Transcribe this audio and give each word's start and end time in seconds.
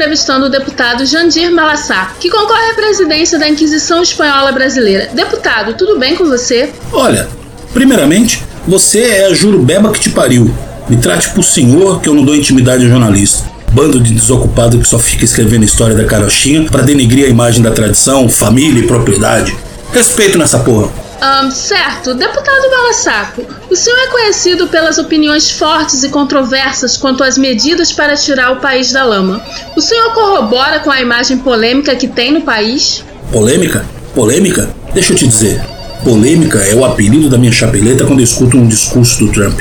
entrevistando 0.00 0.46
o 0.46 0.48
deputado 0.48 1.04
Jandir 1.04 1.52
Malassá, 1.52 2.14
que 2.18 2.30
concorre 2.30 2.70
à 2.70 2.74
presidência 2.74 3.38
da 3.38 3.46
Inquisição 3.46 4.02
Espanhola 4.02 4.50
Brasileira. 4.50 5.10
Deputado, 5.12 5.74
tudo 5.74 5.98
bem 5.98 6.16
com 6.16 6.24
você? 6.24 6.72
Olha, 6.90 7.28
primeiramente, 7.74 8.42
você 8.66 9.00
é 9.00 9.26
a 9.26 9.34
jurubeba 9.34 9.92
que 9.92 10.00
te 10.00 10.08
pariu. 10.08 10.54
Me 10.88 10.96
trate 10.96 11.28
por 11.34 11.44
senhor, 11.44 12.00
que 12.00 12.08
eu 12.08 12.14
não 12.14 12.24
dou 12.24 12.34
intimidade 12.34 12.82
ao 12.84 12.88
jornalista. 12.88 13.44
Bando 13.72 14.00
de 14.00 14.14
desocupado 14.14 14.78
que 14.78 14.88
só 14.88 14.98
fica 14.98 15.26
escrevendo 15.26 15.66
história 15.66 15.94
da 15.94 16.06
carochinha 16.06 16.64
para 16.70 16.82
denegrir 16.82 17.26
a 17.26 17.28
imagem 17.28 17.62
da 17.62 17.70
tradição, 17.70 18.26
família 18.26 18.82
e 18.82 18.86
propriedade. 18.86 19.54
Respeito 19.92 20.38
nessa 20.38 20.60
porra. 20.60 20.88
Um, 21.20 21.50
certo, 21.50 22.14
deputado 22.14 22.70
Balassaco, 22.70 23.44
o 23.70 23.76
senhor 23.76 23.98
é 23.98 24.06
conhecido 24.06 24.68
pelas 24.68 24.96
opiniões 24.96 25.50
fortes 25.50 26.02
e 26.02 26.08
controversas 26.08 26.96
quanto 26.96 27.22
às 27.22 27.36
medidas 27.36 27.92
para 27.92 28.16
tirar 28.16 28.52
o 28.52 28.60
país 28.60 28.90
da 28.90 29.04
lama. 29.04 29.44
O 29.76 29.82
senhor 29.82 30.14
corrobora 30.14 30.80
com 30.80 30.90
a 30.90 30.98
imagem 30.98 31.36
polêmica 31.36 31.94
que 31.94 32.08
tem 32.08 32.32
no 32.32 32.40
país? 32.40 33.04
Polêmica? 33.30 33.84
Polêmica? 34.14 34.70
Deixa 34.94 35.12
eu 35.12 35.16
te 35.16 35.28
dizer. 35.28 35.62
Polêmica 36.02 36.58
é 36.60 36.74
o 36.74 36.86
apelido 36.86 37.28
da 37.28 37.36
minha 37.36 37.52
chapeleta 37.52 38.06
quando 38.06 38.20
eu 38.20 38.24
escuto 38.24 38.56
um 38.56 38.66
discurso 38.66 39.26
do 39.26 39.30
Trump. 39.30 39.60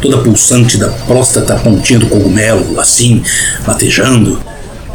Toda 0.00 0.18
pulsante 0.18 0.76
da 0.76 0.90
próstata 0.90 1.56
pontinha 1.56 1.98
do 1.98 2.06
cogumelo, 2.06 2.78
assim, 2.78 3.20
latejando. 3.66 4.40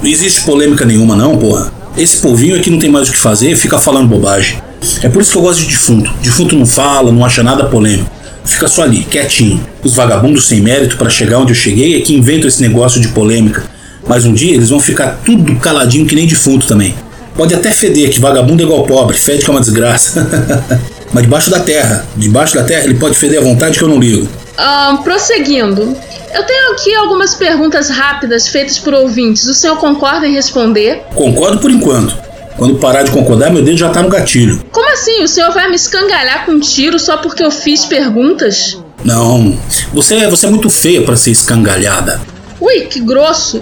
Não 0.01 0.09
existe 0.09 0.45
polêmica 0.45 0.85
nenhuma 0.85 1.13
não, 1.13 1.37
porra. 1.37 1.73
Esse 1.97 2.17
povinho 2.17 2.55
aqui 2.55 2.69
não 2.69 2.79
tem 2.79 2.89
mais 2.89 3.09
o 3.09 3.11
que 3.11 3.17
fazer 3.17 3.55
fica 3.57 3.77
falando 3.77 4.07
bobagem. 4.07 4.63
É 5.01 5.09
por 5.09 5.21
isso 5.21 5.31
que 5.31 5.37
eu 5.37 5.41
gosto 5.41 5.61
de 5.61 5.67
defunto. 5.67 6.11
Defunto 6.21 6.55
não 6.55 6.65
fala, 6.65 7.11
não 7.11 7.25
acha 7.25 7.43
nada 7.43 7.65
polêmico. 7.65 8.09
Fica 8.43 8.67
só 8.67 8.83
ali, 8.83 9.03
quietinho. 9.03 9.65
Os 9.83 9.95
vagabundos 9.95 10.47
sem 10.47 10.61
mérito 10.61 10.97
para 10.97 11.09
chegar 11.09 11.39
onde 11.39 11.51
eu 11.51 11.55
cheguei 11.55 11.97
é 11.97 12.01
que 12.01 12.13
inventam 12.13 12.47
esse 12.47 12.61
negócio 12.61 13.01
de 13.01 13.07
polêmica. 13.09 13.63
Mas 14.07 14.25
um 14.25 14.33
dia 14.33 14.53
eles 14.53 14.69
vão 14.69 14.79
ficar 14.79 15.19
tudo 15.25 15.55
caladinho 15.55 16.05
que 16.05 16.15
nem 16.15 16.27
defunto 16.27 16.67
também. 16.67 16.93
Pode 17.35 17.53
até 17.53 17.71
feder, 17.71 18.09
que 18.09 18.19
vagabundo 18.19 18.61
é 18.61 18.65
igual 18.65 18.83
pobre, 18.83 19.17
fede 19.17 19.43
que 19.43 19.49
é 19.49 19.53
uma 19.53 19.59
desgraça. 19.59 20.25
Mas 21.11 21.23
debaixo 21.23 21.49
da 21.49 21.59
terra, 21.59 22.05
debaixo 22.15 22.55
da 22.55 22.63
terra 22.63 22.85
ele 22.85 22.95
pode 22.95 23.15
feder 23.15 23.39
à 23.39 23.43
vontade 23.43 23.77
que 23.77 23.83
eu 23.83 23.89
não 23.89 23.99
ligo. 23.99 24.27
Um, 24.57 24.97
prosseguindo, 24.97 25.95
eu 26.33 26.43
tenho 26.45 26.73
aqui 26.73 26.93
algumas 26.95 27.35
perguntas 27.35 27.89
rápidas 27.89 28.47
feitas 28.47 28.77
por 28.77 28.93
ouvintes. 28.93 29.45
O 29.47 29.53
senhor 29.53 29.77
concorda 29.77 30.27
em 30.27 30.33
responder? 30.33 31.03
Concordo 31.13 31.59
por 31.59 31.71
enquanto. 31.71 32.15
Quando 32.57 32.75
parar 32.75 33.03
de 33.03 33.11
concordar, 33.11 33.51
meu 33.51 33.63
dedo 33.63 33.77
já 33.77 33.89
tá 33.89 34.01
no 34.01 34.09
gatilho. 34.09 34.63
Como 34.71 34.89
assim? 34.91 35.23
O 35.23 35.27
senhor 35.27 35.51
vai 35.51 35.69
me 35.69 35.75
escangalhar 35.75 36.45
com 36.45 36.53
um 36.53 36.59
tiro 36.59 36.97
só 36.97 37.17
porque 37.17 37.43
eu 37.43 37.51
fiz 37.51 37.85
perguntas? 37.85 38.77
Não, 39.03 39.57
você, 39.93 40.15
é, 40.15 40.29
você 40.29 40.45
é 40.45 40.49
muito 40.49 40.69
feia 40.69 41.01
para 41.01 41.15
ser 41.15 41.31
escangalhada. 41.31 42.21
Ui, 42.59 42.81
que 42.81 42.99
grosso. 42.99 43.61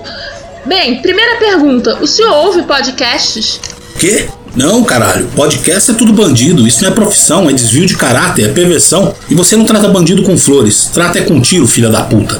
Bem, 0.65 1.01
primeira 1.01 1.37
pergunta: 1.37 1.97
o 2.01 2.07
senhor 2.07 2.33
ouve 2.33 2.63
podcasts? 2.63 3.59
Quê? 3.99 4.29
Não, 4.55 4.83
caralho. 4.83 5.27
Podcast 5.35 5.91
é 5.91 5.93
tudo 5.95 6.13
bandido. 6.13 6.67
Isso 6.67 6.83
não 6.83 6.91
é 6.91 6.93
profissão, 6.93 7.49
é 7.49 7.53
desvio 7.53 7.87
de 7.87 7.97
caráter, 7.97 8.45
é 8.45 8.53
perversão. 8.53 9.13
E 9.27 9.33
você 9.33 9.57
não 9.57 9.65
trata 9.65 9.87
bandido 9.87 10.21
com 10.21 10.37
flores. 10.37 10.91
Trata 10.93 11.17
é 11.17 11.23
com 11.23 11.41
tiro, 11.41 11.67
filha 11.67 11.89
da 11.89 12.03
puta. 12.03 12.39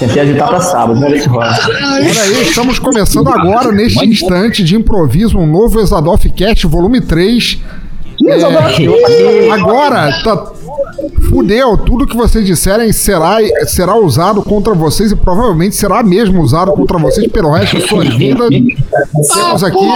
Tentei 0.00 0.22
agitar 0.22 0.48
pra 0.48 0.60
sábado, 0.60 0.98
vamos 0.98 1.10
ver 1.10 1.20
se 1.20 1.28
rola. 1.28 1.54
Olha 1.68 2.22
aí, 2.22 2.42
estamos 2.48 2.78
começando 2.78 3.28
agora, 3.28 3.70
neste 3.70 4.02
instante 4.06 4.64
de 4.64 4.74
improviso, 4.74 5.36
um 5.36 5.46
novo 5.46 5.78
Exadoff 5.78 6.26
Cat, 6.30 6.66
volume 6.66 7.02
3. 7.02 7.58
É, 8.26 9.50
agora, 9.50 10.10
tá. 10.24 10.52
Fudeu, 11.28 11.76
tudo 11.76 12.06
que 12.06 12.16
vocês 12.16 12.46
disserem 12.46 12.92
será, 12.92 13.36
será 13.66 13.94
usado 13.94 14.42
contra 14.42 14.74
vocês 14.74 15.12
e 15.12 15.16
provavelmente 15.16 15.76
será 15.76 16.02
mesmo 16.02 16.40
usado 16.40 16.72
contra 16.72 16.98
vocês 16.98 17.30
pelo 17.30 17.50
resto 17.52 17.76
de 17.76 17.86
suas 17.86 18.08
vidas. 18.14 18.48
Temos 18.48 19.64
aqui 19.64 19.86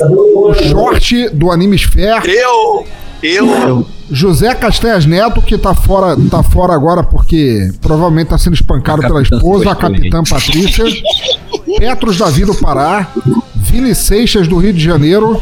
o 0.00 0.54
short 0.54 1.28
do 1.30 1.50
Animesphere. 1.50 2.22
Eu! 2.26 2.86
Eu! 3.22 3.86
José 4.12 4.54
Castanhas 4.54 5.06
Neto, 5.06 5.40
que 5.40 5.56
tá 5.56 5.74
fora, 5.74 6.16
tá 6.30 6.42
fora 6.42 6.74
agora 6.74 7.02
porque 7.02 7.70
provavelmente 7.80 8.28
tá 8.28 8.38
sendo 8.38 8.54
espancado 8.54 9.00
pela 9.02 9.22
esposa, 9.22 9.70
a 9.70 9.74
capitã 9.74 10.22
Patrícia. 10.22 10.84
Petros 11.78 12.18
Davi 12.18 12.44
do 12.44 12.54
Pará. 12.54 13.08
Vili 13.54 13.94
Seixas 13.94 14.46
do 14.46 14.58
Rio 14.58 14.72
de 14.72 14.84
Janeiro. 14.84 15.40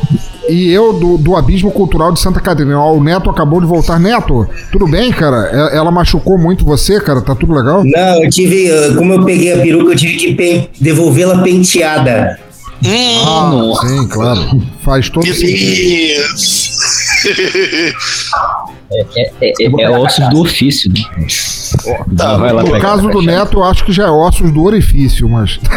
E 0.48 0.68
eu 0.72 0.92
do, 0.92 1.16
do 1.16 1.36
Abismo 1.36 1.70
Cultural 1.70 2.12
de 2.12 2.18
Santa 2.20 2.40
Catarina. 2.40 2.78
Ó, 2.80 2.94
o 2.94 3.02
Neto 3.02 3.30
acabou 3.30 3.60
de 3.60 3.66
voltar. 3.66 4.00
Neto, 4.00 4.48
tudo 4.72 4.86
bem, 4.86 5.12
cara? 5.12 5.50
E- 5.72 5.76
Ela 5.76 5.90
machucou 5.92 6.36
muito 6.38 6.64
você, 6.64 7.00
cara? 7.00 7.20
Tá 7.20 7.34
tudo 7.34 7.52
legal? 7.52 7.82
Não, 7.84 8.22
eu 8.24 8.30
tive. 8.30 8.68
Como 8.96 9.12
eu 9.14 9.24
peguei 9.24 9.52
a 9.52 9.58
peruca, 9.62 9.92
eu 9.92 9.96
tive 9.96 10.16
que 10.16 10.68
devolvê-la 10.80 11.42
penteada. 11.42 12.38
Hum, 12.84 13.24
Ah, 13.26 13.86
sim, 13.86 14.08
claro. 14.08 14.62
Faz 14.82 15.08
todo 15.10 15.26
sentido. 15.26 16.34
isso! 16.34 16.70
É, 18.92 19.06
é, 19.16 19.30
é, 19.42 19.52
é 19.82 19.90
ossos 19.90 20.28
do 20.30 20.40
ofício. 20.40 20.90
Né? 20.90 21.26
Tá, 22.16 22.36
vai 22.36 22.52
lá 22.52 22.62
No 22.64 22.80
caso 22.80 23.08
do 23.08 23.22
Neto, 23.22 23.58
eu 23.58 23.64
acho 23.64 23.84
que 23.84 23.92
já 23.92 24.06
é 24.06 24.10
ossos 24.10 24.52
do 24.52 24.62
orifício, 24.64 25.28
mas. 25.28 25.60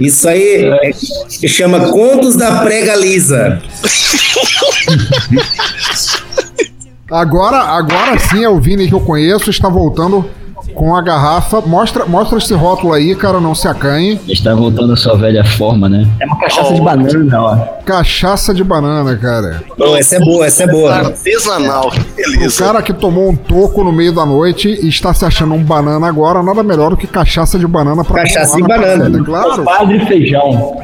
Isso 0.00 0.28
aí 0.28 0.92
se 1.28 1.48
chama 1.48 1.88
Contos 1.90 2.36
da 2.36 2.62
Prega 2.62 2.96
Lisa. 2.96 3.62
Agora, 7.10 7.58
agora 7.58 8.18
sim 8.18 8.42
é 8.42 8.48
o 8.48 8.58
Vini 8.58 8.88
que 8.88 8.94
eu 8.94 9.00
conheço, 9.00 9.50
está 9.50 9.68
voltando 9.68 10.28
com 10.76 10.94
a 10.94 11.02
garrafa. 11.02 11.60
Mostra, 11.62 12.04
mostra 12.06 12.38
esse 12.38 12.54
rótulo 12.54 12.92
aí, 12.92 13.14
cara, 13.16 13.40
não 13.40 13.54
se 13.54 13.66
acanhe. 13.66 14.20
Está 14.28 14.54
voltando 14.54 14.92
à 14.92 14.96
sua 14.96 15.16
velha 15.16 15.42
forma, 15.44 15.88
né? 15.88 16.06
É 16.20 16.26
uma 16.26 16.38
cachaça 16.38 16.72
de 16.74 16.80
banana, 16.80 17.42
ó. 17.42 17.56
Cachaça 17.84 18.54
de 18.54 18.62
banana, 18.62 19.16
cara. 19.16 19.62
Bom, 19.76 19.96
essa 19.96 20.16
é 20.16 20.20
boa, 20.20 20.46
essa 20.46 20.62
é 20.62 20.66
boa. 20.68 20.92
Artesanal, 20.94 21.90
que 21.90 22.00
O 22.00 22.14
beleza. 22.32 22.64
cara 22.64 22.82
que 22.82 22.92
tomou 22.92 23.28
um 23.30 23.34
toco 23.34 23.82
no 23.82 23.90
meio 23.92 24.12
da 24.12 24.24
noite 24.24 24.68
e 24.68 24.88
está 24.88 25.12
se 25.12 25.24
achando 25.24 25.54
um 25.54 25.62
banana 25.64 26.06
agora, 26.06 26.42
nada 26.42 26.62
melhor 26.62 26.90
do 26.90 26.96
que 26.96 27.06
cachaça 27.06 27.58
de 27.58 27.66
banana 27.66 28.04
pra 28.04 28.22
Cachaça 28.22 28.54
de 28.56 28.62
na 28.62 28.68
banana. 28.68 28.96
parada, 29.10 29.24
Claro, 29.24 29.64
Padre 29.64 30.06
Feijão. 30.06 30.76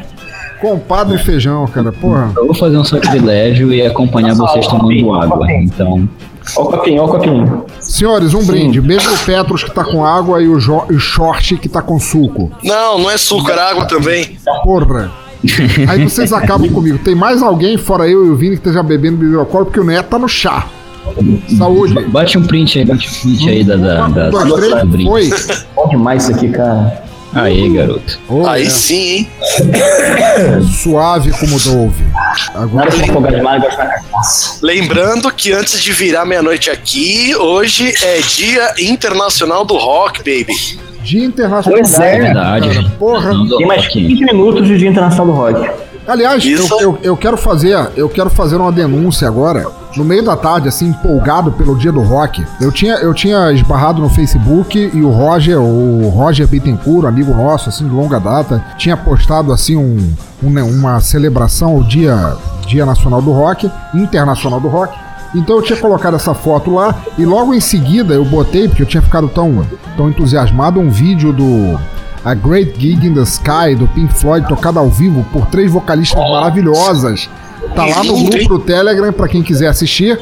compadre 0.61 1.19
feijão, 1.19 1.67
cara. 1.67 1.91
Porra. 1.93 2.31
Eu 2.37 2.47
vou 2.47 2.55
fazer 2.55 2.77
um 2.77 2.85
sacrilégio 2.85 3.73
e 3.73 3.85
acompanhar 3.85 4.35
vocês 4.35 4.67
tomando 4.67 5.13
água. 5.15 5.51
Então, 5.53 6.09
Ó 6.57 6.63
o 6.63 6.71
copinho, 6.71 7.03
ó 7.03 7.07
o 7.07 7.09
copinho. 7.09 7.65
Senhores, 7.81 8.35
um 8.35 8.45
brinde. 8.45 8.81
Beijo 8.81 9.13
o 9.13 9.19
Petros 9.19 9.65
que 9.65 9.71
tá 9.71 9.85
com 9.85 10.05
água 10.05 10.43
e 10.43 10.49
o, 10.49 10.59
jo 10.59 10.85
e 10.91 10.95
o 10.95 11.01
Short 11.01 11.57
que 11.57 11.69
tá 11.69 11.83
com 11.83 11.99
suco. 11.99 12.51
Não, 12.63 12.99
não 12.99 13.11
é 13.11 13.17
suco, 13.17 13.51
era 13.51 13.71
água 13.71 13.87
também. 13.87 14.39
Porra. 14.63 15.11
Aí 15.89 16.05
vocês 16.05 16.33
acabam 16.35 16.71
comigo. 16.71 16.99
Tem 16.99 17.15
mais 17.15 17.43
alguém, 17.43 17.77
fora 17.77 18.09
eu 18.09 18.27
e 18.27 18.31
o 18.31 18.37
Vini, 18.37 18.57
que 18.57 18.69
esteja 18.69 18.83
bebendo 18.83 19.39
alcoólica, 19.39 19.71
porque 19.71 19.81
o 19.81 19.85
Neto 19.85 20.09
tá 20.09 20.19
no 20.19 20.29
chá. 20.29 20.67
Saúde. 21.59 21.95
bate 22.09 22.39
um 22.39 22.47
print 22.47 22.79
aí, 22.79 22.85
bate 22.85 23.09
um 23.09 23.21
print 23.21 23.49
aí 23.49 23.65
da, 23.65 23.77
da, 23.77 24.09
da, 24.09 24.85
brinde. 24.85 25.05
foi. 25.05 25.31
Bom 25.75 25.89
demais 25.89 26.25
isso 26.25 26.33
aqui, 26.33 26.49
cara. 26.49 27.12
Aí, 27.35 27.69
garoto. 27.71 28.19
Oh, 28.29 28.47
Aí 28.47 28.67
é. 28.67 28.71
sim, 28.71 28.95
hein? 28.95 29.29
Suave 30.83 31.31
como 31.33 31.59
Dove. 31.59 32.05
Agora. 32.55 32.91
Lembrando 34.61 35.31
que 35.33 35.53
antes 35.53 35.81
de 35.81 35.93
virar 35.93 36.25
meia-noite 36.25 36.71
aqui, 36.71 37.35
hoje 37.37 37.95
é 38.03 38.21
Dia 38.21 38.75
Internacional 38.79 39.65
do 39.65 39.77
Rock, 39.77 40.19
baby. 40.19 40.55
Dia 41.03 41.25
Internacional. 41.25 41.81
Pois 41.81 41.99
é, 41.99 42.17
É 42.17 42.21
verdade. 42.21 42.69
Cara, 42.75 42.91
porra. 42.99 43.33
Não, 43.33 43.57
Tem 43.59 43.67
mais 43.67 43.85
aqui. 43.85 44.07
15 44.07 44.25
minutos 44.25 44.67
de 44.67 44.79
Dia 44.79 44.91
Internacional 44.91 45.27
do 45.27 45.33
Rock. 45.33 45.71
Aliás, 46.07 46.45
eu, 46.45 46.81
eu, 46.81 46.99
eu 47.03 47.17
quero 47.17 47.37
fazer, 47.37 47.77
eu 47.97 48.09
quero 48.09 48.29
fazer 48.29 48.57
uma 48.57 48.73
denúncia 48.73 49.27
agora. 49.27 49.67
No 49.97 50.05
meio 50.05 50.25
da 50.25 50.37
tarde, 50.37 50.69
assim, 50.69 50.89
empolgado 50.89 51.53
pelo 51.53 51.77
dia 51.77 51.93
do 51.93 52.01
rock. 52.03 52.45
Eu 52.61 52.73
tinha, 52.73 52.95
eu 52.95 53.13
tinha 53.13 53.53
esbarrado 53.53 54.01
no 54.01 54.09
Facebook 54.09 54.91
e 54.93 55.01
o 55.03 55.11
Roger, 55.11 55.61
o 55.61 56.09
Roger 56.09 56.47
Bittencourt, 56.47 57.07
amigo 57.07 57.33
nosso, 57.35 57.69
assim, 57.69 57.87
de 57.89 57.95
longa 57.95 58.19
data, 58.19 58.65
tinha 58.79 58.97
postado, 58.97 59.53
assim, 59.53 59.77
um, 59.77 60.15
um- 60.43 60.71
uma 60.79 61.01
celebração 61.01 61.73
ao 61.73 61.83
dia, 61.83 62.37
dia 62.67 62.87
Nacional 62.87 63.21
do 63.21 63.33
Rock, 63.33 63.71
Internacional 63.95 64.61
do 64.61 64.69
Rock. 64.69 64.97
Então 65.35 65.57
eu 65.57 65.63
tinha 65.63 65.79
colocado 65.79 66.15
essa 66.15 66.35
foto 66.35 66.71
lá 66.75 66.95
e 67.17 67.25
logo 67.25 67.55
em 67.55 67.61
seguida 67.61 68.13
eu 68.13 68.25
botei, 68.25 68.69
porque 68.69 68.83
eu 68.83 68.87
tinha 68.87 69.03
ficado 69.03 69.29
tão, 69.29 69.67
tão 69.97 70.11
entusiasmado, 70.11 70.79
um 70.79 70.91
vídeo 70.91 71.33
do 71.33 71.79
A 72.23 72.35
Great 72.35 72.75
Gig 72.79 73.07
in 73.07 73.15
the 73.15 73.23
Sky 73.23 73.75
do 73.75 73.89
Pink 73.89 74.13
Floyd 74.13 74.47
tocado 74.47 74.79
ao 74.79 74.89
vivo 74.91 75.25
por 75.33 75.47
três 75.47 75.73
vocalistas 75.73 76.19
maravilhosas. 76.33 77.31
Tá 77.75 77.87
lá 77.87 78.05
no 78.05 78.25
grupo 78.25 78.49
do 78.49 78.59
Telegram 78.59 79.13
pra 79.13 79.29
quem 79.29 79.43
quiser 79.43 79.69
assistir. 79.69 80.19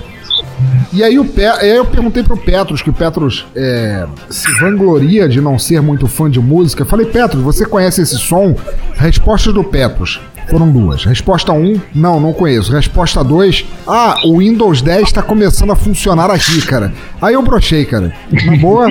E 0.93 1.05
aí, 1.05 1.19
o 1.19 1.25
Pe 1.25 1.43
eu 1.63 1.85
perguntei 1.85 2.23
pro 2.23 2.37
Petros, 2.37 2.83
que 2.83 2.91
o 2.91 2.93
Petros 2.93 3.47
é, 3.55 4.07
se 4.29 4.49
vangloria 4.61 5.29
de 5.29 5.41
não 5.41 5.59
ser 5.59 5.81
muito 5.81 6.07
fã 6.09 6.29
de 6.29 6.41
música. 6.41 6.83
Eu 6.83 6.87
Falei, 6.87 7.07
Petros, 7.07 7.43
você 7.43 7.65
conhece 7.65 8.03
esse 8.03 8.19
som? 8.19 8.57
Respostas 8.97 9.55
do 9.55 9.63
Petros. 9.63 10.21
Foram 10.51 10.69
duas. 10.69 11.05
Resposta 11.05 11.53
1, 11.53 11.57
um, 11.57 11.81
não, 11.95 12.19
não 12.19 12.33
conheço. 12.33 12.73
Resposta 12.73 13.23
2, 13.23 13.65
ah, 13.87 14.17
o 14.25 14.39
Windows 14.39 14.83
10 14.83 15.13
tá 15.13 15.23
começando 15.23 15.71
a 15.71 15.77
funcionar 15.77 16.29
aqui, 16.29 16.61
cara. 16.63 16.93
Aí 17.23 17.35
eu 17.35 17.43
brochei, 17.43 17.85
cara. 17.85 18.13
Na 18.45 18.57
boa. 18.57 18.89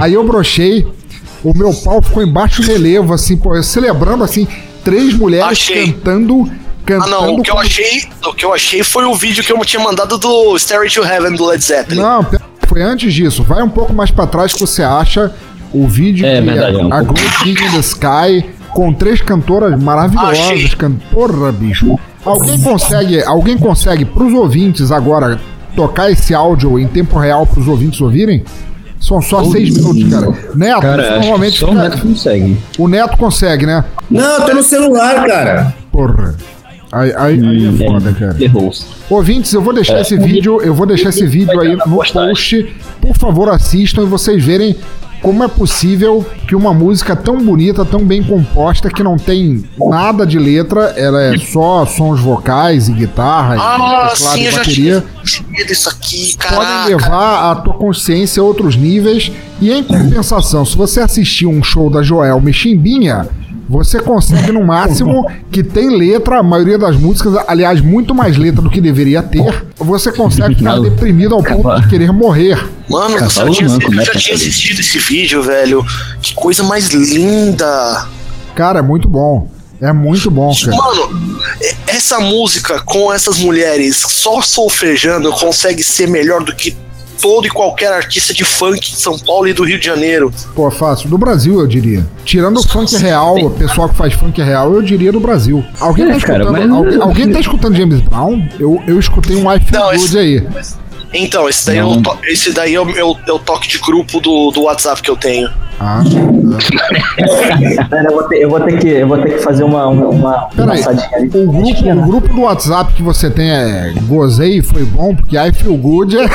Aí 0.00 0.14
eu 0.14 0.26
brochei. 0.26 0.86
O 1.44 1.52
meu 1.54 1.72
pau 1.74 2.00
ficou 2.00 2.22
em 2.22 2.32
baixo 2.32 2.62
relevo, 2.62 3.12
assim, 3.12 3.36
pô, 3.36 3.54
eu 3.54 3.62
celebrando, 3.62 4.24
assim, 4.24 4.48
três 4.82 5.14
mulheres 5.14 5.46
Achei. 5.46 5.92
cantando. 5.92 6.50
Ah, 6.94 6.98
Cantando 7.00 7.10
não, 7.10 7.34
o 7.36 7.42
que 7.42 7.50
eu 7.50 7.54
como- 7.54 7.66
achei, 7.66 8.02
o 8.26 8.32
que 8.34 8.44
eu 8.44 8.54
achei 8.54 8.82
foi 8.82 9.04
o 9.04 9.14
vídeo 9.14 9.42
que 9.42 9.52
eu 9.52 9.64
tinha 9.64 9.82
mandado 9.82 10.16
do 10.18 10.56
Stairway 10.58 10.90
to 10.90 11.02
Heaven 11.04 11.34
do 11.34 11.44
Led 11.46 11.62
Zeppelin. 11.64 12.00
Não, 12.00 12.26
foi 12.66 12.82
antes 12.82 13.12
disso. 13.12 13.42
Vai 13.42 13.62
um 13.62 13.68
pouco 13.68 13.92
mais 13.92 14.10
pra 14.10 14.26
trás 14.26 14.52
que 14.52 14.60
você 14.60 14.82
acha 14.82 15.32
o 15.72 15.86
vídeo 15.88 16.24
É, 16.26 16.40
que 16.40 16.46
verdade, 16.46 16.76
é 16.76 16.84
um 16.84 16.92
a. 16.92 17.02
Great 17.02 17.38
King 17.42 17.64
in 17.64 17.70
the 17.72 17.78
Sky 17.80 18.50
com 18.72 18.92
três 18.92 19.20
cantoras 19.20 19.80
maravilhosas. 19.82 20.38
Achei. 20.38 20.68
Can... 20.70 20.92
Porra, 21.12 21.50
bicho. 21.52 21.98
Alguém 22.24 22.60
consegue, 22.60 23.22
alguém 23.24 23.56
consegue 23.58 24.04
pros 24.04 24.32
ouvintes 24.32 24.90
agora 24.92 25.40
tocar 25.74 26.10
esse 26.10 26.34
áudio 26.34 26.78
em 26.78 26.86
tempo 26.86 27.18
real 27.18 27.46
pros 27.46 27.66
ouvintes 27.68 28.00
ouvirem? 28.00 28.44
São 29.00 29.20
só 29.20 29.44
seis 29.44 29.74
minutos, 29.76 30.10
cara. 30.10 30.26
Neto, 30.54 30.80
Cara, 30.80 31.10
normalmente 31.18 31.58
só 31.58 31.70
o 31.70 31.74
Neto 31.74 31.98
consegue. 32.00 32.56
o 32.78 32.88
Neto 32.88 33.16
consegue, 33.16 33.66
né? 33.66 33.84
Não, 34.10 34.22
eu 34.40 34.46
tô 34.46 34.54
no 34.54 34.62
celular, 34.62 35.26
cara. 35.26 35.74
Porra. 35.92 36.34
Aí, 36.96 37.12
aí, 37.14 37.46
aí 37.46 37.68
é 37.68 37.86
foda, 37.86 38.12
cara. 38.12 38.36
Errou-se. 38.42 38.86
Ouvintes, 39.10 39.52
eu 39.52 39.60
vou 39.60 39.74
deixar 39.74 39.98
É, 39.98 40.00
esse 40.00 40.16
vídeo, 40.16 40.62
eu 40.62 40.74
vou 40.74 40.86
deixar 40.86 41.10
esse 41.10 41.26
vídeo 41.26 41.60
aí 41.60 41.76
no 41.76 41.82
post. 41.82 42.74
Por 43.00 43.14
favor, 43.16 43.50
assistam 43.50 44.02
e 44.02 44.06
vocês 44.06 44.42
verem 44.42 44.74
como 45.20 45.42
é 45.42 45.48
possível 45.48 46.24
que 46.46 46.54
uma 46.54 46.72
música 46.72 47.16
tão 47.16 47.38
bonita, 47.38 47.84
tão 47.84 48.00
bem 48.00 48.22
composta, 48.22 48.88
que 48.88 49.02
não 49.02 49.16
tem 49.16 49.64
nada 49.78 50.26
de 50.26 50.38
letra, 50.38 50.94
ela 50.96 51.22
é 51.22 51.36
só 51.38 51.84
sons 51.84 52.20
vocais 52.20 52.88
e 52.88 52.92
guitarra, 52.92 53.56
Ah, 53.58 54.06
e 54.06 54.16
teclado 54.16 54.16
sim, 54.16 54.40
e 54.40 54.44
eu 54.44 54.50
já 54.52 54.58
bateria, 54.58 55.04
isso 55.68 55.88
aqui, 55.88 56.36
podem 56.38 56.94
levar 56.96 57.50
a 57.50 57.56
tua 57.56 57.74
consciência 57.74 58.40
a 58.40 58.44
outros 58.44 58.76
níveis. 58.76 59.32
E 59.60 59.72
em 59.72 59.82
compensação, 59.82 60.64
se 60.64 60.76
você 60.76 61.00
assistir 61.00 61.46
um 61.46 61.62
show 61.62 61.90
da 61.90 62.02
Joelma 62.02 62.50
e 62.50 62.52
Chimbinha, 62.52 63.26
você 63.68 64.00
consegue 64.00 64.52
no 64.52 64.64
máximo 64.64 65.28
que 65.50 65.62
tem 65.62 65.90
letra, 65.96 66.38
a 66.38 66.42
maioria 66.42 66.78
das 66.78 66.96
músicas, 66.96 67.34
aliás, 67.48 67.80
muito 67.80 68.14
mais 68.14 68.36
letra 68.36 68.62
do 68.62 68.70
que 68.70 68.80
deveria 68.80 69.22
ter. 69.22 69.66
Você 69.76 70.12
consegue 70.12 70.54
ficar 70.54 70.76
Não. 70.76 70.82
deprimido 70.82 71.34
ao 71.34 71.42
ponto 71.42 71.80
de 71.80 71.88
querer 71.88 72.12
morrer. 72.12 72.56
Mano, 72.88 73.16
eu 73.16 73.28
já, 73.28 73.50
tinha, 73.50 73.68
manco, 73.68 73.84
eu 73.84 73.90
né, 73.90 74.04
já 74.04 74.12
pra 74.12 74.20
tinha 74.20 74.36
fazer. 74.36 74.48
assistido 74.48 74.80
esse 74.80 74.98
vídeo, 74.98 75.42
velho. 75.42 75.84
Que 76.22 76.34
coisa 76.34 76.62
mais 76.62 76.88
linda. 76.88 78.06
Cara, 78.54 78.78
é 78.78 78.82
muito 78.82 79.08
bom. 79.08 79.50
É 79.80 79.92
muito 79.92 80.30
bom, 80.30 80.54
cara. 80.54 80.76
Mano, 80.76 81.40
essa 81.86 82.18
música 82.20 82.80
com 82.80 83.12
essas 83.12 83.38
mulheres 83.38 83.96
só 83.96 84.40
solfejando 84.40 85.30
consegue 85.32 85.82
ser 85.82 86.08
melhor 86.08 86.42
do 86.42 86.54
que 86.54 86.74
todo 87.20 87.46
e 87.46 87.50
qualquer 87.50 87.92
artista 87.92 88.32
de 88.34 88.44
funk 88.44 88.80
de 88.80 88.96
São 88.96 89.18
Paulo 89.18 89.48
e 89.48 89.52
do 89.52 89.64
Rio 89.64 89.78
de 89.78 89.86
Janeiro. 89.86 90.32
Pô, 90.54 90.70
fácil. 90.70 91.08
Do 91.08 91.18
Brasil, 91.18 91.58
eu 91.60 91.66
diria. 91.66 92.06
Tirando 92.24 92.58
o 92.58 92.62
funk 92.68 92.96
real, 92.96 93.36
o 93.36 93.50
pessoal 93.50 93.88
que 93.88 93.94
faz 93.96 94.12
funk 94.14 94.40
real, 94.42 94.72
eu 94.74 94.82
diria 94.82 95.12
do 95.12 95.20
Brasil. 95.20 95.64
Alguém, 95.80 96.10
É, 96.10 96.14
tá, 96.14 96.26
cara, 96.26 96.38
escutando, 96.44 96.52
mas- 96.68 96.70
alguém, 96.78 97.00
alguém 97.02 97.32
tá 97.32 97.40
escutando 97.40 97.76
James 97.76 98.00
Brown? 98.00 98.46
Eu, 98.58 98.82
eu 98.86 98.98
escutei 98.98 99.36
um 99.36 99.52
I 99.52 99.58
Feel 99.60 99.80
Não, 99.80 99.90
Good 99.92 100.04
esse- 100.04 100.18
aí. 100.18 100.46
Então, 101.12 101.48
esse 101.48 101.66
daí, 101.66 101.78
é 101.78 101.84
o, 101.84 102.02
esse 102.24 102.52
daí 102.52 102.74
é, 102.74 102.80
o, 102.80 102.90
é 102.90 103.04
o- 103.04 103.16
é 103.26 103.32
o 103.32 103.38
toque 103.38 103.68
de 103.68 103.78
grupo 103.78 104.20
do, 104.20 104.50
do 104.50 104.62
WhatsApp 104.64 105.00
que 105.00 105.10
eu 105.10 105.16
tenho. 105.16 105.48
Ah, 105.78 106.02
Pera, 107.90 108.08
eu, 108.08 108.12
vou 108.14 108.22
ter, 108.24 108.36
eu, 108.36 108.48
vou 108.50 108.60
ter 108.60 108.78
que, 108.78 108.88
eu 108.88 109.06
vou 109.08 109.18
ter 109.18 109.34
que 109.36 109.42
fazer 109.42 109.62
uma, 109.62 109.86
uma, 109.88 110.06
uma 110.08 110.48
passadinha 110.66 111.08
ali. 111.14 111.26
o 111.28 111.52
grupo, 111.52 111.90
o 111.92 112.06
grupo 112.06 112.34
do 112.34 112.40
WhatsApp 112.42 112.92
que 112.94 113.02
você 113.02 113.30
tem 113.30 113.50
é 113.50 113.92
gozei 114.06 114.58
e 114.58 114.62
foi 114.62 114.84
bom, 114.84 115.14
porque 115.14 115.36
I 115.36 115.52
Feel 115.52 115.76
Good 115.76 116.16
é. 116.18 116.26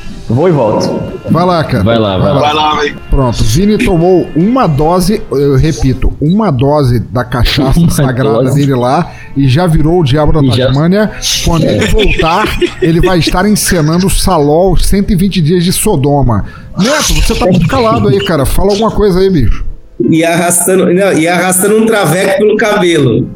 Vou 0.30 0.48
e 0.48 0.52
volto. 0.52 0.88
Vai 1.30 1.44
lá, 1.44 1.62
cara. 1.64 1.82
Vai 1.84 1.98
lá, 1.98 2.16
vai 2.16 2.32
lá. 2.32 2.40
Vai 2.40 2.54
lá, 2.54 2.74
velho. 2.80 2.96
Pronto, 3.10 3.42
Vini 3.44 3.78
tomou 3.84 4.28
uma 4.36 4.66
dose, 4.66 5.20
eu 5.30 5.56
repito, 5.56 6.12
uma 6.20 6.50
dose 6.50 7.00
da 7.00 7.24
cachaça 7.24 7.78
Uma 7.78 7.90
sagrada 7.90 8.42
dose. 8.44 8.54
dele 8.54 8.74
lá 8.74 9.10
e 9.36 9.48
já 9.48 9.66
virou 9.66 10.00
o 10.00 10.04
diabo 10.04 10.32
da 10.32 10.40
E 10.40 10.50
já- 10.56 10.66
Tasmânia. 10.66 11.10
Quando 11.44 11.64
ele 11.64 11.86
voltar, 11.86 12.46
ele 12.80 13.00
vai 13.00 13.18
estar 13.18 13.46
encenando 13.48 14.06
o 14.06 14.10
Salol 14.10 14.76
120 14.76 15.40
dias 15.42 15.64
de 15.64 15.72
Sodoma. 15.72 16.44
Neto, 16.78 17.12
você 17.14 17.34
tá 17.34 17.46
muito 17.46 17.66
calado 17.66 18.08
aí, 18.08 18.24
cara. 18.24 18.46
Fala 18.46 18.70
alguma 18.72 18.90
coisa 18.90 19.18
aí, 19.20 19.28
bicho. 19.30 19.64
E 20.08 20.24
arrastando, 20.24 20.86
não, 20.86 21.12
e 21.12 21.28
arrastando 21.28 21.76
um 21.76 21.84
traveco 21.86 22.38
pelo 22.38 22.56
cabelo. 22.56 23.28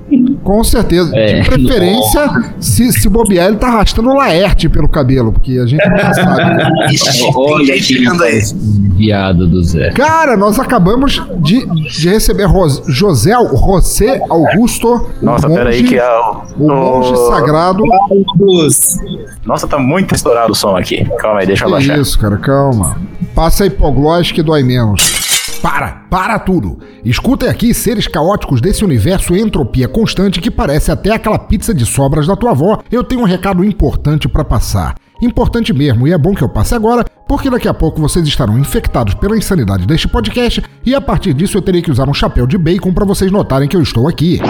Com 0.45 0.63
certeza. 0.63 1.11
É. 1.17 1.41
De 1.41 1.49
preferência, 1.49 2.53
se, 2.61 2.93
se 2.93 3.09
bobear, 3.09 3.49
ele 3.49 3.57
tá 3.57 3.67
arrastando 3.69 4.11
o 4.11 4.15
Laerte 4.15 4.69
pelo 4.69 4.89
cabelo, 4.89 5.33
porque 5.33 5.59
a 5.59 5.67
gente 5.67 5.83
nunca 5.89 6.13
sabe. 6.15 6.95
Ixi, 6.95 7.19
tem 7.19 7.33
Olha 7.35 7.75
que 7.81 7.99
aí. 8.23 8.43
viado 8.97 9.47
do 9.49 9.63
Zé. 9.65 9.91
Cara, 9.91 10.37
nós 10.37 10.59
acabamos 10.59 11.21
de, 11.39 11.67
de 11.67 12.09
receber 12.09 12.45
Ros, 12.45 12.83
José 12.87 13.15
José 13.25 14.21
Augusto. 14.29 15.09
Nossa, 15.23 15.49
monge- 15.49 15.59
peraí 15.61 15.83
que 15.83 15.97
é 15.97 16.05
o. 16.19 16.43
O 16.59 16.69
monge 16.69 17.13
o- 17.13 17.29
sagrado. 17.29 17.83
Dos- 18.37 18.97
Nossa, 19.47 19.67
tá 19.67 19.79
muito 19.79 20.15
estourado 20.15 20.53
o 20.53 20.55
som 20.55 20.77
aqui. 20.77 21.05
Calma 21.19 21.41
aí, 21.41 21.47
deixa 21.47 21.65
eu 21.65 21.69
Que 21.69 21.75
abaixar. 21.75 21.99
isso, 21.99 22.19
cara, 22.19 22.37
calma. 22.37 22.97
Passa 23.35 23.65
hipoglós 23.67 24.31
que 24.31 24.43
dói 24.43 24.63
menos. 24.63 25.24
Para, 25.65 26.05
para 26.11 26.39
tudo. 26.39 26.79
Escutem 27.03 27.49
aqui 27.49 27.73
seres 27.73 28.07
caóticos 28.07 28.61
desse 28.61 28.85
universo 28.85 29.35
entropia 29.35 29.89
constante 29.89 30.39
que 30.39 30.51
parece 30.51 30.93
até 30.93 31.11
aquela 31.11 31.39
pizza 31.39 31.73
de 31.73 31.87
sobras 31.87 32.27
da 32.27 32.37
tua 32.37 32.51
avó. 32.51 32.83
Eu 32.93 33.03
tenho 33.03 33.23
um 33.23 33.25
recado 33.25 33.65
importante 33.65 34.29
pra 34.29 34.45
passar. 34.45 34.95
Importante 35.23 35.73
mesmo, 35.73 36.07
e 36.07 36.13
é 36.13 36.19
bom 36.19 36.35
que 36.35 36.45
eu 36.45 36.51
passe 36.51 36.75
agora, 36.75 37.03
porque 37.27 37.49
daqui 37.49 37.67
a 37.67 37.73
pouco 37.73 37.99
vocês 37.99 38.27
estarão 38.29 38.59
infectados 38.59 39.15
pela 39.15 39.39
insanidade 39.39 39.87
deste 39.87 40.07
podcast 40.07 40.63
e 40.85 40.95
a 40.95 41.01
partir 41.01 41.33
disso 41.33 41.57
eu 41.57 41.63
terei 41.63 41.81
que 41.81 41.91
usar 41.91 42.11
um 42.11 42.15
chapéu 42.15 42.47
de 42.47 42.59
bacon 42.59 42.93
pra 42.93 43.07
vocês 43.07 43.33
notarem 43.33 43.67
que 43.67 43.77
eu 43.77 43.81
estou 43.81 44.07
aqui. 44.07 44.41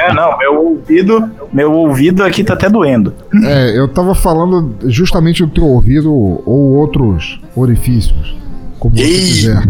É, 0.00 0.12
não, 0.12 0.36
meu 0.38 0.54
ouvido, 0.64 1.30
meu 1.52 1.72
ouvido 1.72 2.22
aqui 2.22 2.44
tá 2.44 2.54
até 2.54 2.68
doendo. 2.68 3.12
É, 3.44 3.78
eu 3.78 3.88
tava 3.88 4.14
falando 4.14 4.74
justamente 4.86 5.42
do 5.44 5.50
teu 5.50 5.64
ouvido 5.64 6.12
ou 6.12 6.74
outros 6.76 7.40
orifícios. 7.56 8.36
Como 8.78 8.94
você 8.96 9.02
quiser. 9.02 9.62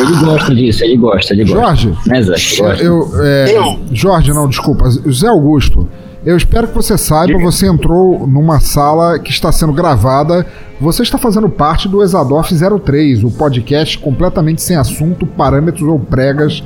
Ele 0.00 0.16
gosta 0.24 0.54
disso, 0.54 0.84
ele 0.84 0.96
gosta, 0.96 1.32
ele 1.34 1.44
gosta. 1.44 1.60
Jorge, 1.60 1.88
Né, 2.06 2.22
gosta. 2.24 2.82
eu, 2.82 3.10
é, 3.22 3.76
Jorge, 3.92 4.32
não, 4.32 4.48
desculpa. 4.48 4.88
Zé 4.90 5.28
Augusto, 5.28 5.86
eu 6.26 6.36
espero 6.36 6.66
que 6.66 6.74
você 6.74 6.98
saiba, 6.98 7.38
você 7.38 7.68
entrou 7.68 8.26
numa 8.26 8.58
sala 8.58 9.16
que 9.16 9.30
está 9.30 9.52
sendo 9.52 9.72
gravada. 9.72 10.44
Você 10.80 11.04
está 11.04 11.16
fazendo 11.16 11.48
parte 11.48 11.88
do 11.88 12.02
Exadoff 12.02 12.52
03, 12.52 13.22
o 13.22 13.30
podcast 13.30 13.96
completamente 13.98 14.60
sem 14.60 14.76
assunto, 14.76 15.24
parâmetros 15.24 15.88
ou 15.88 16.00
pregas 16.00 16.64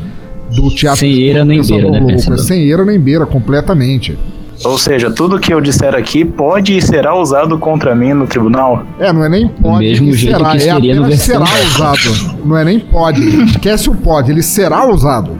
do 0.50 0.70
teatro. 0.70 1.00
Sem 1.00 1.12
eira 1.12 1.44
nem 1.44 1.62
beira, 1.62 1.90
né, 1.90 2.00
Louco. 2.00 2.32
É? 2.32 2.38
Sem 2.38 2.62
eira 2.62 2.86
nem 2.86 2.98
beira, 2.98 3.26
completamente. 3.26 4.18
Ou 4.64 4.78
seja, 4.78 5.10
tudo 5.10 5.38
que 5.38 5.52
eu 5.52 5.60
disser 5.60 5.94
aqui 5.94 6.24
pode 6.24 6.76
e 6.76 6.80
será 6.82 7.14
usado 7.14 7.58
contra 7.58 7.94
mim 7.94 8.14
no 8.14 8.26
tribunal. 8.26 8.82
É, 8.98 9.12
não 9.12 9.24
é 9.24 9.28
nem 9.28 9.46
pode, 9.46 9.84
mesmo 9.84 10.08
ele 10.08 10.16
jeito 10.16 10.38
será, 10.38 10.50
que 10.50 10.56
é 10.56 10.60
seria 10.60 10.94
no 10.94 11.02
apenas 11.02 11.20
será 11.20 11.44
usado. 11.44 12.38
Não 12.44 12.56
é 12.56 12.64
nem 12.64 12.80
pode. 12.80 13.44
Esquece 13.44 13.90
o 13.90 13.94
pode, 13.94 14.30
ele 14.30 14.42
será 14.42 14.86
usado. 14.86 15.38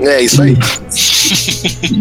É 0.00 0.20
isso 0.20 0.42
aí. 0.42 0.56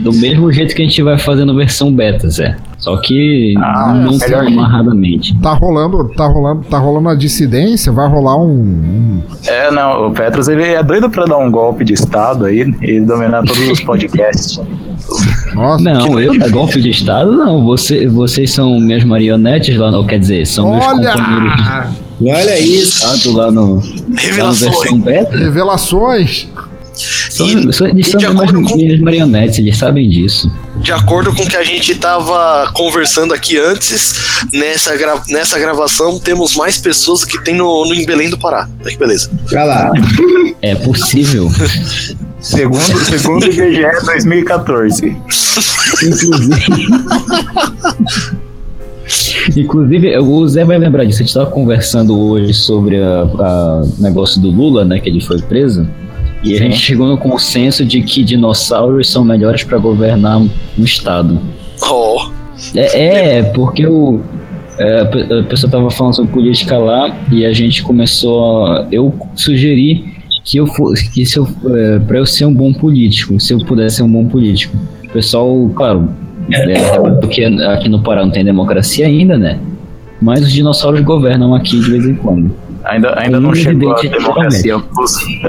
Do 0.03 0.11
mesmo 0.13 0.51
jeito 0.51 0.75
que 0.75 0.81
a 0.81 0.85
gente 0.85 1.01
vai 1.01 1.17
fazendo 1.17 1.55
versão 1.55 1.93
beta, 1.93 2.29
Zé. 2.29 2.55
Só 2.77 2.97
que 2.97 3.53
Ah, 3.57 3.93
não 3.93 4.13
ainda. 4.13 4.47
amarradamente. 4.61 5.35
Tá 5.39 5.53
rolando, 5.53 6.09
tá 6.15 6.25
rolando, 6.25 6.63
tá 6.63 6.77
rolando 6.79 7.09
a 7.09 7.15
dissidência, 7.15 7.91
vai 7.91 8.07
rolar 8.09 8.37
um- 8.37 8.49
um 8.49 9.21
É, 9.45 9.69
não, 9.71 10.07
o 10.07 10.11
Petros 10.11 10.47
ele 10.47 10.63
é 10.63 10.81
doido 10.81 11.09
pra 11.09 11.25
dar 11.25 11.37
um 11.37 11.51
golpe 11.51 11.83
de 11.85 11.93
estado 11.93 12.45
aí 12.45 12.61
e 12.81 12.99
dominar 13.01 13.43
todos 13.43 13.69
os 13.69 13.79
podcasts. 13.81 14.59
Nossa, 15.53 15.83
Não, 15.83 16.19
eu 16.19 16.37
dar 16.39 16.49
golpe 16.49 16.81
de 16.81 16.89
estado, 16.89 17.31
não. 17.33 17.63
Você, 17.65 18.07
vocês 18.07 18.51
são 18.51 18.79
minhas 18.79 19.03
marionetes 19.03 19.77
lá, 19.77 19.91
não. 19.91 20.05
Quer 20.05 20.19
dizer, 20.19 20.47
são 20.47 20.71
meus 20.71 20.83
Olha! 20.85 21.11
companheiros 21.11 21.55
de 22.19 22.29
Olha 22.31 22.59
isso. 22.59 23.33
lá 23.35 23.51
no, 23.51 23.75
lá 23.75 23.81
no 23.81 23.81
Revelações. 25.37 26.47
São, 27.29 27.47
E- 27.47 27.73
são, 27.73 27.87
eles 27.87 28.07
e 28.07 28.11
são 28.11 28.35
com- 28.35 29.03
marionetes, 29.03 29.59
eles 29.59 29.77
sabem 29.77 30.09
disso. 30.09 30.51
De 30.77 30.91
acordo 30.91 31.33
com 31.35 31.43
o 31.43 31.47
que 31.47 31.57
a 31.57 31.63
gente 31.63 31.95
tava 31.95 32.71
conversando 32.73 33.33
aqui 33.33 33.57
antes, 33.57 34.15
nessa, 34.53 34.95
gra- 34.97 35.21
nessa 35.29 35.59
gravação 35.59 36.19
temos 36.19 36.55
mais 36.55 36.77
pessoas 36.77 37.23
que 37.25 37.41
tem 37.43 37.55
no, 37.55 37.85
no 37.85 37.93
em 37.93 38.05
Belém 38.05 38.29
do 38.29 38.37
Pará. 38.37 38.67
Olha 38.81 38.91
que 38.91 38.97
beleza. 38.97 39.29
Olha 39.51 39.63
lá. 39.63 39.91
É 40.63 40.75
possível. 40.75 41.49
Segundo, 42.39 42.79
segundo 43.05 43.43
o 43.43 43.47
IBGE 43.47 43.81
2014. 44.05 45.17
Inclusive. 46.03 46.87
Inclusive, 49.57 50.17
o 50.19 50.47
Zé 50.47 50.63
vai 50.63 50.77
lembrar 50.77 51.03
disso. 51.05 51.17
A 51.17 51.23
gente 51.23 51.29
estava 51.29 51.49
conversando 51.49 52.17
hoje 52.17 52.53
sobre 52.53 52.97
o 52.99 53.81
negócio 53.99 54.41
do 54.41 54.49
Lula, 54.49 54.85
né? 54.85 54.99
Que 54.99 55.09
ele 55.09 55.21
foi 55.21 55.41
preso. 55.41 55.87
E 56.43 56.55
a 56.55 56.57
gente 56.57 56.77
chegou 56.77 57.07
no 57.07 57.17
consenso 57.17 57.85
de 57.85 58.01
que 58.01 58.23
dinossauros 58.23 59.09
são 59.09 59.23
melhores 59.23 59.63
para 59.63 59.77
governar 59.77 60.39
um 60.39 60.49
estado. 60.79 61.39
Oh, 61.89 62.17
É, 62.75 63.37
é, 63.39 63.43
porque 63.43 63.85
o. 63.85 64.21
é, 64.79 65.01
a 65.01 65.05
pe- 65.05 65.33
a 65.39 65.43
pessoa 65.43 65.69
tava 65.71 65.89
falando 65.91 66.15
sobre 66.15 66.31
política 66.31 66.77
lá 66.77 67.15
e 67.31 67.45
a 67.45 67.53
gente 67.53 67.83
começou 67.83 68.65
a. 68.65 68.87
Eu 68.91 69.13
sugeri 69.35 70.03
que 70.43 70.57
eu 70.57 70.65
fosse. 70.67 71.11
Que 71.11 71.25
se 71.25 71.37
eu, 71.37 71.47
é, 71.75 71.99
pra 71.99 72.17
eu 72.17 72.25
ser 72.25 72.45
um 72.45 72.53
bom 72.53 72.73
político, 72.73 73.39
se 73.39 73.53
eu 73.53 73.59
pudesse 73.65 73.97
ser 73.97 74.03
um 74.03 74.11
bom 74.11 74.25
político. 74.25 74.75
O 75.05 75.09
pessoal, 75.09 75.69
claro, 75.75 76.09
é, 76.51 77.11
porque 77.19 77.43
aqui 77.43 77.87
no 77.89 78.01
Pará 78.01 78.23
não 78.23 78.31
tem 78.31 78.43
democracia 78.43 79.05
ainda, 79.05 79.37
né? 79.37 79.59
Mas 80.21 80.41
os 80.43 80.51
dinossauros 80.51 81.01
governam 81.01 81.53
aqui 81.53 81.79
de 81.79 81.89
vez 81.91 82.05
em 82.07 82.15
quando. 82.15 82.51
Ainda, 82.83 83.19
ainda 83.19 83.39
não 83.39 83.53
chegou 83.53 83.93
a 83.93 84.01
democracia. 84.01 84.81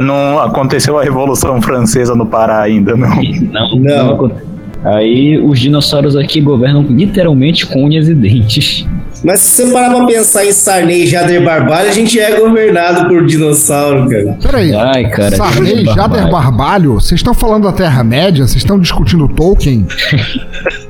Não 0.00 0.38
aconteceu 0.38 0.98
a 0.98 1.02
Revolução 1.02 1.60
Francesa 1.62 2.14
no 2.14 2.26
Pará 2.26 2.60
ainda, 2.60 2.94
não. 2.94 3.22
Não, 3.50 3.76
Não. 3.76 4.52
Aí 4.84 5.38
os 5.38 5.60
dinossauros 5.60 6.16
aqui 6.16 6.40
governam 6.40 6.82
literalmente 6.82 7.64
com 7.66 7.84
unhas 7.84 8.08
e 8.08 8.14
dentes. 8.14 8.84
Mas 9.24 9.38
se 9.38 9.62
você 9.62 9.72
parar 9.72 9.94
pra 9.94 10.06
pensar 10.06 10.44
em 10.44 10.50
Sarney 10.50 11.04
e 11.04 11.06
Jader 11.06 11.44
Barbalho, 11.44 11.88
a 11.88 11.92
gente 11.92 12.16
já 12.16 12.22
é 12.24 12.40
governado 12.40 13.08
por 13.08 13.24
dinossauro, 13.24 14.08
cara. 14.08 14.36
Peraí. 14.42 14.74
Ai, 14.74 15.08
cara. 15.08 15.36
Sarney, 15.36 15.84
que 15.84 15.94
Jader. 15.94 16.28
Barbalho, 16.28 16.94
vocês 16.94 17.20
estão 17.20 17.32
falando 17.32 17.64
da 17.64 17.72
Terra-média? 17.72 18.44
Vocês 18.44 18.56
estão 18.62 18.78
discutindo 18.80 19.28
Tolkien? 19.28 19.86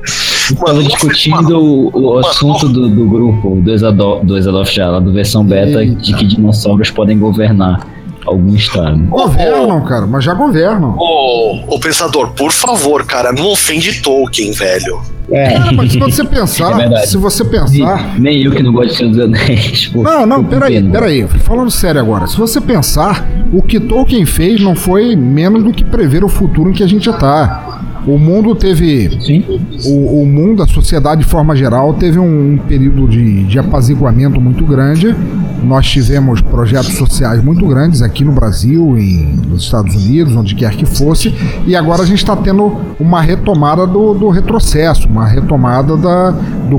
Tava 0.65 0.83
discutindo 0.83 1.57
o, 1.59 1.91
o 2.15 2.19
assunto 2.19 2.67
do, 2.67 2.89
do 2.89 3.05
grupo, 3.05 3.61
do 3.61 3.71
Exadoff, 3.71 4.25
do 4.25 4.65
já, 4.65 4.89
lá 4.89 4.99
do 4.99 5.11
versão 5.13 5.43
beta, 5.43 5.83
Eita. 5.83 5.95
de 6.01 6.13
que 6.15 6.25
dinossauros 6.25 6.89
podem 6.91 7.17
governar 7.17 7.87
algum 8.25 8.55
estado. 8.55 8.97
Governam, 9.05 9.81
cara, 9.85 10.05
mas 10.07 10.23
já 10.23 10.33
governam. 10.33 10.95
ô, 10.97 11.59
ô, 11.75 11.79
pensador, 11.79 12.31
por 12.31 12.51
favor, 12.51 13.05
cara, 13.05 13.31
não 13.31 13.51
ofende 13.51 14.01
Tolkien, 14.01 14.51
velho. 14.51 15.01
É. 15.31 15.53
É, 15.53 15.71
mas 15.71 15.91
se 15.91 15.99
você 15.99 16.21
É 16.23 16.25
pensar, 16.25 16.75
verdade. 16.75 17.07
se 17.07 17.17
você 17.17 17.45
pensar. 17.45 18.19
Nem 18.19 18.43
eu 18.43 18.51
que 18.51 18.61
não 18.61 18.73
gosto 18.73 18.89
de 18.91 18.97
Senhor 18.97 19.09
dos 19.11 19.19
Anéis. 19.19 19.87
pô, 19.93 20.03
Não, 20.03 20.25
não, 20.25 20.43
peraí, 20.43 20.75
pena. 20.75 20.91
peraí. 20.91 21.27
Falando 21.27 21.71
sério 21.71 22.01
agora, 22.01 22.27
se 22.27 22.37
você 22.37 22.59
pensar, 22.59 23.25
o 23.51 23.61
que 23.61 23.79
Tolkien 23.79 24.25
fez 24.25 24.61
não 24.61 24.75
foi 24.75 25.15
menos 25.15 25.63
do 25.63 25.71
que 25.71 25.83
prever 25.83 26.23
o 26.23 26.27
futuro 26.29 26.69
em 26.69 26.73
que 26.73 26.83
a 26.83 26.87
gente 26.87 27.11
tá. 27.13 27.69
O 28.05 28.17
mundo 28.17 28.53
teve. 28.55 29.09
Sim. 29.21 29.43
O, 29.85 30.21
o 30.21 30.25
mundo, 30.25 30.61
a 30.61 30.67
sociedade 30.67 31.21
de 31.21 31.27
forma 31.27 31.55
geral, 31.55 31.93
teve 31.93 32.19
um, 32.19 32.53
um 32.53 32.57
período 32.57 33.07
de, 33.07 33.43
de 33.43 33.59
apaziguamento 33.59 34.39
muito 34.41 34.65
grande. 34.65 35.15
Nós 35.63 35.87
tivemos 35.89 36.41
projetos 36.41 36.93
sociais 36.97 37.43
muito 37.43 37.65
grandes 37.67 38.01
aqui 38.01 38.23
no 38.23 38.31
Brasil, 38.31 38.97
em, 38.97 39.35
nos 39.47 39.63
Estados 39.63 39.95
Unidos, 39.95 40.35
onde 40.35 40.55
quer 40.55 40.75
que 40.75 40.85
fosse, 40.85 41.33
e 41.65 41.75
agora 41.75 42.03
a 42.03 42.05
gente 42.05 42.17
está 42.19 42.35
tendo 42.35 42.75
uma 42.99 43.21
retomada 43.21 43.87
do, 43.87 44.13
do 44.13 44.29
retrocesso, 44.29 45.07
uma 45.07 45.25
retomada 45.25 45.95
da, 45.95 46.31
do 46.31 46.77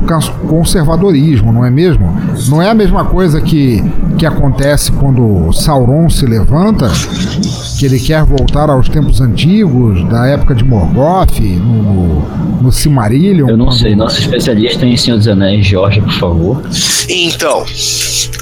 conservadorismo, 0.48 1.52
não 1.52 1.64
é 1.64 1.70
mesmo? 1.70 2.14
Não 2.48 2.60
é 2.60 2.70
a 2.70 2.74
mesma 2.74 3.04
coisa 3.04 3.40
que, 3.40 3.82
que 4.18 4.26
acontece 4.26 4.92
quando 4.92 5.52
Sauron 5.52 6.08
se 6.10 6.26
levanta, 6.26 6.88
que 7.78 7.86
ele 7.86 7.98
quer 7.98 8.22
voltar 8.24 8.68
aos 8.70 8.88
tempos 8.88 9.20
antigos, 9.20 10.06
da 10.08 10.26
época 10.26 10.54
de 10.54 10.64
Morgoth, 10.64 11.40
no, 11.40 11.82
no, 11.82 12.62
no 12.62 12.72
Silmarillion. 12.72 13.48
Eu 13.48 13.56
não 13.56 13.66
quando- 13.66 13.78
sei, 13.78 13.94
nosso 13.96 14.20
especialista 14.20 14.84
em 14.86 14.96
Senhor 14.96 15.16
dos 15.16 15.28
Anéis, 15.28 15.66
Jorge, 15.66 16.00
por 16.00 16.12
favor. 16.12 16.62
Então, 17.08 17.64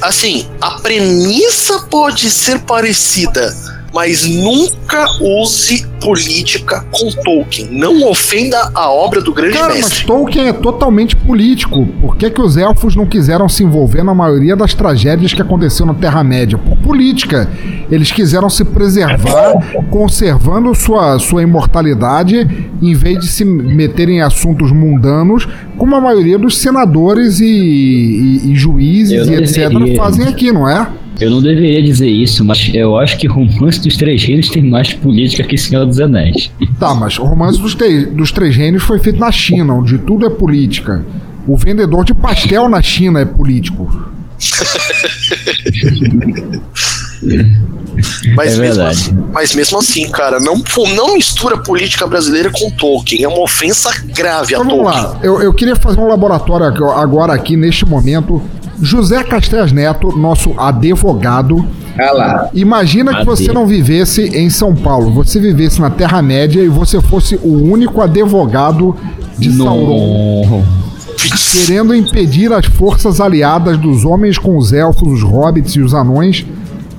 assim, 0.02 0.31
a 0.60 0.72
premissa 0.80 1.80
pode 1.90 2.30
ser 2.30 2.60
parecida, 2.60 3.54
mas 3.94 4.26
nunca 4.26 5.06
use 5.20 5.86
política 6.00 6.84
com 6.90 7.10
Tolkien. 7.22 7.68
Não 7.70 8.08
ofenda 8.08 8.70
a 8.74 8.90
obra 8.90 9.20
do 9.20 9.32
grande 9.32 9.52
Cara, 9.56 9.68
mas 9.74 9.84
mestre. 9.84 10.06
Tolkien 10.06 10.48
é 10.48 10.52
totalmente 10.52 11.14
político. 11.14 11.86
Por 12.00 12.16
que, 12.16 12.28
que 12.30 12.40
os 12.40 12.56
elfos 12.56 12.96
não 12.96 13.06
quiseram 13.06 13.48
se 13.48 13.62
envolver 13.62 14.02
na 14.02 14.14
maioria 14.14 14.56
das 14.56 14.74
tragédias 14.74 15.32
que 15.32 15.42
aconteceu 15.42 15.86
na 15.86 15.94
Terra-média? 15.94 16.58
Por 16.58 16.76
política. 16.78 17.48
Eles 17.90 18.10
quiseram 18.10 18.48
se 18.50 18.64
preservar, 18.64 19.52
conservando 19.90 20.74
sua, 20.74 21.18
sua 21.18 21.42
imortalidade, 21.42 22.48
em 22.80 22.94
vez 22.94 23.18
de 23.20 23.28
se 23.28 23.44
meterem 23.44 24.16
em 24.16 24.22
assuntos 24.22 24.72
mundanos, 24.72 25.46
como 25.76 25.94
a 25.94 26.00
maioria 26.00 26.38
dos 26.38 26.56
senadores 26.58 27.38
e, 27.40 27.44
e- 27.46 28.52
e 28.52 28.56
juízes 28.56 29.26
Eu 29.28 29.34
e 29.34 29.36
etc. 29.44 29.96
fazem 29.96 30.26
aqui, 30.26 30.50
não 30.50 30.68
é? 30.68 30.86
Eu 31.20 31.30
não 31.30 31.40
deveria 31.42 31.82
dizer 31.82 32.08
isso, 32.08 32.44
mas 32.44 32.70
eu 32.74 32.98
acho 32.98 33.16
que 33.18 33.28
Romance 33.28 33.80
dos 33.80 33.96
Três 33.96 34.24
Reinos 34.24 34.48
tem 34.48 34.62
mais 34.62 34.92
política 34.92 35.44
que 35.44 35.56
Senhor 35.56 35.86
dos 35.86 36.00
Anéis. 36.00 36.50
Tá, 36.80 36.94
mas 36.94 37.18
o 37.18 37.24
romance 37.24 37.60
dos, 37.60 37.74
Te- 37.74 38.06
dos 38.06 38.32
Três 38.32 38.56
Reinos 38.56 38.82
foi 38.82 38.98
feito 38.98 39.20
na 39.20 39.30
China, 39.30 39.74
onde 39.74 39.98
tudo 39.98 40.26
é 40.26 40.30
política. 40.30 41.04
O 41.46 41.56
vendedor 41.56 42.04
de 42.04 42.14
pastel 42.14 42.68
na 42.68 42.82
China 42.82 43.20
é 43.20 43.24
político. 43.24 44.10
Mas, 48.34 48.54
É 48.54 48.58
mesmo 48.58 48.62
verdade. 48.62 48.98
assim, 49.00 49.18
mas 49.32 49.54
mesmo 49.54 49.78
assim, 49.78 50.10
cara, 50.10 50.40
não, 50.40 50.62
não 50.96 51.14
mistura 51.14 51.58
política 51.58 52.06
brasileira 52.06 52.50
com 52.50 52.70
Tolkien. 52.70 53.22
É 53.22 53.28
uma 53.28 53.40
ofensa 53.42 53.90
grave 54.14 54.54
a 54.54 54.58
Então 54.58 54.68
vamos 54.78 54.92
Tolkien. 54.92 55.04
lá, 55.04 55.18
eu, 55.22 55.42
eu 55.42 55.52
queria 55.52 55.76
fazer 55.76 56.00
um 56.00 56.08
laboratório 56.08 56.66
ag- 56.66 56.82
agora 57.00 57.32
aqui, 57.34 57.56
neste 57.56 57.84
momento. 57.86 58.42
José 58.82 59.22
Castells 59.22 59.70
Neto, 59.70 60.08
nosso 60.18 60.52
advogado. 60.58 61.64
Ah 61.96 62.12
lá. 62.12 62.50
Imagina 62.52 63.14
que 63.14 63.24
você 63.24 63.52
não 63.52 63.64
vivesse 63.64 64.22
em 64.22 64.50
São 64.50 64.74
Paulo, 64.74 65.12
você 65.12 65.38
vivesse 65.38 65.80
na 65.80 65.88
Terra-média 65.88 66.60
e 66.60 66.68
você 66.68 67.00
fosse 67.00 67.36
o 67.36 67.70
único 67.70 68.00
advogado 68.00 68.96
de 69.38 69.52
Sauron, 69.52 70.46
Não. 70.50 70.64
querendo 71.52 71.94
impedir 71.94 72.52
as 72.52 72.66
forças 72.66 73.20
aliadas 73.20 73.78
dos 73.78 74.04
homens 74.04 74.36
com 74.36 74.56
os 74.56 74.72
elfos, 74.72 75.06
os 75.06 75.22
hobbits 75.22 75.76
e 75.76 75.80
os 75.80 75.94
anões 75.94 76.44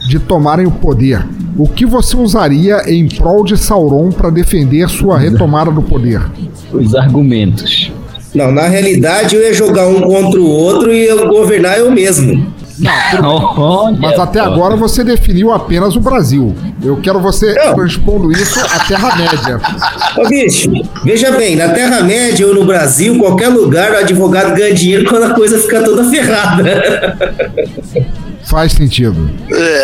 de 0.07 0.19
tomarem 0.19 0.65
o 0.65 0.71
poder. 0.71 1.25
O 1.57 1.67
que 1.67 1.85
você 1.85 2.15
usaria 2.15 2.89
em 2.89 3.07
prol 3.09 3.43
de 3.43 3.57
Sauron 3.57 4.09
para 4.09 4.29
defender 4.29 4.89
sua 4.89 5.17
retomada 5.19 5.69
do 5.69 5.81
poder? 5.81 6.21
Os 6.71 6.95
argumentos. 6.95 7.91
Não, 8.33 8.51
na 8.51 8.63
realidade 8.67 9.35
eu 9.35 9.41
ia 9.43 9.53
jogar 9.53 9.87
um 9.87 10.01
contra 10.01 10.39
o 10.39 10.47
outro 10.47 10.91
e 10.91 11.05
eu 11.05 11.27
governar 11.27 11.77
eu 11.77 11.91
mesmo. 11.91 12.53
Mas 13.99 14.19
até 14.19 14.39
agora 14.39 14.75
você 14.75 15.03
definiu 15.03 15.51
apenas 15.51 15.95
o 15.95 15.99
Brasil. 15.99 16.55
Eu 16.83 16.97
quero 16.97 17.19
você 17.19 17.53
Não. 17.53 17.75
transpondo 17.75 18.31
isso 18.31 18.59
à 18.59 18.79
Terra-média. 18.79 19.61
Ô 20.17 20.27
bicho, 20.27 20.71
veja 21.03 21.31
bem, 21.31 21.55
na 21.55 21.69
Terra-média 21.69 22.47
ou 22.47 22.55
no 22.55 22.65
Brasil, 22.65 23.17
qualquer 23.19 23.49
lugar, 23.49 23.91
o 23.91 23.97
advogado 23.97 24.55
ganha 24.55 24.73
dinheiro 24.73 25.05
quando 25.07 25.23
a 25.23 25.35
coisa 25.35 25.59
fica 25.59 25.83
toda 25.83 26.09
ferrada. 26.09 27.17
Faz 28.43 28.73
sentido. 28.73 29.29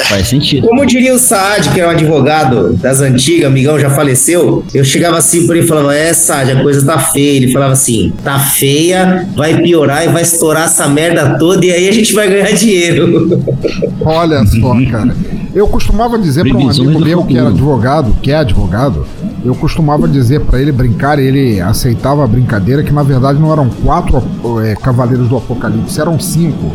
Faz 0.06 0.28
sentido. 0.28 0.68
Como 0.68 0.86
diria 0.86 1.14
o 1.14 1.20
Saad, 1.20 1.70
que 1.70 1.80
era 1.80 1.90
um 1.90 1.92
advogado 1.92 2.74
das 2.74 3.02
antigas, 3.02 3.46
amigão, 3.46 3.80
já 3.80 3.90
faleceu, 3.90 4.64
eu 4.74 4.84
chegava 4.84 5.18
assim 5.18 5.48
por 5.48 5.56
ele 5.56 5.66
e 5.66 5.68
falava, 5.68 5.96
é 5.96 6.14
Saad, 6.14 6.52
a 6.52 6.62
coisa 6.62 6.86
tá 6.86 7.00
feia. 7.00 7.38
Ele 7.38 7.52
falava 7.52 7.74
assim, 7.74 8.12
tá 8.24 8.38
feia, 8.40 9.28
vai 9.36 9.62
piorar 9.62 10.06
e 10.06 10.10
vai 10.10 10.24
estourar 10.24 10.66
essa 10.66 10.88
merda 10.88 11.38
toda 11.38 11.66
e 11.66 11.72
aí 11.72 11.88
a 11.88 11.92
gente 11.92 12.14
vai 12.14 12.30
ganhar 12.30 12.52
dinheiro. 12.52 13.44
Olha 14.04 14.46
só, 14.46 14.74
cara. 14.92 15.16
Eu 15.54 15.68
costumava 15.68 16.18
dizer 16.20 16.48
para 16.48 16.58
um 16.58 16.70
amigo 16.70 17.00
meu 17.00 17.24
que 17.24 17.38
era 17.38 17.50
advogado, 17.50 18.16
que 18.22 18.32
é 18.32 18.36
advogado, 18.36 19.06
eu 19.44 19.56
costumava 19.56 20.08
dizer 20.08 20.42
para 20.42 20.62
ele 20.62 20.72
brincar, 20.72 21.18
ele 21.18 21.60
aceitava 21.62 22.24
a 22.24 22.28
brincadeira, 22.28 22.84
que 22.84 22.92
na 22.92 23.04
verdade 23.04 23.40
não 23.40 23.52
eram 23.52 23.70
quatro 23.70 24.22
eh, 24.64 24.76
cavaleiros 24.76 25.28
do 25.28 25.38
apocalipse, 25.38 26.00
eram 26.00 26.20
cinco. 26.20 26.72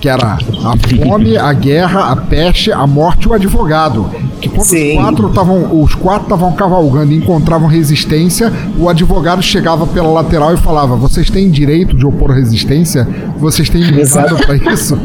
Que 0.00 0.08
era 0.08 0.34
a 0.34 0.76
fome, 1.04 1.36
a 1.36 1.52
guerra, 1.52 2.12
a 2.12 2.16
peste, 2.16 2.70
a 2.70 2.86
morte 2.86 3.24
e 3.24 3.28
o 3.28 3.32
advogado. 3.32 4.10
Que 4.40 4.48
quando 4.48 4.66
Sim. 4.66 4.98
os 4.98 5.02
quatro 5.02 5.28
estavam. 5.28 5.82
Os 5.82 5.94
quatro 5.94 6.22
estavam 6.24 6.52
cavalgando 6.52 7.12
e 7.12 7.16
encontravam 7.16 7.66
resistência, 7.66 8.52
o 8.78 8.88
advogado 8.88 9.42
chegava 9.42 9.86
pela 9.86 10.08
lateral 10.08 10.52
e 10.54 10.58
falava: 10.58 10.96
Vocês 10.96 11.30
têm 11.30 11.50
direito 11.50 11.96
de 11.96 12.04
opor 12.04 12.30
resistência? 12.30 13.08
Vocês 13.38 13.68
têm 13.70 13.80
limitado 13.80 14.36
para 14.36 14.56
isso? 14.72 14.98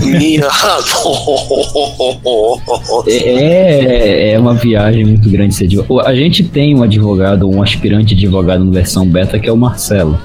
Minha. 0.00 0.48
É, 3.06 4.32
é 4.32 4.38
uma 4.38 4.54
viagem 4.54 5.04
muito 5.04 5.28
grande 5.30 5.54
ser 5.54 5.64
advogado. 5.64 6.06
A 6.06 6.14
gente 6.14 6.44
tem 6.44 6.74
um 6.74 6.82
advogado, 6.82 7.48
um 7.48 7.62
aspirante 7.62 8.14
advogado 8.14 8.64
no 8.64 8.72
versão 8.72 9.06
beta, 9.06 9.38
que 9.38 9.48
é 9.48 9.52
o 9.52 9.56
Marcelo. 9.56 10.18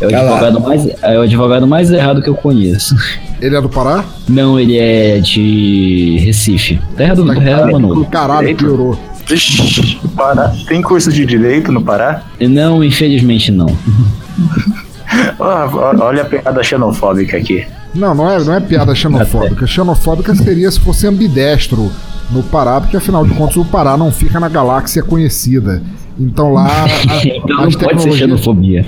É 0.00 0.06
o 0.06 0.16
advogado 0.16 0.60
mais, 0.60 0.86
é 1.02 1.18
o 1.18 1.22
advogado 1.22 1.66
mais 1.66 1.90
errado 1.90 2.22
que 2.22 2.28
eu 2.28 2.34
conheço. 2.34 2.94
Ele 3.40 3.56
é 3.56 3.60
do 3.60 3.68
Pará? 3.68 4.04
Não, 4.28 4.58
ele 4.58 4.78
é 4.78 5.18
de 5.18 6.18
Recife. 6.24 6.80
Terra 6.96 7.14
do 7.14 7.24
do 7.24 7.72
Manu. 7.72 8.04
Caralho, 8.06 8.56
piorou. 8.56 8.98
Vixe. 9.26 9.98
Pará. 10.16 10.52
Tem 10.66 10.80
curso 10.80 11.12
de 11.12 11.26
direito 11.26 11.70
no 11.72 11.82
Pará? 11.82 12.22
Não, 12.40 12.82
infelizmente 12.82 13.50
não. 13.50 13.66
Olha 15.38 16.22
a 16.22 16.24
pegada 16.24 16.62
xenofóbica 16.62 17.36
aqui. 17.36 17.66
Não, 17.94 18.14
não 18.14 18.30
é, 18.30 18.38
não 18.42 18.54
é 18.54 18.60
piada 18.60 18.94
xenofóbica. 18.94 19.66
Xenofóbica 19.66 20.34
seria 20.34 20.70
se 20.70 20.78
fosse 20.78 21.06
ambidestro 21.06 21.90
no 22.30 22.42
Pará, 22.42 22.80
porque 22.80 22.96
afinal 22.96 23.24
de 23.26 23.34
contas 23.34 23.56
o 23.56 23.64
Pará 23.64 23.96
não 23.96 24.10
fica 24.12 24.38
na 24.40 24.48
galáxia 24.48 25.02
conhecida. 25.02 25.82
Então 26.20 26.52
lá. 26.52 26.66
a- 26.84 27.24
Então 27.26 27.56
não 27.56 27.64
as 27.64 27.74
pode 27.76 28.02
ser 28.02 28.10
tecnologias- 28.10 28.16
xenofobia. 28.18 28.84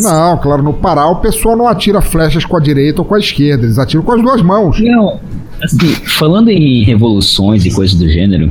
Não, 0.00 0.38
claro, 0.38 0.62
no 0.62 0.72
Pará 0.72 1.06
o 1.08 1.16
pessoal 1.16 1.56
não 1.56 1.68
atira 1.68 2.00
flechas 2.00 2.44
com 2.44 2.56
a 2.56 2.60
direita 2.60 3.00
ou 3.00 3.04
com 3.04 3.14
a 3.14 3.18
esquerda, 3.18 3.64
eles 3.64 3.78
atiram 3.78 4.02
com 4.02 4.12
as 4.12 4.22
duas 4.22 4.40
mãos. 4.42 4.80
Não, 4.80 5.20
assim, 5.62 5.88
falando 6.06 6.48
em 6.48 6.82
revoluções 6.82 7.66
e 7.66 7.70
coisas 7.70 7.94
do 7.98 8.08
gênero, 8.08 8.50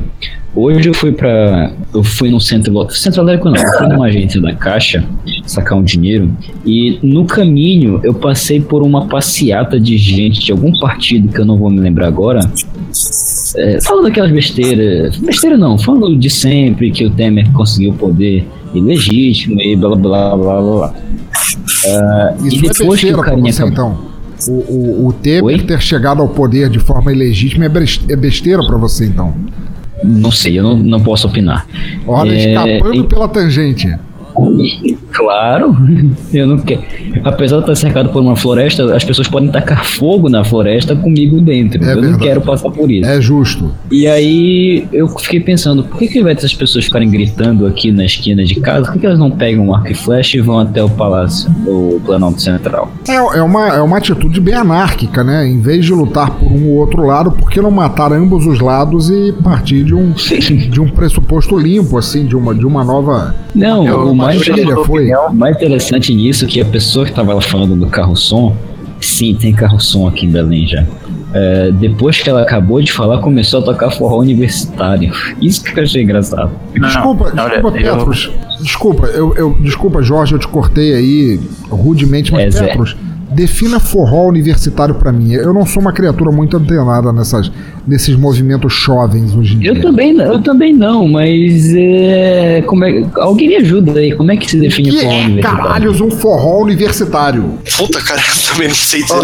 hoje 0.54 0.88
eu 0.88 0.94
fui 0.94 1.10
pra. 1.10 1.72
Eu 1.92 2.04
fui 2.04 2.30
num 2.30 2.38
centro. 2.38 2.88
Centro 2.90 3.22
Elétrico 3.22 3.50
não, 3.50 3.56
eu 3.60 3.78
fui 3.78 3.88
numa 3.88 4.06
agência 4.06 4.40
da 4.40 4.54
Caixa 4.54 5.04
sacar 5.44 5.76
um 5.76 5.82
dinheiro 5.82 6.30
e 6.64 7.00
no 7.02 7.24
caminho 7.24 7.98
eu 8.04 8.14
passei 8.14 8.60
por 8.60 8.80
uma 8.82 9.06
passeata 9.06 9.80
de 9.80 9.96
gente 9.98 10.38
de 10.40 10.52
algum 10.52 10.70
partido 10.78 11.26
que 11.32 11.40
eu 11.40 11.44
não 11.44 11.56
vou 11.58 11.68
me 11.68 11.80
lembrar 11.80 12.06
agora. 12.06 12.38
É, 13.56 13.80
falando 13.82 14.06
aquelas 14.06 14.30
besteiras. 14.30 15.16
Besteira 15.18 15.56
não, 15.56 15.76
falando 15.78 16.16
de 16.18 16.30
sempre 16.30 16.90
que 16.90 17.04
o 17.06 17.10
Temer 17.10 17.50
conseguiu 17.52 17.92
poder 17.94 18.46
ilegítimo 18.74 19.60
e 19.60 19.74
blá 19.76 19.94
blá 19.96 20.36
blá 20.36 20.36
blá 20.36 20.60
blá. 20.62 20.94
Ah, 21.86 22.34
Isso 22.44 22.56
e 22.56 22.58
é 22.58 22.60
depois 22.72 22.76
que 22.78 22.84
besteira 22.88 23.16
o 23.16 23.20
pra 23.20 23.30
carinha 23.30 23.52
você, 23.52 23.62
acabou. 23.62 23.92
então. 23.92 24.10
O, 24.48 24.52
o, 24.72 25.06
o 25.08 25.12
Temer 25.12 25.44
Oi? 25.44 25.58
ter 25.58 25.80
chegado 25.82 26.22
ao 26.22 26.28
poder 26.28 26.68
de 26.70 26.78
forma 26.78 27.12
ilegítima 27.12 27.64
é 27.66 27.68
é 28.12 28.16
besteira 28.16 28.64
pra 28.66 28.76
você, 28.78 29.06
então. 29.06 29.34
Não 30.02 30.30
sei, 30.30 30.58
eu 30.58 30.62
não, 30.62 30.76
não 30.78 31.00
posso 31.00 31.26
opinar. 31.26 31.66
Olha, 32.06 32.32
É, 32.32 32.48
escapando 32.72 32.94
e- 33.04 33.06
pela 33.06 33.28
tangente. 33.28 33.94
Claro, 35.12 35.76
eu 36.32 36.46
não 36.46 36.58
quero. 36.58 36.82
Apesar 37.24 37.56
de 37.56 37.62
estar 37.62 37.74
cercado 37.74 38.08
por 38.10 38.22
uma 38.22 38.36
floresta, 38.36 38.94
as 38.94 39.04
pessoas 39.04 39.28
podem 39.28 39.50
tacar 39.50 39.84
fogo 39.84 40.28
na 40.28 40.44
floresta 40.44 40.94
comigo 40.96 41.40
dentro. 41.40 41.82
É 41.84 41.92
eu 41.92 41.96
não 41.96 42.02
verdade. 42.02 42.22
quero 42.22 42.40
passar 42.40 42.70
por 42.70 42.90
isso. 42.90 43.08
É 43.08 43.20
justo. 43.20 43.70
E 43.90 44.06
aí 44.06 44.86
eu 44.92 45.08
fiquei 45.08 45.40
pensando, 45.40 45.82
por 45.84 45.98
que, 45.98 46.08
que 46.08 46.18
invés 46.20 46.36
dessas 46.36 46.54
pessoas 46.54 46.84
ficarem 46.84 47.10
gritando 47.10 47.66
aqui 47.66 47.90
na 47.92 48.04
esquina 48.04 48.44
de 48.44 48.54
casa, 48.56 48.86
por 48.86 48.92
que, 48.94 49.00
que 49.00 49.06
elas 49.06 49.18
não 49.18 49.30
pegam 49.30 49.66
um 49.66 49.74
arco 49.74 49.90
e 49.90 49.94
flecha 49.94 50.36
e 50.36 50.40
vão 50.40 50.58
até 50.58 50.82
o 50.82 50.88
palácio, 50.88 51.50
o 51.66 52.00
Planalto 52.04 52.40
Central? 52.40 52.90
É, 53.08 53.14
é, 53.14 53.42
uma, 53.42 53.68
é 53.68 53.80
uma 53.80 53.96
atitude 53.98 54.40
bem 54.40 54.54
anárquica, 54.54 55.22
né? 55.24 55.46
Em 55.46 55.60
vez 55.60 55.84
de 55.84 55.92
lutar 55.92 56.30
por 56.30 56.50
um 56.50 56.68
ou 56.70 56.76
outro 56.78 57.04
lado, 57.04 57.30
por 57.32 57.50
que 57.50 57.60
não 57.60 57.70
matar 57.70 58.12
ambos 58.12 58.46
os 58.46 58.60
lados 58.60 59.10
e 59.10 59.32
partir 59.42 59.84
de 59.84 59.94
um, 59.94 60.12
de 60.12 60.80
um 60.80 60.88
pressuposto 60.88 61.58
limpo, 61.58 61.98
assim, 61.98 62.24
de 62.26 62.36
uma, 62.36 62.54
de 62.54 62.64
uma 62.66 62.84
nova. 62.84 63.34
Não, 63.54 63.86
Eu- 63.86 64.10
o 64.10 64.14
mais, 64.38 64.86
foi. 64.86 65.12
o 65.14 65.32
mais 65.34 65.56
interessante 65.56 66.14
nisso 66.14 66.44
é 66.44 66.48
que 66.48 66.60
a 66.60 66.64
pessoa 66.64 67.04
que 67.04 67.10
estava 67.12 67.34
lá 67.34 67.40
falando 67.40 67.74
do 67.76 67.86
carro-som, 67.86 68.54
sim, 69.00 69.34
tem 69.34 69.52
carro-som 69.52 70.06
aqui 70.06 70.26
em 70.26 70.30
Belém 70.30 70.66
já. 70.66 70.84
É, 71.32 71.70
depois 71.70 72.20
que 72.20 72.28
ela 72.28 72.42
acabou 72.42 72.82
de 72.82 72.90
falar, 72.92 73.18
começou 73.18 73.60
a 73.60 73.62
tocar 73.62 73.90
forró 73.92 74.18
universitário. 74.18 75.12
Isso 75.40 75.62
que 75.62 75.78
eu 75.78 75.84
achei 75.84 76.02
engraçado. 76.02 76.50
Não, 76.74 76.88
Desculpa, 76.88 77.24
olha, 77.36 77.50
desculpa, 77.50 77.78
eu- 77.78 77.96
Petros. 77.96 78.30
Desculpa, 78.60 79.06
eu, 79.06 79.34
eu- 79.36 79.56
desculpa, 79.60 80.02
Jorge, 80.02 80.32
eu 80.34 80.38
te 80.40 80.48
cortei 80.48 80.92
aí 80.94 81.40
rudemente, 81.70 82.32
mas 82.32 82.56
É. 82.56 82.66
Petros, 82.66 82.96
defina 83.30 83.78
forró 83.80 84.26
universitário 84.28 84.94
pra 84.94 85.12
mim. 85.12 85.32
Eu 85.32 85.52
não 85.54 85.64
sou 85.64 85.80
uma 85.82 85.92
criatura 85.92 86.30
muito 86.30 86.56
antenada 86.56 87.12
nessas, 87.12 87.50
nesses 87.86 88.14
movimentos 88.16 88.72
jovens 88.72 89.34
hoje 89.34 89.54
em 89.54 89.58
dia. 89.60 89.70
Eu 89.70 89.80
também, 89.80 90.12
não- 90.12 90.24
eu 90.24 90.42
também 90.42 90.72
não, 90.74 91.06
mas 91.08 91.72
é, 91.74 92.62
como 92.66 92.84
é, 92.84 93.04
alguém 93.16 93.48
me 93.48 93.56
ajuda 93.56 93.98
aí, 94.00 94.12
como 94.12 94.30
é 94.32 94.36
que 94.36 94.50
se 94.50 94.58
define 94.58 94.90
Que 94.90 94.96
forró 94.98 95.12
é, 95.12 95.24
universitário? 95.24 95.58
caralhos, 95.62 96.00
um 96.00 96.10
forró 96.10 96.62
universitário. 96.62 97.44
Puta, 97.76 98.00
cara, 98.00 98.20
eu 98.20 98.52
também 98.52 98.68
não 98.68 98.74
sei 98.74 99.02
dizer 99.02 99.14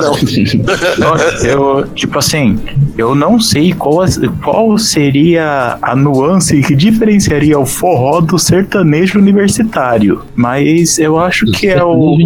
não. 0.99 1.16
Eu, 1.45 1.87
tipo 1.95 2.19
assim, 2.19 2.59
eu 2.97 3.14
não 3.14 3.38
sei 3.40 3.73
qual, 3.73 4.05
qual 4.42 4.79
seria 4.79 5.79
a 5.83 5.95
nuance 5.97 6.61
que 6.62 6.75
diferenciaria 6.75 7.59
o 7.59 7.66
forró 7.66 8.21
do 8.21 8.38
sertanejo 8.38 9.19
universitário. 9.19 10.23
Mas 10.35 10.99
eu 10.99 11.19
acho 11.19 11.47
que 11.47 11.66
é 11.69 11.83
o. 11.83 12.16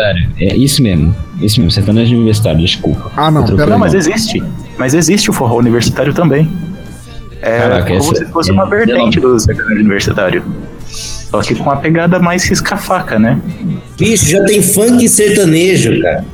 universitário. 0.00 0.30
É 0.40 0.56
isso 0.56 0.82
mesmo, 0.82 1.14
isso 1.40 1.60
mesmo, 1.60 1.70
sertanejo 1.70 2.14
universitário, 2.14 2.60
desculpa. 2.60 3.10
Ah, 3.16 3.30
não, 3.30 3.44
pera 3.44 3.66
Não, 3.66 3.78
mas 3.78 3.94
existe. 3.94 4.42
Mas 4.78 4.94
existe 4.94 5.30
o 5.30 5.32
forró 5.32 5.58
universitário 5.58 6.12
também. 6.14 6.50
É 7.42 7.58
Caraca, 7.58 7.86
como 7.98 8.12
esse- 8.12 8.24
se 8.24 8.32
fosse 8.32 8.50
é, 8.50 8.52
uma 8.52 8.66
vertente 8.68 9.18
não- 9.20 9.30
do 9.32 9.40
sertanejo 9.40 9.80
universitário. 9.80 10.44
Só 10.86 11.40
que 11.42 11.54
com 11.54 11.62
uma 11.62 11.76
pegada 11.76 12.18
mais 12.18 12.44
risca-faca, 12.44 13.18
né? 13.18 13.38
Bicho, 13.96 14.26
já 14.28 14.44
tem 14.44 14.60
funk 14.62 15.08
sertanejo, 15.08 16.00
cara. 16.02 16.24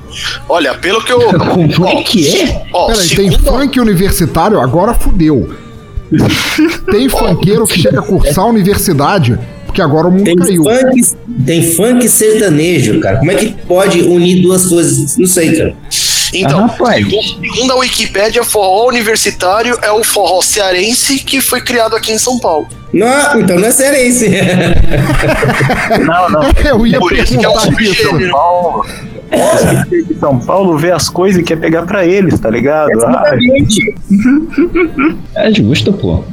Olha, 0.49 0.75
pelo 0.75 1.05
que 1.05 1.13
eu. 1.13 1.21
Como 1.39 1.87
é 1.89 2.03
que 2.03 2.41
é? 2.41 2.67
Ó, 2.73 2.87
Peraí, 2.87 3.09
tem 3.11 3.31
funk 3.33 3.79
universitário? 3.79 4.59
Agora 4.59 4.95
fudeu. 4.95 5.55
Tem 6.89 7.09
funkeiro 7.09 7.67
que 7.67 7.81
chega 7.81 7.99
a 7.99 8.03
cursar 8.03 8.45
a 8.45 8.49
universidade. 8.49 9.37
Porque 9.77 9.83
porque 9.83 9.83
agora 9.83 10.09
o 10.09 10.11
mundo 10.11 10.25
Tem 10.25 10.37
caiu. 10.37 10.65
funk, 10.65 11.03
tem 11.45 11.63
funk 11.75 12.09
sertanejo, 12.09 12.99
cara. 13.01 13.19
Como 13.19 13.31
é 13.31 13.35
que 13.35 13.53
pode 13.67 14.01
unir 14.03 14.41
duas 14.43 14.67
coisas? 14.67 15.19
Não 15.19 15.27
sei, 15.27 15.55
cara. 15.55 15.75
Então, 16.33 16.65
Ah, 16.65 16.95
segundo- 16.95 17.73
a 17.73 17.77
Wikipédia, 17.77 18.43
forró 18.43 18.89
universitário 18.89 19.79
é 19.83 19.91
o 19.93 20.03
forró 20.03 20.41
cearense 20.43 21.19
que 21.21 21.41
foi 21.43 21.61
criado 21.61 21.95
aqui 21.95 22.11
em 22.13 22.19
São 22.19 22.39
Paulo. 22.39 22.67
Não, 22.93 23.41
então 23.41 23.59
não 23.59 23.69
é 23.69 23.71
cearense. 23.71 24.29
Não, 26.07 26.29
não. 26.31 26.43
Eu 26.65 26.87
ia 26.87 26.99
Por 26.99 27.13
isso 27.13 27.39
que 27.39 27.45
é 27.45 27.49
o 27.49 27.53
perguntar 27.53 27.83
isso. 27.83 27.95
subgênero. 27.95 28.33
Paulo. 28.33 28.87
De 29.91 30.15
São 30.19 30.39
Paulo 30.39 30.79
vê 30.79 30.91
as 30.93 31.09
coisas 31.09 31.41
e 31.41 31.45
quer 31.45 31.57
pegar 31.57 31.83
pra 31.83 32.07
eles, 32.07 32.39
tá 32.41 32.49
ligado? 32.49 32.89
Ah, 33.05 33.37
É 35.35 35.53
justo, 35.53 35.93
pô. 35.93 36.25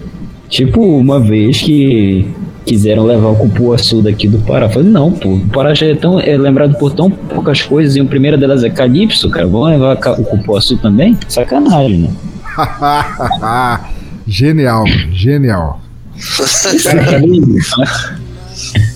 Tipo, 0.50 0.82
uma 0.98 1.20
vez 1.20 1.62
que 1.62 2.28
quiseram 2.66 3.06
levar 3.06 3.30
o 3.30 3.36
cupuaçu 3.36 4.02
daqui 4.02 4.28
do 4.28 4.40
Pará. 4.40 4.66
Eu 4.66 4.70
Falei, 4.70 4.90
não, 4.90 5.12
pô, 5.12 5.30
o 5.30 5.48
Pará 5.50 5.74
já 5.74 5.88
é, 5.88 5.96
tão, 5.96 6.20
é 6.20 6.38
lembrado 6.38 6.78
por 6.78 6.94
tão 6.94 7.10
poucas 7.10 7.62
coisas 7.62 7.96
e 7.96 8.00
a 8.00 8.06
primeira 8.06 8.38
delas 8.38 8.64
é 8.64 8.70
Calypso, 8.70 9.30
cara. 9.30 9.48
Vão 9.48 9.64
levar 9.64 9.98
o 10.20 10.24
cupuaçu 10.24 10.78
também? 10.78 11.18
Sacanagem, 11.28 12.00
né? 12.00 12.10
genial, 14.28 14.86
genial. 15.12 15.82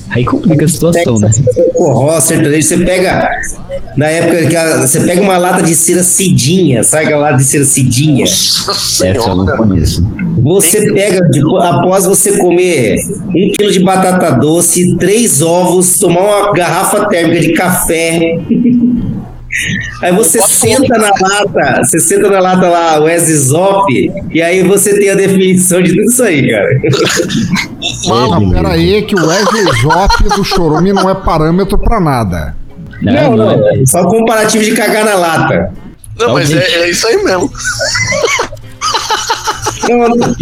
Aí 0.09 0.23
complica 0.25 0.65
a 0.65 0.67
situação, 0.67 1.19
né? 1.19 1.29
forró, 1.73 2.19
sertanejo, 2.19 2.67
você 2.67 2.77
pega. 2.77 3.29
Na 3.95 4.07
época 4.07 4.45
que 4.47 4.55
a- 4.55 4.77
você 4.85 5.01
pega 5.01 5.21
uma 5.21 5.37
lata 5.37 5.61
de 5.63 5.75
cera 5.75 6.01
cidinha, 6.03 6.83
sabe 6.83 7.05
aquela 7.05 7.21
lata 7.21 7.37
de 7.37 7.43
cera 7.43 7.65
cidinha? 7.65 8.23
Nossa 8.25 9.07
Essa 9.07 9.29
eu 9.29 9.35
não 9.35 9.45
conheço. 9.45 10.03
Você 10.39 10.93
pega, 10.93 11.27
tipo, 11.29 11.57
após 11.57 12.05
você 12.05 12.37
comer 12.37 12.95
um 13.27 13.51
quilo 13.57 13.71
de 13.71 13.79
batata 13.79 14.31
doce, 14.39 14.95
três 14.97 15.41
ovos, 15.41 15.99
tomar 15.99 16.21
uma 16.21 16.53
garrafa 16.53 17.05
térmica 17.05 17.41
de 17.41 17.53
café. 17.53 18.39
Aí 20.01 20.11
você 20.11 20.39
senta 20.41 20.97
na 20.97 21.09
lata, 21.09 21.83
você 21.83 21.99
senta 21.99 22.29
na 22.29 22.39
lata 22.39 22.67
lá, 22.67 22.99
o 22.99 23.07
Zop, 23.19 23.91
e 24.31 24.41
aí 24.41 24.63
você 24.63 24.99
tem 24.99 25.09
a 25.09 25.15
definição 25.15 25.81
de 25.81 25.89
tudo 25.89 26.03
isso 26.03 26.23
aí, 26.23 26.49
cara. 26.51 26.69
Não, 28.07 28.51
pera 28.51 28.69
aí 28.69 29.01
que 29.03 29.15
o 29.15 29.19
Zop 29.19 30.23
do 30.35 30.43
Chorume 30.43 30.93
não 30.93 31.09
é 31.09 31.15
parâmetro 31.15 31.77
pra 31.77 31.99
nada. 31.99 32.55
Não, 33.01 33.35
não, 33.35 33.67
é 33.69 33.85
só 33.85 34.01
um 34.01 34.05
comparativo 34.05 34.63
de 34.63 34.71
cagar 34.73 35.05
na 35.05 35.15
lata. 35.15 35.71
Não, 36.19 36.33
mas 36.33 36.51
é, 36.51 36.63
é 36.81 36.89
isso 36.89 37.07
aí 37.07 37.23
mesmo. 37.23 37.51
Não, 39.87 40.09
não. 40.09 40.35